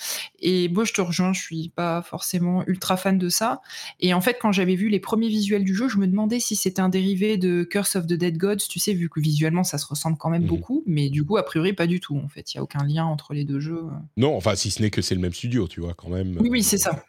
[0.41, 3.61] Et moi, je te rejoins, je suis pas forcément ultra fan de ça.
[3.99, 6.55] Et en fait, quand j'avais vu les premiers visuels du jeu, je me demandais si
[6.55, 9.79] c'était un dérivé de Curse of the Dead Gods, tu sais, vu que visuellement, ça
[9.79, 10.85] se ressemble quand même mmh beaucoup.
[10.87, 12.17] Mais du coup, a priori, pas du tout.
[12.17, 13.83] En fait, il y a aucun lien entre les deux jeux.
[14.17, 16.37] Non, enfin, si ce n'est que c'est le même studio, tu vois, quand même.
[16.39, 17.05] Oui, oui, c'est ça.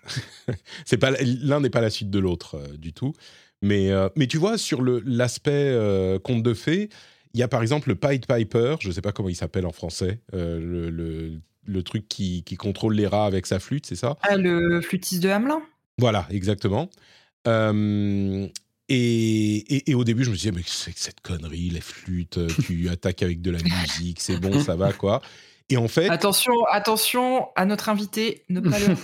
[0.85, 3.13] c'est pas l'un n'est pas la suite de l'autre euh, du tout.
[3.61, 5.77] Mais, euh, mais tu vois, sur l'aspect
[6.23, 6.89] conte de fées,
[7.33, 9.65] il y a par exemple le Pied Piper, je ne sais pas comment il s'appelle
[9.65, 13.95] en français, euh, le, le, truc qui, qui, contrôle les rats avec sa flûte, c'est
[13.95, 14.17] ça?
[14.21, 15.61] Ah, le flûtiste de Hamelin
[15.97, 16.89] Voilà, exactement.
[17.47, 18.47] Euh,
[18.89, 22.89] et, et, au début, je me disais, mais c'est que cette connerie, les flûtes, tu
[22.89, 25.21] attaques avec de la musique, c'est bon, ça va, quoi.
[25.73, 26.07] Et en fait.
[26.09, 28.95] Attention, attention à notre invité, ne pas le.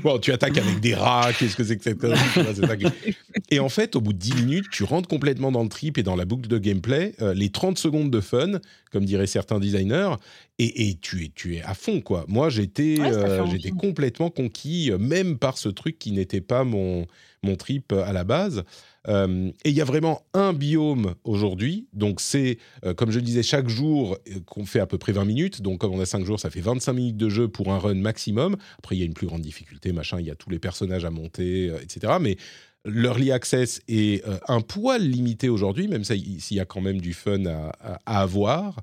[0.02, 2.02] bon, tu attaques avec des rats, qu'est-ce que c'est que cette.
[3.50, 6.02] et en fait, au bout de 10 minutes, tu rentres complètement dans le trip et
[6.02, 8.52] dans la boucle de gameplay, euh, les 30 secondes de fun,
[8.90, 10.14] comme diraient certains designers,
[10.58, 12.24] et, et tu, es, tu es à fond, quoi.
[12.26, 17.04] Moi, j'étais euh, j'étais complètement conquis, euh, même par ce truc qui n'était pas mon,
[17.42, 18.64] mon trip à la base.
[19.08, 21.88] Euh, et il y a vraiment un biome aujourd'hui.
[21.92, 25.12] Donc, c'est, euh, comme je le disais, chaque jour euh, qu'on fait à peu près
[25.12, 25.62] 20 minutes.
[25.62, 27.94] Donc, comme on a 5 jours, ça fait 25 minutes de jeu pour un run
[27.94, 28.56] maximum.
[28.78, 30.18] Après, il y a une plus grande difficulté, machin.
[30.20, 32.14] Il y a tous les personnages à monter, etc.
[32.20, 32.36] Mais
[32.84, 37.46] l'early access est un poil limité aujourd'hui, même s'il y a quand même du fun
[37.46, 37.72] à,
[38.04, 38.80] à avoir.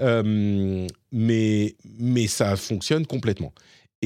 [0.00, 3.52] mais, mais ça fonctionne complètement.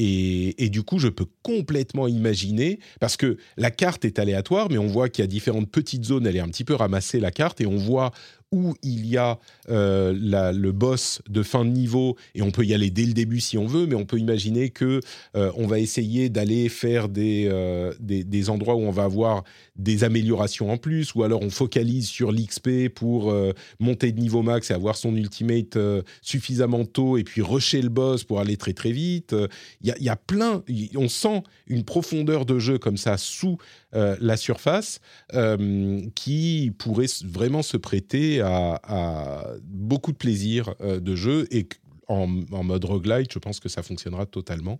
[0.03, 4.87] Et, du coup, je peux complètement imaginer, parce que la carte est aléatoire, mais on
[4.87, 7.61] voit qu'il y a différentes petites zones, elle est un petit peu ramassée la carte,
[7.61, 8.11] et on voit
[8.51, 12.73] où il y a euh, le boss de fin de niveau et on peut y
[12.73, 14.99] aller dès le début si on veut, mais on peut imaginer que
[15.37, 19.45] euh, on va essayer d'aller faire euh, des, des, endroits où on va avoir
[19.77, 23.33] des améliorations en plus, ou alors on focalise sur l'XP pour
[23.79, 25.77] monter de niveau max et avoir son ultimate
[26.21, 29.35] suffisamment tôt et puis rusher le boss pour aller très très vite.
[29.81, 30.63] Il y y a, plein,
[30.95, 33.57] on sent une profondeur de jeu comme ça sous
[33.93, 35.01] euh, la surface
[35.33, 41.67] euh, qui pourrait vraiment se prêter à, beaucoup de plaisir euh, de jeu et
[42.07, 44.79] en, mode roguelite, je pense que ça fonctionnera totalement.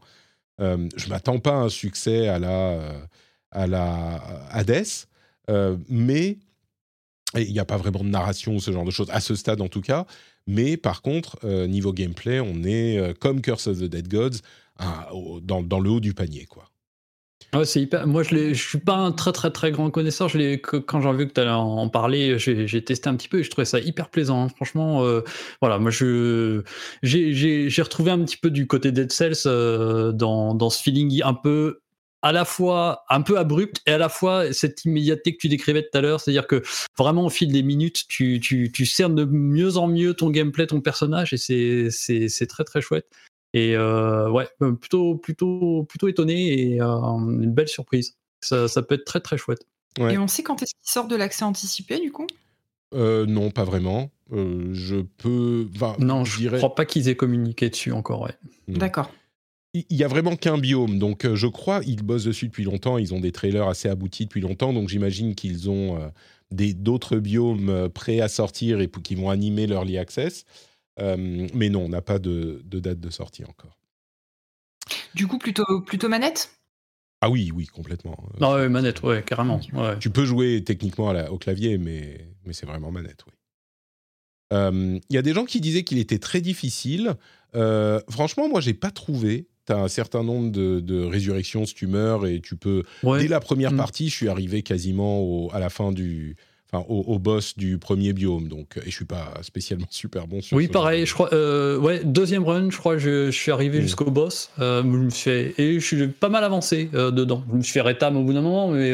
[0.60, 3.08] je m'attends pas à un succès à la,
[3.52, 4.16] à la
[4.50, 5.08] Hades,
[5.90, 6.38] mais
[7.36, 9.62] il n'y a pas vraiment de narration ou ce genre de choses, à ce stade
[9.62, 10.06] en tout cas.
[10.46, 14.40] Mais par contre, niveau gameplay, on est comme Curse of the Dead Gods,
[15.42, 16.46] dans, dans, le haut du panier.
[16.46, 16.71] quoi.
[17.54, 18.08] Ouais, c'est hyper.
[18.08, 20.30] Moi, je ne suis pas un très très très grand connaisseur.
[20.30, 23.50] Quand j'ai vu que tu allais en parler, j'ai testé un petit peu et je
[23.50, 24.44] trouvais ça hyper plaisant.
[24.44, 24.50] Hein.
[24.56, 25.22] Franchement, euh,
[25.62, 26.62] voilà, moi j'ai
[27.82, 31.82] retrouvé un petit peu du côté Dead Cells euh, dans, dans ce feeling un peu
[32.22, 35.82] à la fois un peu abrupt et à la fois cette immédiateté que tu décrivais
[35.82, 36.62] tout à l'heure, c'est-à-dire que
[36.98, 40.68] vraiment au fil des minutes, tu, tu, tu cernes de mieux en mieux ton gameplay,
[40.68, 43.08] ton personnage, et c'est très très chouette.
[43.54, 48.16] Et euh, ouais, euh, plutôt, plutôt, plutôt étonné et euh, une belle surprise.
[48.42, 49.68] Ça, ça, peut être très très chouette.
[50.00, 50.14] Ouais.
[50.14, 52.28] Et on sait quand est-ce qu'il sort de l'accès anticipé, du coup?
[52.94, 54.10] Euh, non, pas vraiment.
[54.32, 55.68] Euh, je peux.
[55.76, 56.58] enfin, Non, je dirais.
[56.58, 58.36] crois pas qu'ils aient communiqué dessus encore, ouais.
[58.68, 59.12] D'accord.
[59.74, 62.98] Il y a vraiment qu'un biome, donc euh, je crois ils bossent dessus depuis longtemps.
[62.98, 66.08] Ils ont des trailers assez aboutis depuis longtemps, donc j'imagine qu'ils ont euh,
[66.52, 70.44] des d'autres biomes euh, prêts à sortir et qui vont animer l'early access.
[71.00, 73.78] Mais non, on n'a pas de, de date de sortie encore.
[75.16, 76.52] Du coup, plutôt, plutôt manette?
[77.22, 78.18] Ah oui, oui, complètement.
[78.40, 79.60] Non, ouais, manette, ouais, carrément.
[79.74, 79.98] Ouais.
[80.00, 83.34] Tu peux jouer techniquement à la- au clavier, mais, mais c'est vraiment manette, oui.
[84.54, 87.16] Euh, Il y a des gens qui disaient qu'il était très difficile.
[87.56, 89.48] Euh, franchement, moi, j'ai pas trouvé.
[89.68, 92.84] Tu as un certain nombre de, de résurrections si tu meurs et tu peux.
[93.04, 93.20] Ouais.
[93.22, 93.78] Dès la première Mm.
[93.78, 96.36] partie, je suis arrivé quasiment au- à la fin du.
[96.74, 98.48] Enfin, au, au boss du premier biome.
[98.48, 101.34] Donc, et je suis pas spécialement super bon sur Oui, pareil, je crois.
[101.34, 103.82] euh, ouais, deuxième run, je crois, je, je suis arrivé Mm.
[103.82, 104.50] jusqu'au boss.
[104.60, 107.44] euh, je me et je suis pas mal avancé euh, dedans.
[107.52, 108.92] Je me suis fait rétam au bout d'un moment, mais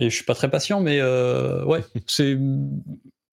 [0.00, 2.38] et je suis pas très patient, mais ouais, c'est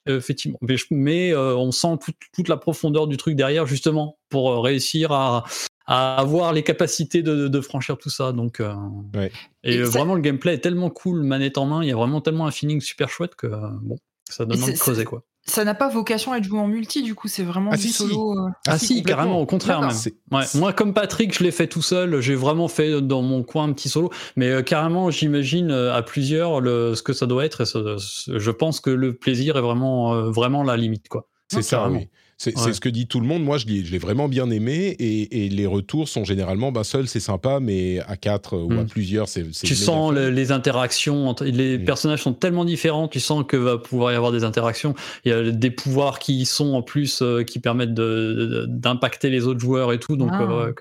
[0.07, 0.57] effectivement.
[0.61, 5.11] Mais, je- mais, on sent toute, toute la profondeur du truc derrière, justement, pour réussir
[5.11, 5.43] à,
[5.91, 8.31] à avoir les capacités de, de franchir tout ça.
[8.31, 8.73] Donc, euh,
[9.15, 9.31] Ouais.
[9.63, 11.81] et, Et ça- vraiment, le gameplay est tellement cool, manette en main.
[11.83, 13.97] Il y a vraiment tellement un feeling super chouette que euh, bon,
[14.29, 15.23] ça donne envie de creuser quoi.
[15.45, 17.81] Ça n'a pas vocation à être joué en multi, du coup, c'est vraiment Ah, du
[17.81, 17.93] si, si.
[17.93, 18.37] solo.
[18.37, 18.49] euh.
[18.67, 19.15] Ah, si, complètement.
[19.17, 19.89] carrément, au contraire même.
[20.31, 22.21] Ouais, moi, comme Patrick, je l'ai fait tout seul.
[22.21, 24.11] J'ai vraiment fait dans mon coin un petit solo.
[24.35, 27.61] Mais euh, carrément, j'imagine euh, à plusieurs le, ce que ça doit être.
[27.61, 27.79] Et ça-
[28.27, 31.07] je pense que le plaisir est vraiment, euh, vraiment la limite.
[31.07, 31.27] Quoi.
[31.51, 31.97] C'est ça, carrément.
[31.99, 32.09] oui.
[32.41, 32.71] C'est Ouais.
[32.71, 33.43] ce que dit tout le monde.
[33.43, 34.95] Moi, je l'ai vraiment bien aimé.
[34.97, 38.83] Et, et les retours sont généralement, bah, seul, c'est sympa, mais à quatre ou à
[38.83, 38.87] Mm.
[38.87, 39.45] plusieurs, c'est.
[39.51, 41.27] c'est Tu sens le- les interactions.
[41.27, 41.83] entre- Les Mm.
[41.83, 43.09] personnages sont tellement différents.
[43.09, 44.95] Tu sens que va pouvoir y avoir des interactions.
[45.25, 49.59] Il y a des pouvoirs qui sont en plus euh, qui permettent d'impacter les autres
[49.59, 50.15] joueurs et tout.
[50.15, 50.41] Donc, Ah.
[50.41, 50.73] euh,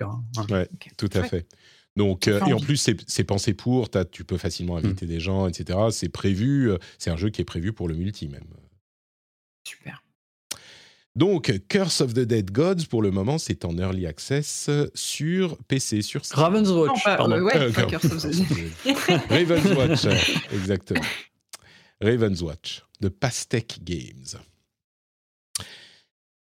[0.49, 1.45] ouais, tout à fait.
[1.97, 3.89] Donc, euh, et en plus, c'est c'est pensé pour.
[4.11, 5.77] tu peux facilement inviter des gens, etc.
[5.91, 6.71] C'est prévu.
[6.71, 8.45] euh, C'est un jeu qui est prévu pour le multi même.
[9.67, 10.01] Super.
[11.15, 16.01] Donc, Curse of the Dead Gods, pour le moment, c'est en early access sur PC,
[16.01, 16.39] sur Steam.
[16.39, 17.35] Raven's Watch, Non, pas- pardon.
[17.35, 17.83] euh, ouais, Euh, pas.
[17.83, 18.71] Curse of the Dead.
[19.29, 20.05] Raven's Watch,
[20.53, 21.01] exactement.
[22.01, 24.37] Raven's Watch, de Pastec Games.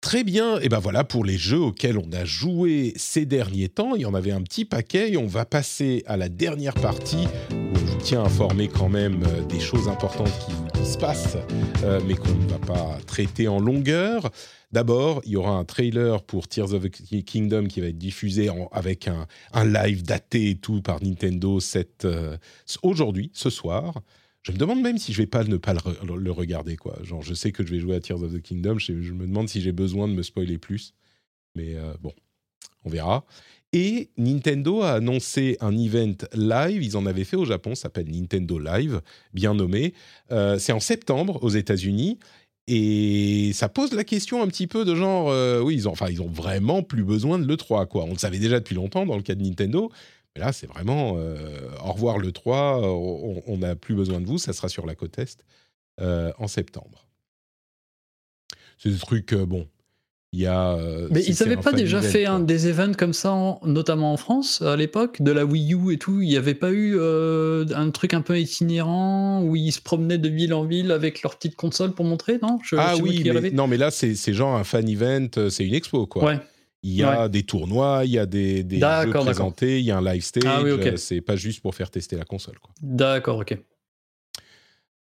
[0.05, 3.95] Très bien, et ben voilà pour les jeux auxquels on a joué ces derniers temps.
[3.95, 7.27] Il y en avait un petit paquet et on va passer à la dernière partie
[7.51, 10.31] où je vous tiens informé quand même euh, des choses importantes
[10.75, 11.39] qui, se passent,
[11.85, 14.31] euh, mais qu'on ne va pas traiter en longueur.
[14.73, 18.51] D'abord, il y aura un trailer pour Tears of the Kingdom qui va être diffusé
[18.73, 19.27] avec un,
[19.65, 21.59] live daté et tout par Nintendo
[22.05, 22.37] euh,
[22.83, 24.03] aujourd'hui, ce soir.
[24.45, 26.99] Je me demande même si je vais pas ne pas le, re- le regarder quoi.
[27.03, 28.79] Genre, je sais que je vais jouer à Tears of the Kingdom.
[28.79, 30.95] Je, je me demande si j'ai besoin de me spoiler plus.
[31.57, 32.13] Mais euh, bon,
[32.85, 33.25] on verra.
[33.73, 36.83] Et Nintendo a annoncé un event live.
[36.83, 37.75] Ils en avaient fait au Japon.
[37.75, 39.01] S'appelle Nintendo Live,
[39.33, 39.95] bien nommé.
[40.31, 42.19] Euh, C'est en septembre aux États-Unis.
[42.67, 46.09] Et ça pose la question un petit peu de genre, euh, oui, ils ont, enfin,
[46.09, 48.05] ils ont vraiment plus besoin de l'E3, quoi.
[48.05, 49.91] On le savait déjà depuis longtemps dans le cas de Nintendo,
[50.35, 51.37] mais là, c'est vraiment euh,
[51.85, 55.19] au revoir le 3, on n'a plus besoin de vous, ça sera sur la côte
[55.19, 55.45] Est
[56.01, 57.07] euh, en septembre.
[58.79, 59.69] C'est des trucs, euh, bon,
[60.33, 60.73] il y a.
[60.73, 62.33] euh, Mais ils n'avaient pas déjà fait quoi.
[62.35, 65.93] un des events comme ça, en- notamment en France, à l'époque, de la Wii U
[65.93, 69.71] et tout Il n'y avait pas eu euh, un truc un peu itinérant où ils
[69.71, 72.59] se promenaient de ville en ville avec leur petite console pour montrer, non?
[72.65, 75.75] Je- Ah oui, mais, non, mais là, c'est genre un fan event, euh, c'est une
[75.75, 76.25] expo, quoi.
[76.25, 76.41] Ouais.
[76.85, 79.97] Il y a des tournois, il y a des, des jeux présentés, il y a
[79.97, 80.43] un live stage.
[80.47, 82.57] Ah oui, euh, C'est pas juste pour faire tester la console.
[82.83, 83.59] D'accord, ok.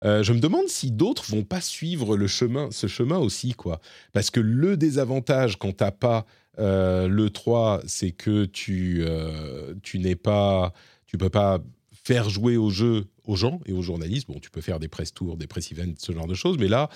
[0.05, 3.81] Euh, je me demande si d'autres vont pas suivre le chemin, ce chemin aussi, quoi.
[4.12, 6.27] Parce que le désavantage quand t'as pas
[6.59, 10.73] euh, le 3, c'est que tu, euh, tu n'es pas,
[11.06, 11.59] tu peux pas
[11.90, 14.28] faire jouer au jeu aux gens et aux journalistes.
[14.28, 16.69] Bon, tu peux faire des press tours, des press events, ce genre de choses, mais
[16.69, 16.90] là,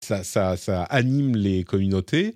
[0.00, 2.34] ça, ça, ça anime les communautés.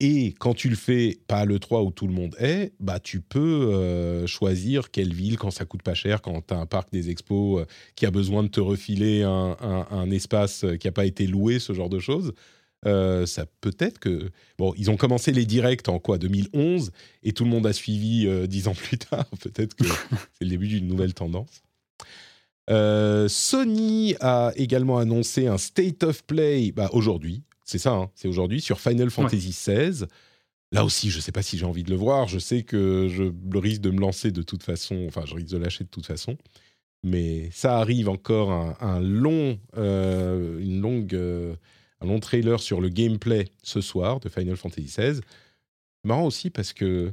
[0.00, 3.20] Et quand tu le fais pas à l'E3 où tout le monde est, bah tu
[3.20, 6.92] peux euh, choisir quelle ville quand ça coûte pas cher, quand tu as un parc
[6.92, 7.66] des expos euh,
[7.96, 11.58] qui a besoin de te refiler un, un- espace euh, qui n'a pas été loué,
[11.58, 12.32] ce genre de choses.
[12.84, 16.92] Ça peut-être que bon, ils ont commencé les directs en quoi 2011
[17.24, 19.26] et tout le monde a suivi dix ans plus tard.
[19.40, 21.60] peut-être que c'est le début d'une nouvelle tendance.
[23.28, 27.42] Sony a également annoncé un State of Play bah, aujourd'hui.
[27.68, 30.06] C'est ça, hein, c'est aujourd'hui sur Final Fantasy XVI.
[30.72, 32.26] Là aussi, je ne sais pas si j'ai envie de le voir.
[32.26, 35.04] Je sais que je le risque de me lancer de toute façon.
[35.06, 36.38] Enfin, je risque de lâcher de toute façon.
[37.04, 41.56] Mais ça arrive encore un, un long, euh, une longue, euh,
[42.00, 45.20] un long trailer sur le gameplay ce soir de Final Fantasy XVI.
[46.04, 47.12] Marrant aussi parce que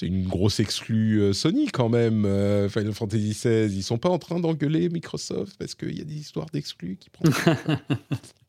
[0.00, 2.22] C'est une grosse exclue Sony quand même,
[2.68, 3.72] Final Fantasy XVI.
[3.72, 7.10] Ils sont pas en train d'engueuler Microsoft parce qu'il y a des histoires d'exclus qui
[7.10, 7.32] prennent.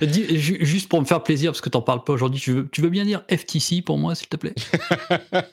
[0.00, 3.04] Juste pour me faire plaisir, parce que tu n'en parles pas aujourd'hui, tu veux, bien
[3.04, 4.54] dire FTC pour moi, s'il te plaît?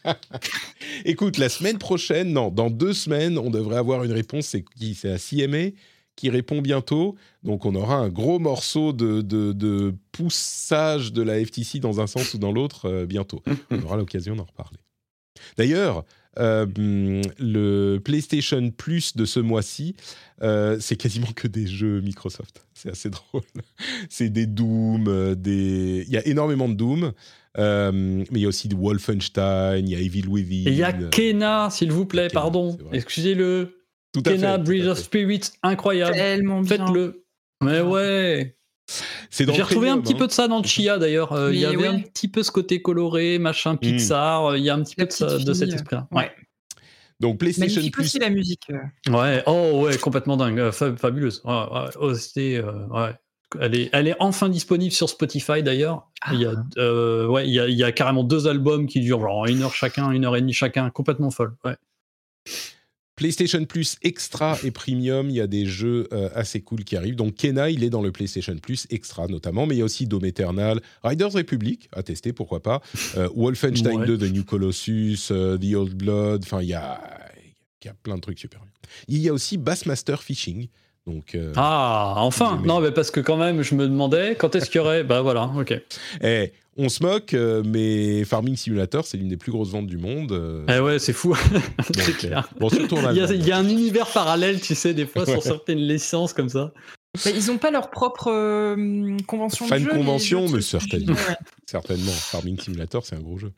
[1.05, 4.47] Écoute, la semaine prochaine, non, dans deux semaines, on devrait avoir une réponse.
[4.47, 5.76] C'est qui C'est la CMA
[6.15, 7.15] qui répond bientôt.
[7.43, 12.38] Donc, on aura un gros morceau de, poussage de la FTC dans un sens ou
[12.38, 13.43] dans l'autre euh, bientôt.
[13.69, 14.80] On aura l'occasion d'en reparler.
[15.57, 16.05] D'ailleurs,
[16.38, 19.95] le PlayStation Plus de ce mois-ci,
[20.41, 22.66] euh, c'est quasiment que des jeux Microsoft.
[22.74, 23.44] C'est assez drôle.
[24.10, 26.03] C'est des Doom, euh, des...
[26.07, 27.12] il y a énormément de Doom,
[27.57, 30.70] mais il y a aussi de Wolfenstein, il y a Evil Within.
[30.70, 32.78] Il y a Kena, s'il vous plaît, pardon.
[32.91, 33.82] Excusez-le.
[34.24, 36.66] Kena, Breath of Spirit, incroyable.
[36.66, 37.26] Faites-le.
[37.64, 38.56] Mais ouais.
[39.32, 40.28] J'ai retrouvé un petit peu hein.
[40.28, 41.34] de ça dans le Chia d'ailleurs.
[41.34, 43.80] Euh, il y avait un petit peu ce côté coloré, machin hmm.
[43.80, 44.45] Pixar.
[44.45, 46.07] Euh, il y a un petit peu de, de, cet esprit-là.
[46.12, 46.32] Ouais.
[47.20, 48.03] Donc PlayStation Plus.
[48.03, 48.70] aussi la musique.
[48.70, 49.12] Euh.
[49.12, 51.41] Ouais, oh ouais, complètement dingue, fabuleuse.
[51.45, 52.12] Ouais, ouais, oh,
[52.94, 53.14] ouais.
[53.62, 56.10] Elle est, elle est enfin disponible sur Spotify d'ailleurs.
[56.32, 57.28] Il, y a, ah.
[57.28, 59.74] ouais, il, y a, il y a carrément deux albums qui durent genre une heure
[59.74, 61.56] chacun, une heure et demie chacun, complètement folle.
[61.64, 61.76] Ouais.
[63.15, 67.15] PlayStation Plus Extra et Premium, il y a des jeux euh, assez cool qui arrivent.
[67.15, 70.05] Donc Kena, il est dans le PlayStation Plus Extra notamment, mais il y a aussi
[70.05, 72.81] Dome Eternal, Riders Republic, à tester, pourquoi pas,
[73.17, 77.01] euh, Wolfenstein 2 The New Colossus, euh, The Old Blood, enfin il y a,
[77.83, 78.69] y a plein de trucs super bien.
[79.07, 80.67] Il y a aussi Bassmaster Fishing.
[81.07, 84.79] Donc, ah, enfin Non, mais parce que quand même, je me demandais quand est-ce qu'il
[84.79, 85.03] y aurait?
[85.03, 85.79] bah voilà, ok.
[86.23, 89.97] Eh, on se moque, euh, mais Farming Simulator, c'est l'une des plus grosses ventes du
[89.97, 90.31] monde.
[90.34, 90.65] Euh.
[90.68, 91.35] Eh ouais, c'est fou.
[91.93, 92.49] c'est clair.
[92.60, 95.26] Bon, surtout il, y a, il, y a, un univers parallèle, tu sais, des fois,
[95.26, 96.73] sur certaines licences comme ça.
[97.23, 99.89] Bah, ils n'ont pas leur propre euh, convention de jeu.
[99.89, 101.15] convention, mais certainement.
[101.65, 102.11] certainement.
[102.11, 103.53] Farming Simulator, c'est un gros jeu.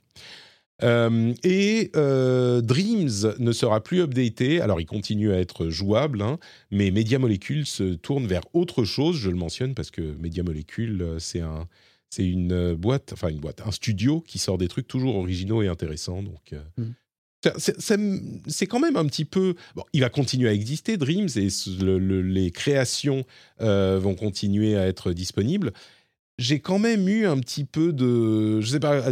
[1.43, 4.61] et Dreams ne sera plus updaté.
[4.61, 6.37] Alors, il continue à être jouable, hein,
[6.69, 9.17] mais Media Molecule se tourne vers autre chose.
[9.17, 11.67] Je le mentionne parce que Media Molecule, c'est un
[12.09, 15.61] c'est une euh, boîte, enfin une boîte, un studio qui sort des trucs toujours originaux
[15.61, 16.23] et intéressants.
[16.23, 17.51] Donc, euh, mm.
[17.57, 19.55] c'est quand même un petit peu.
[19.75, 21.49] Bon, il va continuer à exister, Dreams, et
[21.81, 23.25] les créations
[23.61, 25.73] euh, vont continuer à être disponibles.
[26.39, 28.61] J'ai quand même eu un petit peu de.
[28.61, 29.11] Je sais pas,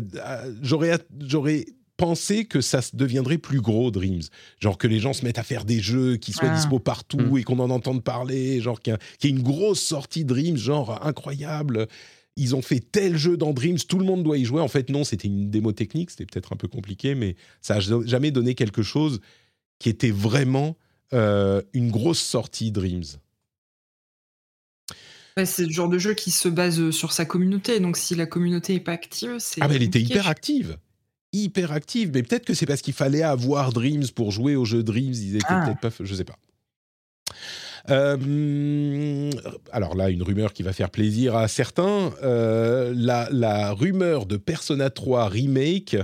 [0.62, 1.66] j'aurais, j'aurais
[1.98, 4.22] pensé que ça deviendrait plus gros, Dreams.
[4.60, 6.56] Genre que les gens se mettent à faire des jeux qui soient ah.
[6.56, 7.38] dispo partout mm.
[7.40, 8.62] et qu'on en entende parler.
[8.62, 11.88] Genre qu'il y, ait une grosse sortie Dreams, genre incroyable
[12.36, 14.62] ils ont fait tel jeu dans Dreams, tout le monde doit y jouer.
[14.62, 18.02] En fait, non, c'était une démo technique, c'était peut-être un peu compliqué, mais ça n'a
[18.06, 19.22] jamais donné quelque chose
[19.80, 20.78] qui était vraiment
[21.14, 23.04] euh, une grosse sortie Dreams.
[25.46, 28.74] c'est le genre de jeu qui se base sur sa communauté, donc si la communauté
[28.74, 29.62] n'est pas active, c'est.
[29.62, 30.78] Ah, mais elle était hyper active!
[31.32, 34.84] Hyper active, mais peut-être que c'est parce qu'il fallait avoir Dreams pour jouer au jeu
[34.84, 35.66] Dreams, ils étaient ah.
[35.66, 36.04] peut-être pas.
[36.04, 36.38] Je sais pas.
[37.90, 39.32] Euh,
[39.72, 42.14] alors là, une rumeur qui va faire plaisir à certains.
[42.24, 45.98] Euh, la, rumeur de Persona 3 Remake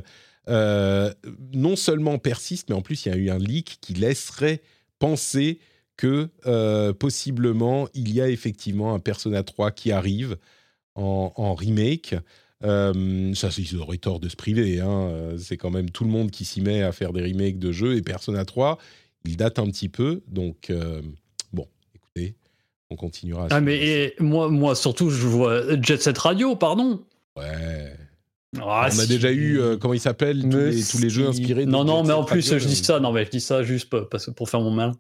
[0.49, 1.14] euh,
[1.53, 4.62] non seulement persiste, mais en plus il y a eu un leak qui laisserait
[4.99, 5.60] penser
[5.98, 6.30] que
[6.94, 10.38] possiblement il y a effectivement un Persona 3 qui arrive
[10.95, 12.16] en, remake.
[12.62, 12.91] ça,
[13.58, 14.80] ils auraient tort de se priver.
[14.80, 15.36] Hein.
[15.38, 17.95] C'est quand même tout le monde qui s'y met à faire des remakes de jeux.
[17.95, 18.80] Et Persona 3,
[19.26, 20.24] il date un petit peu.
[20.28, 20.72] Donc,
[22.91, 23.47] on continuera.
[23.49, 27.01] ah, mais moi, moi, surtout, je vois Jet Set Radio, pardon.
[27.38, 27.95] Ouais.
[28.59, 31.85] Ah, on a déjà eu, euh, comment il s'appelle, tous, les, jeux inspirés de Non,
[31.85, 34.49] non, mais en plus, je dis ça, non, mais je dis ça juste parce pour
[34.49, 34.93] faire mon malin.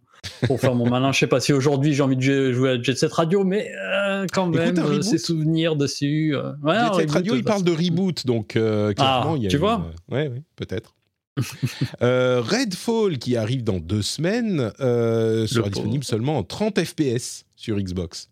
[0.47, 2.97] Pour faire mon malin, je sais pas si aujourd'hui j'ai envie de jouer à Jet
[2.97, 6.33] Set Radio, mais euh, quand même, euh, ces souvenirs dessus.
[6.63, 9.49] Jet Set Radio, il parle de reboot, donc clairement, ah, il y a.
[9.49, 10.95] Tu vois Ouais, ouais, peut-être.
[12.01, 17.79] euh, Redfall, qui arrive dans deux semaines, euh, sera disponible seulement en 30 FPS sur
[17.79, 18.29] Xbox.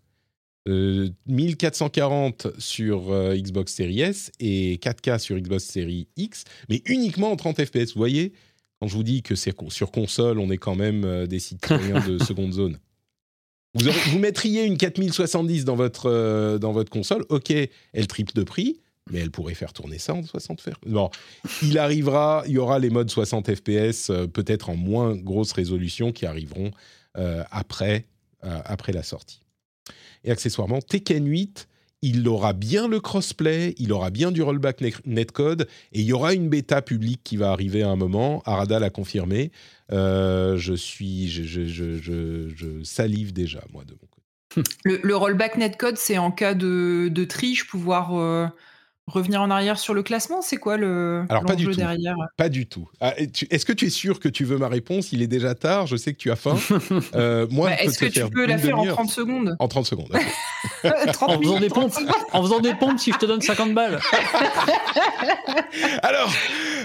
[0.68, 7.32] 1440 euh, sur euh, Xbox Series S et 4K sur Xbox Series X, mais uniquement
[7.32, 7.94] en 30 FPS.
[7.94, 8.34] Vous voyez,
[8.80, 12.18] quand je vous dis que c'est sur console, on est quand même des citoyens de
[12.24, 12.78] seconde zone.
[13.74, 17.52] Vous, vous, mettriez une 4070 dans votre, dans votre console, ok,
[17.94, 18.80] elle triple de prix,
[19.10, 20.72] mais elle pourrait faire tourner ça en 60 FPS.
[20.86, 21.10] Bon,
[21.62, 26.12] il arrivera, il y aura les modes 60 FPS, euh, peut-être en moins grosse résolution,
[26.12, 26.72] qui arriveront
[27.18, 29.42] euh, après, euh, après la sortie.
[30.24, 31.68] Et accessoirement, Tekken 8,
[32.02, 36.34] il aura bien le crossplay, il aura bien du rollback netcode, et il y aura
[36.34, 38.42] une bêta publique qui va arriver à un moment.
[38.46, 39.52] Arada l'a confirmé.
[39.90, 44.70] je suis, je, je, je, je, salive déjà, moi, de mon côté.
[44.84, 48.52] Le, rollback netcode, c'est en cas de, de triche, pouvoir
[49.10, 51.74] revenir en arrière sur le classement C'est quoi le Alors, pas du tout.
[51.76, 52.16] derrière?
[52.38, 52.88] Pas du tout.
[53.02, 55.12] Ah, Est-ce que tu es sûr que tu veux ma réponse?
[55.12, 56.58] Il est déjà tard, je sais que tu as faim.
[57.16, 58.96] Euh, moi, Bah, je peux Est-ce te que tu faire peux la faire en demi-heure.
[58.96, 59.56] 30 secondes?
[59.60, 60.08] En 30 secondes.
[60.84, 61.12] ok.
[61.12, 62.16] 30 En faisant des 30 pompes, secondes.
[62.32, 64.00] en faisant des pompes, si je te donne 50 balles.
[66.04, 66.32] Alors,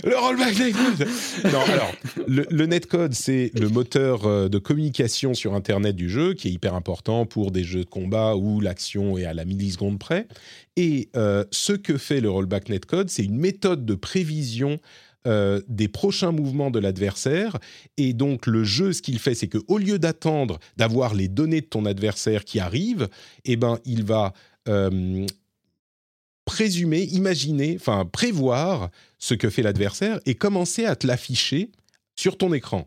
[0.05, 1.09] le rollback netcode.
[1.44, 1.92] Non, alors,
[2.26, 6.52] le, le netcode, c'est le moteur euh, de communication sur Internet du jeu, qui est
[6.52, 10.26] hyper important pour des jeux de combat où l'action est à la milliseconde près.
[10.76, 14.80] Et euh, ce que fait le rollback netcode, c'est une méthode de prévision
[15.26, 17.59] euh, des prochains mouvements de l'adversaire.
[17.96, 21.66] Et donc, le jeu, ce qu'il fait, c'est qu'au lieu d'attendre d'avoir les données de
[21.66, 23.09] ton adversaire qui arrivent,
[23.44, 24.34] eh ben, il va
[24.68, 25.24] euh,
[26.44, 31.70] présumer, imaginer, enfin prévoir ce que fait l'adversaire et commencer à te l'afficher
[32.16, 32.86] sur ton écran.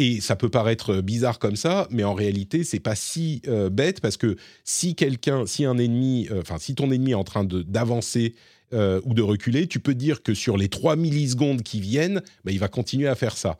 [0.00, 4.00] Et ça peut paraître bizarre comme ça, mais en réalité, c'est pas si euh, bête
[4.00, 7.44] parce que si quelqu'un, si un ennemi, euh, enfin si ton ennemi est en train
[7.44, 8.34] d'avancer
[8.72, 12.50] euh, ou de reculer, tu peux dire que sur les 3 millisecondes qui viennent, bah,
[12.50, 13.56] il va continuer à faire ça.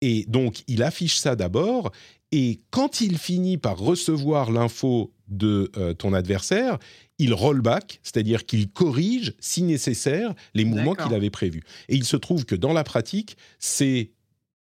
[0.00, 1.92] Et donc, il affiche ça d'abord,
[2.32, 6.78] et quand il finit par recevoir l'info de euh, ton adversaire,
[7.18, 11.62] il roll back, c'est-à-dire qu'il corrige, si nécessaire, les mouvements qu'il avait prévus.
[11.88, 14.10] Et il se trouve que dans la pratique, c'est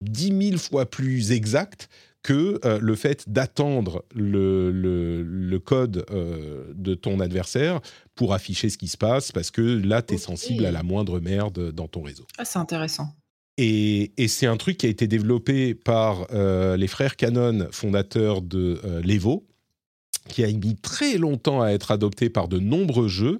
[0.03, 1.89] 10 000 fois plus exact
[2.23, 7.81] que euh, le fait d'attendre le, le- le code euh, de ton adversaire
[8.17, 11.21] pour afficher ce qui se passe, parce que là, tu es sensible à la moindre
[11.21, 12.27] merde dans ton réseau.
[12.39, 13.15] Ah, c'est intéressant.
[13.59, 18.43] Et, et c'est un truc qui a été développé par euh, les frères Canon, fondateurs
[18.43, 19.47] de l'Evo,
[20.29, 23.39] qui a mis très longtemps à être adopté par de nombreux jeux,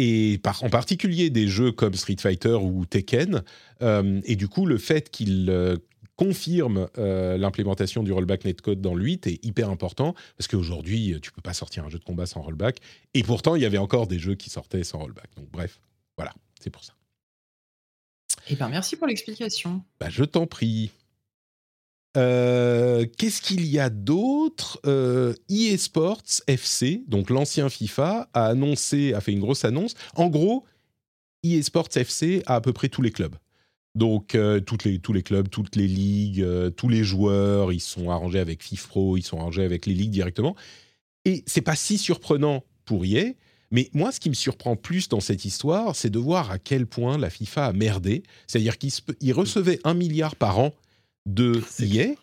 [0.00, 3.42] et par, en particulier des jeux comme Street Fighter ou Tekken.
[3.82, 5.76] Euh, et du coup, le fait qu'il euh,
[6.14, 11.32] confirme euh, l'implémentation du rollback netcode dans le 8 est hyper important, parce qu'aujourd'hui, tu
[11.32, 12.78] peux pas sortir un jeu de combat sans rollback,
[13.14, 15.30] et pourtant, il y avait encore des jeux qui sortaient sans rollback.
[15.36, 15.80] Donc bref,
[16.16, 16.94] voilà, c'est pour ça.
[18.50, 19.82] Eh ben, merci pour l'explication.
[19.98, 20.92] Bah, je t'en prie.
[22.16, 24.80] Euh, Qu'est-ce qu'il y a d'autre?
[24.86, 29.94] Euh, EA Sports FC, donc l'ancien FIFA, a annoncé, a fait une grosse annonce.
[30.16, 30.64] En gros,
[31.44, 33.36] EA Sports FC a à peu près tous les clubs.
[33.94, 37.80] Donc euh, toutes les, tous les clubs, toutes les ligues, euh, tous les joueurs, ils
[37.80, 40.54] sont arrangés avec FIFPro, ils sont arrangés avec les ligues directement.
[41.24, 43.32] Et c'est pas si surprenant pour EA,
[43.70, 46.86] mais moi, ce qui me surprend plus dans cette histoire, c'est de voir à quel
[46.86, 48.22] point la FIFA a merdé.
[48.46, 50.72] C'est-à-dire qu'ils recevaient un milliard par an
[51.28, 52.14] de EA.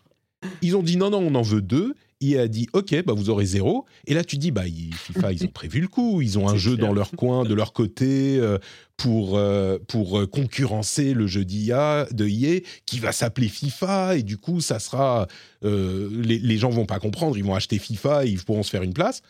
[0.62, 1.96] Ils ont dit non, non, on en veut deux.
[2.22, 3.86] EA a dit ok, bah vous aurez zéro.
[4.08, 6.22] Et là, tu dis bah FIFA, ils ont prévu le coup.
[6.22, 6.88] Ils ont un jeu clair.
[6.88, 8.58] dans leur coin, de leur côté, euh,
[8.98, 14.18] pour euh, pour euh, concurrencer le jeu d'IA de EA qui va s'appeler FIFA.
[14.18, 15.28] Et du coup, ça sera
[15.64, 17.38] euh, les, les gens vont pas comprendre.
[17.38, 19.22] Ils vont acheter FIFA et ils pourront se faire une place.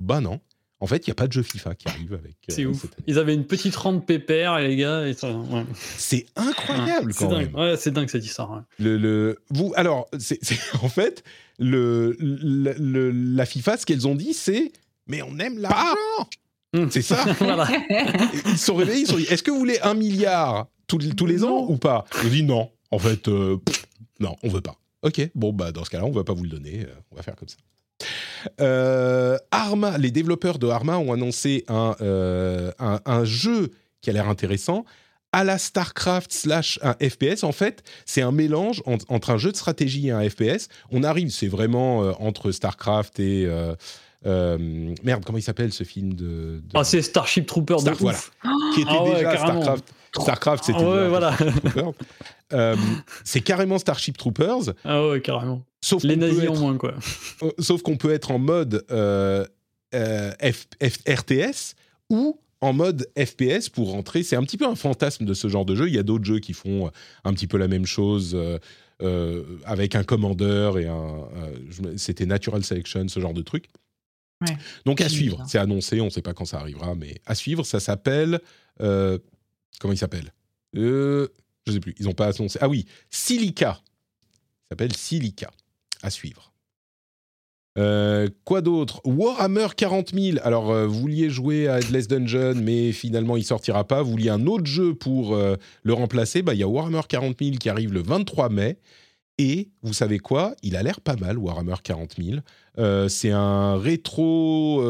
[0.00, 0.40] Bah non.
[0.82, 2.32] En fait, il n'y a pas de jeu FIFA qui arrive avec.
[2.50, 2.80] euh, C'est ouf.
[2.82, 3.04] cette année.
[3.06, 5.06] Ils avaient une petite rente pépère, les gars.
[5.06, 5.64] Et ça, ouais.
[5.96, 7.52] C'est incroyable C'est quand dingue.
[7.52, 7.54] même.
[7.54, 8.50] Ouais, c'est dingue cette histoire.
[8.50, 8.60] ouais.
[8.80, 11.22] Le, le- vous, alors, c'est c'est- en fait,
[11.60, 14.72] le, le- le- la FIFA, ce qu'elles ont dit, c'est
[15.06, 15.94] Mais on aime l'argent
[16.74, 16.90] Hum.
[16.90, 17.68] C'est ça voilà.
[18.46, 20.98] Ils se sont réveillés, ils se sont dit Est-ce que vous voulez un milliard tous,
[21.14, 22.06] tous les ans ou pas?
[22.22, 22.70] Ils ont dit Non.
[22.90, 23.84] En fait, euh, pff,
[24.20, 24.74] non, on veut pas.
[25.02, 26.80] Ok, bon, bah, dans ce cas-là, on va pas vous le donner.
[26.88, 27.56] euh, on va faire comme ça.
[28.60, 33.70] Euh, Arma, les développeurs de Arma ont annoncé un, euh, un, un jeu
[34.00, 34.84] qui a l'air intéressant
[35.32, 37.42] à la StarCraft slash un FPS.
[37.42, 40.68] En fait, c'est un mélange en- entre un jeu de stratégie et un FPS.
[40.90, 43.48] On arrive, c'est vraiment euh, entre StarCraft et...
[44.24, 46.24] merde, comment il s'appelle ce film de...
[46.24, 48.18] de- Ah, c'est Starship Trooper Star- de voilà.
[48.74, 49.62] qui était Ah ouais, déjà carrément.
[49.62, 49.84] StarCraft.
[50.20, 51.32] StarCraft, c'était Ah ouais, déjà voilà.
[51.34, 51.92] Starship Troopers.
[52.52, 52.76] Euh,
[53.24, 55.62] c'est carrément Starship Troopers, Ah ouais, carrément.
[55.80, 56.94] sauf Les qu'on peut nazis en être- moins, quoi.
[57.42, 59.44] euh, sauf qu'on peut être en mode euh,
[59.94, 61.74] euh, F- F- RTS
[62.10, 64.22] ou en mode FPS pour rentrer.
[64.22, 65.88] C'est un petit peu un fantasme de ce genre de jeu.
[65.88, 66.90] Il y a d'autres jeux qui font
[67.24, 68.58] un petit peu la même chose euh,
[69.02, 71.26] euh, avec un commandeur et un.
[71.36, 73.66] euh, C'était Natural Selection, ce genre de truc.
[74.42, 74.56] Ouais.
[74.86, 75.42] Donc à suivre.
[75.48, 77.64] C'est annoncé, on ne sait pas quand ça arrivera, mais à suivre.
[77.64, 78.40] Ça s'appelle.
[78.80, 79.18] euh,
[79.78, 80.32] comment il s'appelle
[80.76, 81.28] euh,
[81.66, 81.94] Je ne sais plus.
[81.98, 82.58] Ils n'ont pas annoncé.
[82.60, 83.74] Ah oui, Silica.
[83.74, 85.50] Ça s'appelle Silica.
[86.02, 86.52] À suivre.
[87.78, 89.00] Euh, quoi d'autre?
[89.04, 90.38] Warhammer 40 000.
[90.42, 94.02] Alors, euh, vous vouliez jouer à Endless Dungeon, mais finalement, il sortira pas.
[94.02, 96.42] Vous vouliez un autre jeu pour euh, le remplacer.
[96.42, 98.78] Bah, il y a Warhammer 40 000 qui arrive le 23 mai.
[99.38, 100.54] Et vous savez quoi?
[100.62, 102.40] Il a l'air pas mal, Warhammer 40 000.
[102.78, 104.82] Euh, c'est un rétro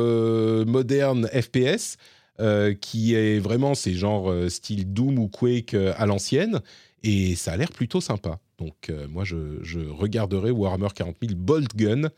[0.66, 1.96] moderne FPS
[2.40, 6.60] euh, qui est vraiment, c'est genre euh, style Doom ou Quake euh, à l'ancienne.
[7.04, 8.38] Et ça a l'air plutôt sympa.
[8.58, 12.10] Donc, euh, moi, je, je regarderai Warhammer 40 000 Bolt Gun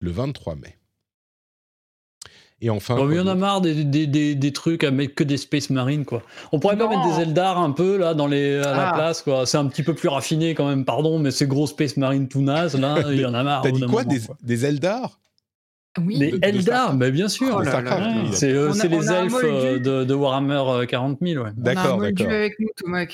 [0.00, 0.76] le 23 mai.
[2.60, 2.96] Et enfin.
[2.98, 5.14] Oh, mais il y en quoi a marre des, des, des, des trucs à mettre
[5.14, 6.22] que des Space Marines, quoi.
[6.52, 6.90] On pourrait pas Non.
[7.04, 8.94] mettre des Eldar un peu, là, dans les, à la Ah.
[8.94, 9.44] place, quoi.
[9.44, 12.40] C'est un petit peu plus raffiné, quand même, pardon, mais ces gros Space Marines tout
[12.42, 13.62] nazes, là, il y en a marre.
[13.62, 15.18] T'as dit quoi moment, des, des Eldar?
[16.02, 16.18] Oui.
[16.18, 17.60] De- de Eldar, mais bien sûr.
[17.60, 17.62] Oh
[18.32, 21.50] C'est euh, les elfes euh, de, de Warhammer euh, 40 000, ouais.
[21.56, 22.32] On a un D'accord, moldu d'accord.
[22.34, 23.04] avec nous, Thomas.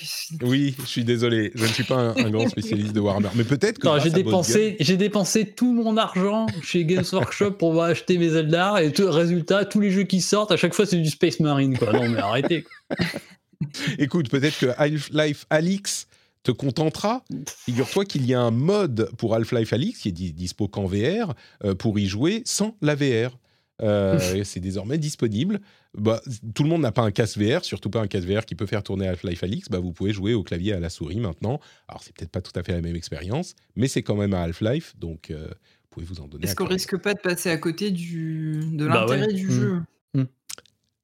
[0.42, 3.44] Oui, je suis désolé, je ne suis pas un, un grand spécialiste de Warhammer, mais
[3.44, 8.32] peut-être que j'ai dépensé, j'ai dépensé tout mon argent chez Games Workshop pour acheter mes
[8.34, 11.40] Eldar et tout, résultat, tous les jeux qui sortent, à chaque fois c'est du Space
[11.40, 11.92] Marine, quoi.
[11.92, 12.64] Non, mais arrêtez.
[13.98, 16.06] écoute, peut-être que Half-Life Alix
[16.42, 17.24] te contentera.
[17.48, 21.34] Figure-toi qu'il y a un mode pour Half-Life Alix qui est di- dispo qu'en VR
[21.64, 23.38] euh, pour y jouer sans la VR.
[23.82, 25.60] Euh, c'est désormais disponible.
[25.96, 26.20] Bah,
[26.54, 28.66] tout le monde n'a pas un casque VR, surtout pas un casque VR qui peut
[28.66, 29.68] faire tourner Half-Life Alix.
[29.68, 31.60] Bah, vous pouvez jouer au clavier et à la souris maintenant.
[31.88, 34.42] Alors, c'est peut-être pas tout à fait la même expérience, mais c'est quand même un
[34.42, 37.56] Half-Life, donc euh, vous pouvez vous en donner Est-ce qu'on risque pas de passer à
[37.56, 39.32] côté du, de Bah l'intérêt ouais.
[39.34, 39.50] du Mm.
[39.50, 39.82] jeu?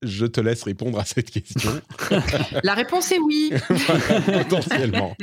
[0.03, 1.71] Je te laisse répondre à cette question,
[2.63, 3.51] La réponse est oui.
[4.27, 5.17] potentiellement.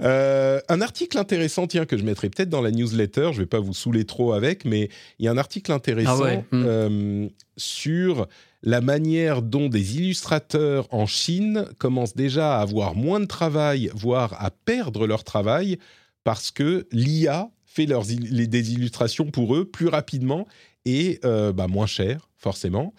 [0.00, 3.58] Euh, un article intéressant, tiens, que je mettrai peut-être dans la newsletter, je vais pas
[3.60, 4.88] vous saouler trop avec, mais
[5.18, 6.64] il y a un article intéressant Ah ouais, hmm.
[6.66, 8.26] euh, sur
[8.62, 14.34] la manière dont des illustrateurs en Chine commencent déjà à avoir moins de travail, voire
[14.42, 15.78] à perdre leur travail,
[16.24, 20.46] parce que l'IA fait leurs, les- des illustrations pour eux plus rapidement
[20.84, 22.94] et euh, bah, moins cher, forcément.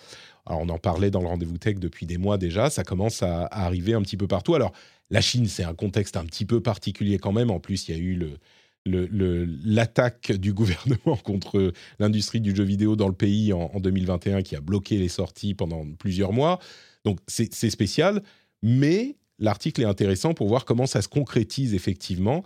[0.45, 3.93] On en parlait dans le rendez-vous tech depuis des mois déjà, ça commence à, arriver
[3.93, 4.55] un petit peu partout.
[4.55, 4.73] Alors,
[5.09, 7.49] la Chine, c'est un contexte un petit peu particulier quand même.
[7.49, 8.37] En plus, il y a eu
[8.85, 14.55] l'attaque du gouvernement contre l'industrie du jeu vidéo dans le pays en, en 2021 qui
[14.55, 16.59] a bloqué les sorties pendant plusieurs mois.
[17.05, 18.21] Donc, c'est spécial,
[18.61, 22.43] mais l'article est intéressant pour voir comment ça se concrétise effectivement.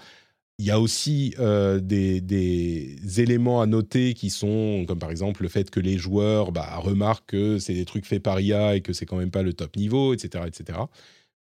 [0.64, 5.50] Il y a aussi euh, des, éléments à noter qui sont, comme par exemple le
[5.50, 8.94] fait que les joueurs bah, remarquent que c'est des trucs faits par IA et que
[8.94, 10.46] c'est quand même pas le top niveau, etc.
[10.48, 10.80] etc.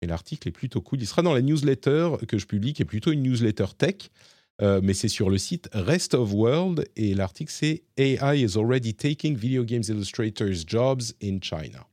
[0.03, 1.01] Et l'article est plutôt cool.
[1.01, 4.11] Il sera dans la newsletter que je publie, qui est plutôt une newsletter tech,
[4.61, 8.93] euh, mais c'est sur le site Rest of World et l'article c'est AI is already
[8.93, 11.87] taking video games illustrators jobs in China.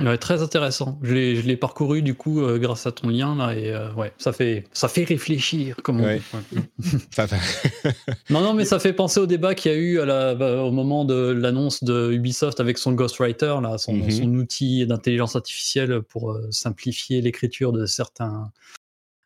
[0.00, 0.98] Ouais, très intéressant.
[1.02, 3.92] Je l'ai, je l'ai parcouru du coup euh, grâce à ton lien là et euh,
[3.94, 6.20] ouais, ça fait, ça fait réfléchir comme on Ouais.
[6.52, 6.56] dit.
[6.58, 6.62] Ouais.
[7.10, 7.94] Ça fait-
[8.30, 10.62] Non, non, mais ça fait penser au débat qu'il y a eu à la, bah,
[10.62, 14.10] au moment de l'annonce de Ubisoft avec son Ghostwriter, là, son, Mhm.
[14.10, 18.50] son outil d'intelligence artificielle pour euh, simplifier l'écriture de certains,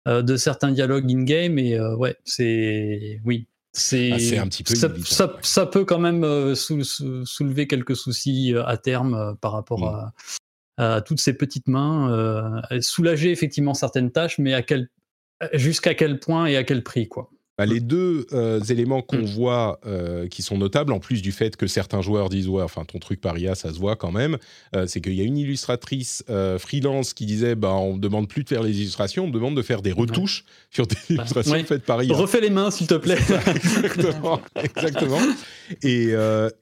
[0.06, 1.59] de certains dialogues in-game.
[1.59, 3.20] Et euh, ouais, c'est.
[3.24, 3.46] Oui.
[3.76, 5.32] C'est Ah, c'est un petit peu ça, inévitable, ça, ouais.
[5.42, 9.51] ça peut quand même euh, sou- sou- soulever quelques soucis euh, à terme euh, par
[9.51, 9.84] rapport Mm.
[9.84, 10.12] à,
[10.76, 12.10] à toutes ces petites mains.
[12.10, 14.88] euh, soulager effectivement certaines tâches, mais à quel,
[15.52, 17.30] jusqu'à quel point et à quel prix, quoi.
[17.56, 19.26] Bah, les deux euh, éléments qu'on Mm.
[19.26, 22.85] voit euh, qui sont notables, en plus du fait que certains joueurs disent ouais, enfin
[22.85, 24.39] ton truc par IA, ça se voit quand même,
[24.74, 26.24] euh, c'est qu'il y a une illustratrice
[26.59, 29.56] freelance qui disait bah on me demande plus de faire les illustrations, on me demande
[29.56, 31.62] de faire des retouches sur des illustrations ouais.
[31.62, 32.16] faites par IA.
[32.16, 33.18] Refais les mains, s'il te plaît.
[33.55, 35.20] exactement, exactement.
[35.82, 36.12] Et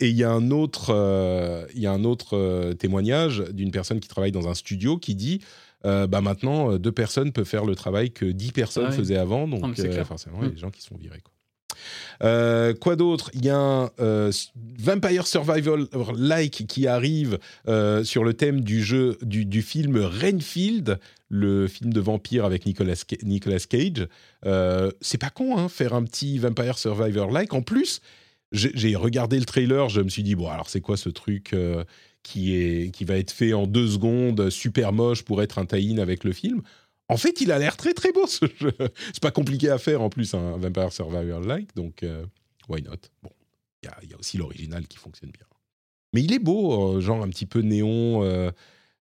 [0.00, 4.32] il y a un autre, il y a un autre témoignage d'une personne qui travaille
[4.32, 5.40] dans un studio qui dit.
[5.86, 8.96] Euh, bah maintenant, euh, deux personnes peuvent faire le travail que dix personnes Ah oui.
[8.96, 10.54] faisaient avant, donc Non, euh, forcément, il y a Mm.
[10.54, 11.20] des gens qui sont virés.
[11.22, 11.32] Quoi.
[12.22, 13.30] Euh, quoi d'autre?
[13.34, 14.30] Il y a un euh,
[14.78, 15.86] Vampire Survival
[16.16, 17.38] like qui arrive
[17.68, 20.98] euh, sur le thème du jeu du, du film Renfield,
[21.28, 24.06] le film de vampire avec Nicolas, Ca- Nicolas Cage.
[25.00, 27.54] C'est pas con, hein, faire un petit Vampire Survivor like.
[27.54, 28.00] En plus,
[28.52, 31.54] j'ai regardé le trailer, je me suis dit bon, alors c'est quoi ce truc
[32.22, 35.98] qui est qui va être fait en deux secondes, super moche pour être un tie-in
[35.98, 36.62] avec le film.
[37.08, 38.72] En fait, il a l'air très très beau ce jeu.
[39.12, 42.24] C'est pas compliqué à faire en plus un Vampire Survivor like, donc euh,
[42.68, 42.96] why not?
[43.22, 43.30] Bon,
[43.82, 45.46] il y a- aussi l'original qui fonctionne bien.
[46.14, 48.50] Mais il est beau, euh, genre un petit peu néon euh,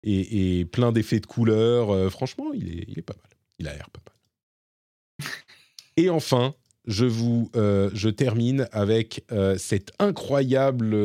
[0.04, 2.12] et, plein d'effets de couleurs.
[2.12, 3.32] franchement, il est, il est pas mal.
[3.60, 5.30] Il a l'air pas mal.
[5.98, 6.54] Et enfin,
[6.86, 10.96] je vous, je termine avec euh, cet incroyable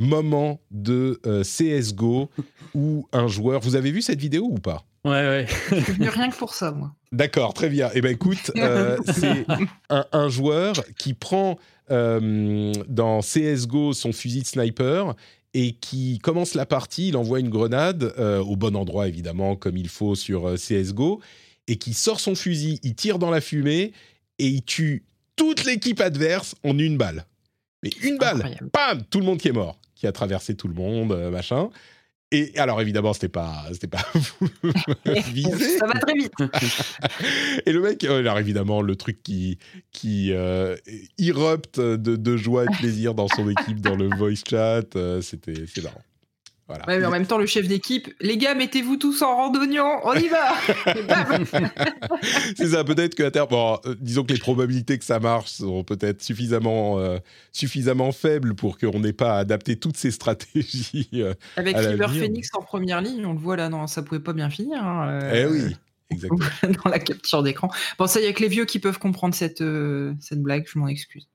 [0.00, 2.28] moment de euh, CS:GO
[2.74, 3.60] où un joueur.
[3.60, 4.84] Vous avez vu cette vidéo ou pas?
[5.04, 5.46] Ouais, ouais.
[5.70, 6.92] Je suis venu rien que pour ça, moi.
[7.12, 7.90] D'accord, très bien.
[7.94, 9.46] Eh ben écoute, euh, c'est
[9.88, 11.58] un, un joueur qui prend
[11.90, 15.14] euh, dans CS:GO son fusil de sniper
[15.54, 17.08] et qui commence la partie.
[17.08, 21.20] Il envoie une grenade euh, au bon endroit évidemment, comme il faut sur euh, CS:GO,
[21.66, 23.92] et qui sort son fusil, il tire dans la fumée
[24.38, 25.04] et il tue
[25.36, 27.24] toute l'équipe adverse en une balle.
[27.82, 28.70] Mais une balle, Incroyable.
[28.72, 31.68] bam, tout le monde qui est mort, qui a traversé tout le monde, euh, machin.
[32.32, 34.06] Et alors évidemment, c'était pas, c'était pas
[35.30, 35.78] visé.
[35.78, 36.32] Ça va très vite.
[37.66, 39.58] et le mec, alors évidemment, le truc qui
[39.92, 40.76] qui euh,
[41.18, 45.20] irrupte de, de, joie et de plaisir dans son équipe dans le voice chat, euh,
[45.20, 46.02] c'était c'est marrant.
[46.86, 50.14] Ouais, mais en même temps, le chef d'équipe, les gars, mettez-vous tous en randonnion, on
[50.14, 50.54] y va
[52.56, 55.84] C'est ça, peut-être que terme, bon, euh, disons que les probabilités que ça marche sont
[55.84, 57.18] peut-être suffisamment, euh,
[57.52, 61.08] suffisamment faibles pour qu'on n'ait pas adapté toutes ces stratégies.
[61.14, 64.32] Euh, Avec River Phoenix en première ligne, on le voit là, non, ça pouvait pas
[64.32, 64.82] bien finir.
[64.82, 65.76] Hein, eh oui,
[66.10, 66.46] exactement.
[66.84, 67.70] dans la capture d'écran.
[67.98, 69.62] Bon, ça, il y a que les vieux qui peuvent comprendre cette,
[70.20, 71.28] cette blague, je m'en excuse.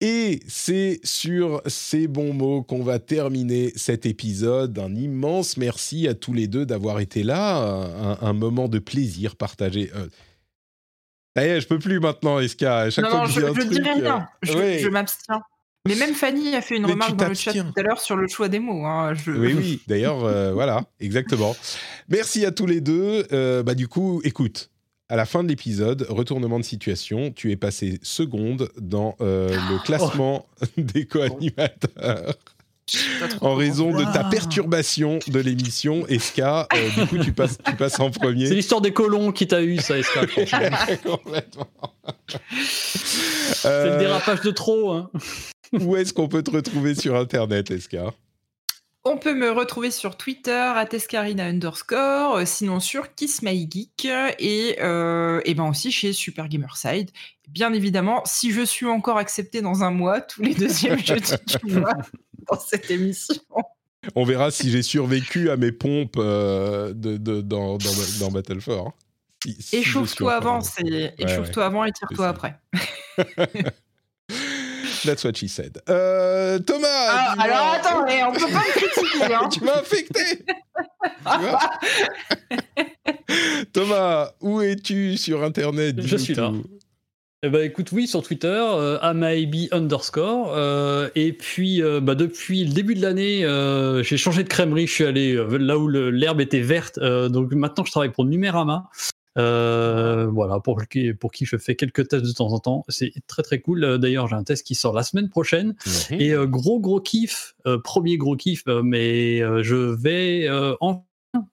[0.00, 4.78] Et c'est sur ces bons mots qu'on va terminer cet épisode.
[4.78, 8.16] Un immense merci à tous les deux d'avoir été là.
[8.20, 9.90] Un, moment de plaisir partagé.
[9.94, 11.60] Euh...
[11.60, 12.38] je peux plus maintenant.
[12.38, 12.46] À
[12.90, 14.28] chaque non, fois non, que je, je, dirai rien.
[14.42, 15.42] Je, je m'abstiens.
[15.88, 18.28] Mais même Fanny a fait une remarque dans le chat tout à l'heure sur le
[18.28, 18.84] choix des mots.
[18.84, 19.14] Hein.
[19.26, 19.82] Oui, oui.
[19.86, 21.56] D'ailleurs, euh, voilà, exactement.
[22.08, 23.26] Merci à tous les deux.
[23.32, 24.70] Euh, bah, du coup, écoute,
[25.10, 29.76] à la fin de l'épisode, retournement de situation, tu es passé seconde dans euh, le
[29.76, 29.84] oh.
[29.84, 30.46] classement
[30.76, 32.36] des co-animateurs.
[33.40, 38.00] En raison de ta perturbation de l'émission, Eska, euh, du coup tu passes, tu passes
[38.00, 38.46] en premier.
[38.46, 40.26] C'est l'histoire des colons qui t'a eu, ça, Eska.
[41.04, 41.68] Complètement.
[43.52, 44.90] C'est le dérapage de trop.
[44.90, 45.10] Hein.
[45.72, 48.12] Où est-ce qu'on peut te retrouver sur Internet, Eska?
[49.04, 54.06] On peut me retrouver sur Twitter, à Tescarina underscore, euh, sinon sur Kiss My Geek
[54.38, 57.10] et, euh, et ben aussi chez Super Gamerside.
[57.48, 61.74] Bien évidemment, si je suis encore accepté dans un mois, tous les deuxièmes jeudis du
[61.78, 61.94] mois
[62.50, 63.42] dans cette émission.
[64.14, 67.90] On verra si j'ai survécu à mes pompes euh, de, de, dans, dans,
[68.20, 68.70] dans Battle 4.
[68.70, 68.92] Hein.
[69.72, 70.60] échauffe-toi avant,
[71.18, 72.58] échauffe-toi avant et tire-toi après.
[75.04, 75.80] That's what she said.
[75.88, 79.34] Euh, Thomas ah, Alors attends, mais on peut pas me critiquer.
[79.34, 79.48] Hein.
[79.50, 80.44] tu m'as affecté
[83.72, 86.52] Thomas, où es-tu sur Internet Je suis là.
[87.42, 90.52] Eh ben, écoute, oui, sur Twitter, euh, underscore.
[90.54, 94.86] Euh, et puis, euh, bah, depuis le début de l'année, euh, j'ai changé de crèmerie.
[94.86, 97.00] Je suis allé là où l'herbe était verte.
[97.00, 98.90] donc maintenant, je travaille pour Numérama.
[99.38, 102.84] Euh, voilà, pour qui, pour qui je fais quelques tests de temps en temps.
[102.88, 103.98] C'est très très cool.
[103.98, 105.74] D'ailleurs, j'ai un test qui sort la semaine prochaine.
[106.10, 110.48] Et euh, gros gros kiff, euh, premier gros kiff, mais je vais
[110.80, 111.04] enfin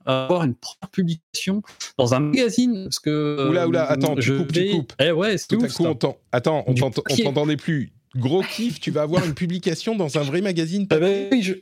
[0.05, 1.61] avoir une première publication
[1.99, 5.49] dans un magazine parce que oula oula attends tu coupes tu coupes eh ouais c'est
[5.49, 9.95] tout à coup on attends on t'entendait plus gros kiff tu vas avoir une publication
[9.95, 11.53] dans un vrai magazine eh ben oui, je...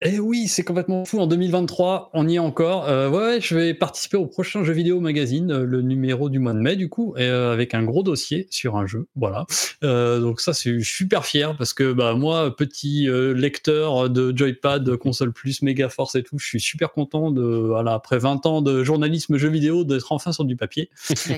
[0.00, 1.18] Eh, oui, c'est complètement fou.
[1.18, 2.88] En 2023, on y est encore.
[2.88, 6.52] Euh, ouais, je vais participer au prochain jeu vidéo magazine, euh, le numéro du mois
[6.52, 9.08] de mai, du coup, euh, avec un gros dossier sur un jeu.
[9.16, 9.46] Voilà.
[9.82, 15.62] donc ça, c'est super fier parce que bah moi, petit lecteur de Joypad, console plus,
[15.62, 19.36] Mega Force et tout, je suis super content de, voilà, après 20 ans de journalisme
[19.36, 20.90] jeu vidéo, d'être enfin sur du papier.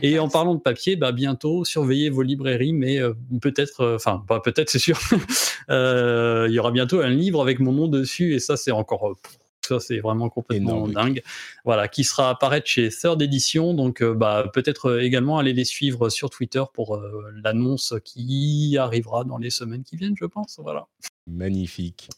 [0.03, 2.99] et en parlant de papier, bah bientôt, surveillez vos librairies, mais
[3.41, 5.01] peut-être, enfin, pas peut-être, c'est sûr.
[5.71, 9.15] Il y aura bientôt un livre avec mon nom dessus et ça, c'est encore euh,
[9.67, 11.23] ça c'est vraiment complètement dingue.
[11.65, 13.75] Voilà, qui sera apparaître chez Third Edition.
[13.75, 17.01] Donc, euh, bah, peut-être euh, également aller les suivre sur Twitter pour
[17.45, 20.59] l'annonce qui arrivera dans les semaines qui viennent, je pense.
[20.63, 20.87] Voilà.
[21.27, 22.09] Magnifique.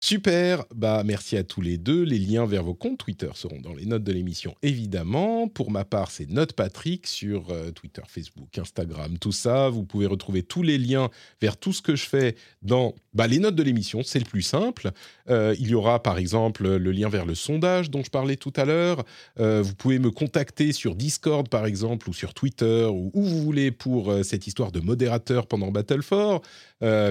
[0.00, 2.04] Super, bah merci à tous les deux.
[2.04, 5.48] Les liens vers vos comptes Twitter seront dans les notes de l'émission, évidemment.
[5.48, 9.68] Pour ma part, c'est Note Patrick sur euh, Twitter, Facebook, Instagram, tout ça.
[9.68, 11.10] Vous pouvez retrouver tous les liens
[11.42, 14.04] vers tout ce que je fais dans bah, les notes de l'émission.
[14.04, 14.92] C'est le plus simple.
[15.30, 18.52] Euh, il y aura par exemple le lien vers le sondage dont je parlais tout
[18.54, 19.04] à l'heure.
[19.40, 23.42] Euh, vous pouvez me contacter sur Discord par exemple ou sur Twitter ou où vous
[23.42, 26.40] voulez pour cette histoire de modérateur pendant Battle 4.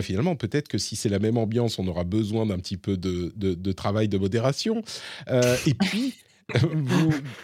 [0.01, 3.71] Finalement, peut-être que si c'est la même ambiance, on aura besoin d'un petit peu de,
[3.71, 4.81] travail de modération.
[5.29, 6.13] Euh, et puis,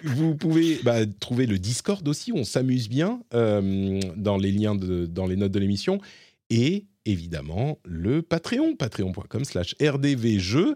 [0.03, 5.27] vous, pouvez bah, trouver le Discord aussi, on s'amuse bien euh, dans les liens, dans
[5.27, 5.99] les notes de l'émission.
[6.49, 10.75] Et évidemment, le Patreon, patreon.com slash rdvjeux.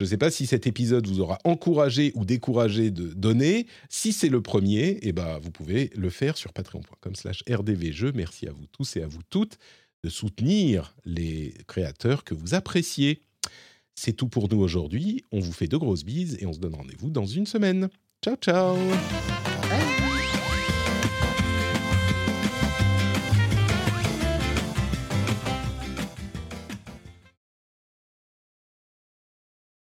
[0.00, 3.66] Je ne sais pas si cet épisode vous aura encouragé ou découragé de donner.
[3.88, 8.12] Si c'est le premier, eh ben, vous pouvez le faire sur patreon.com slash rdvjeux.
[8.14, 9.58] Merci à vous tous et à vous toutes
[10.04, 13.22] de soutenir les créateurs que vous appréciez.
[13.94, 15.24] C'est tout pour nous aujourd'hui.
[15.32, 17.88] On vous fait de grosses bises et on se donne rendez-vous dans une semaine.
[18.22, 18.76] Ciao, ciao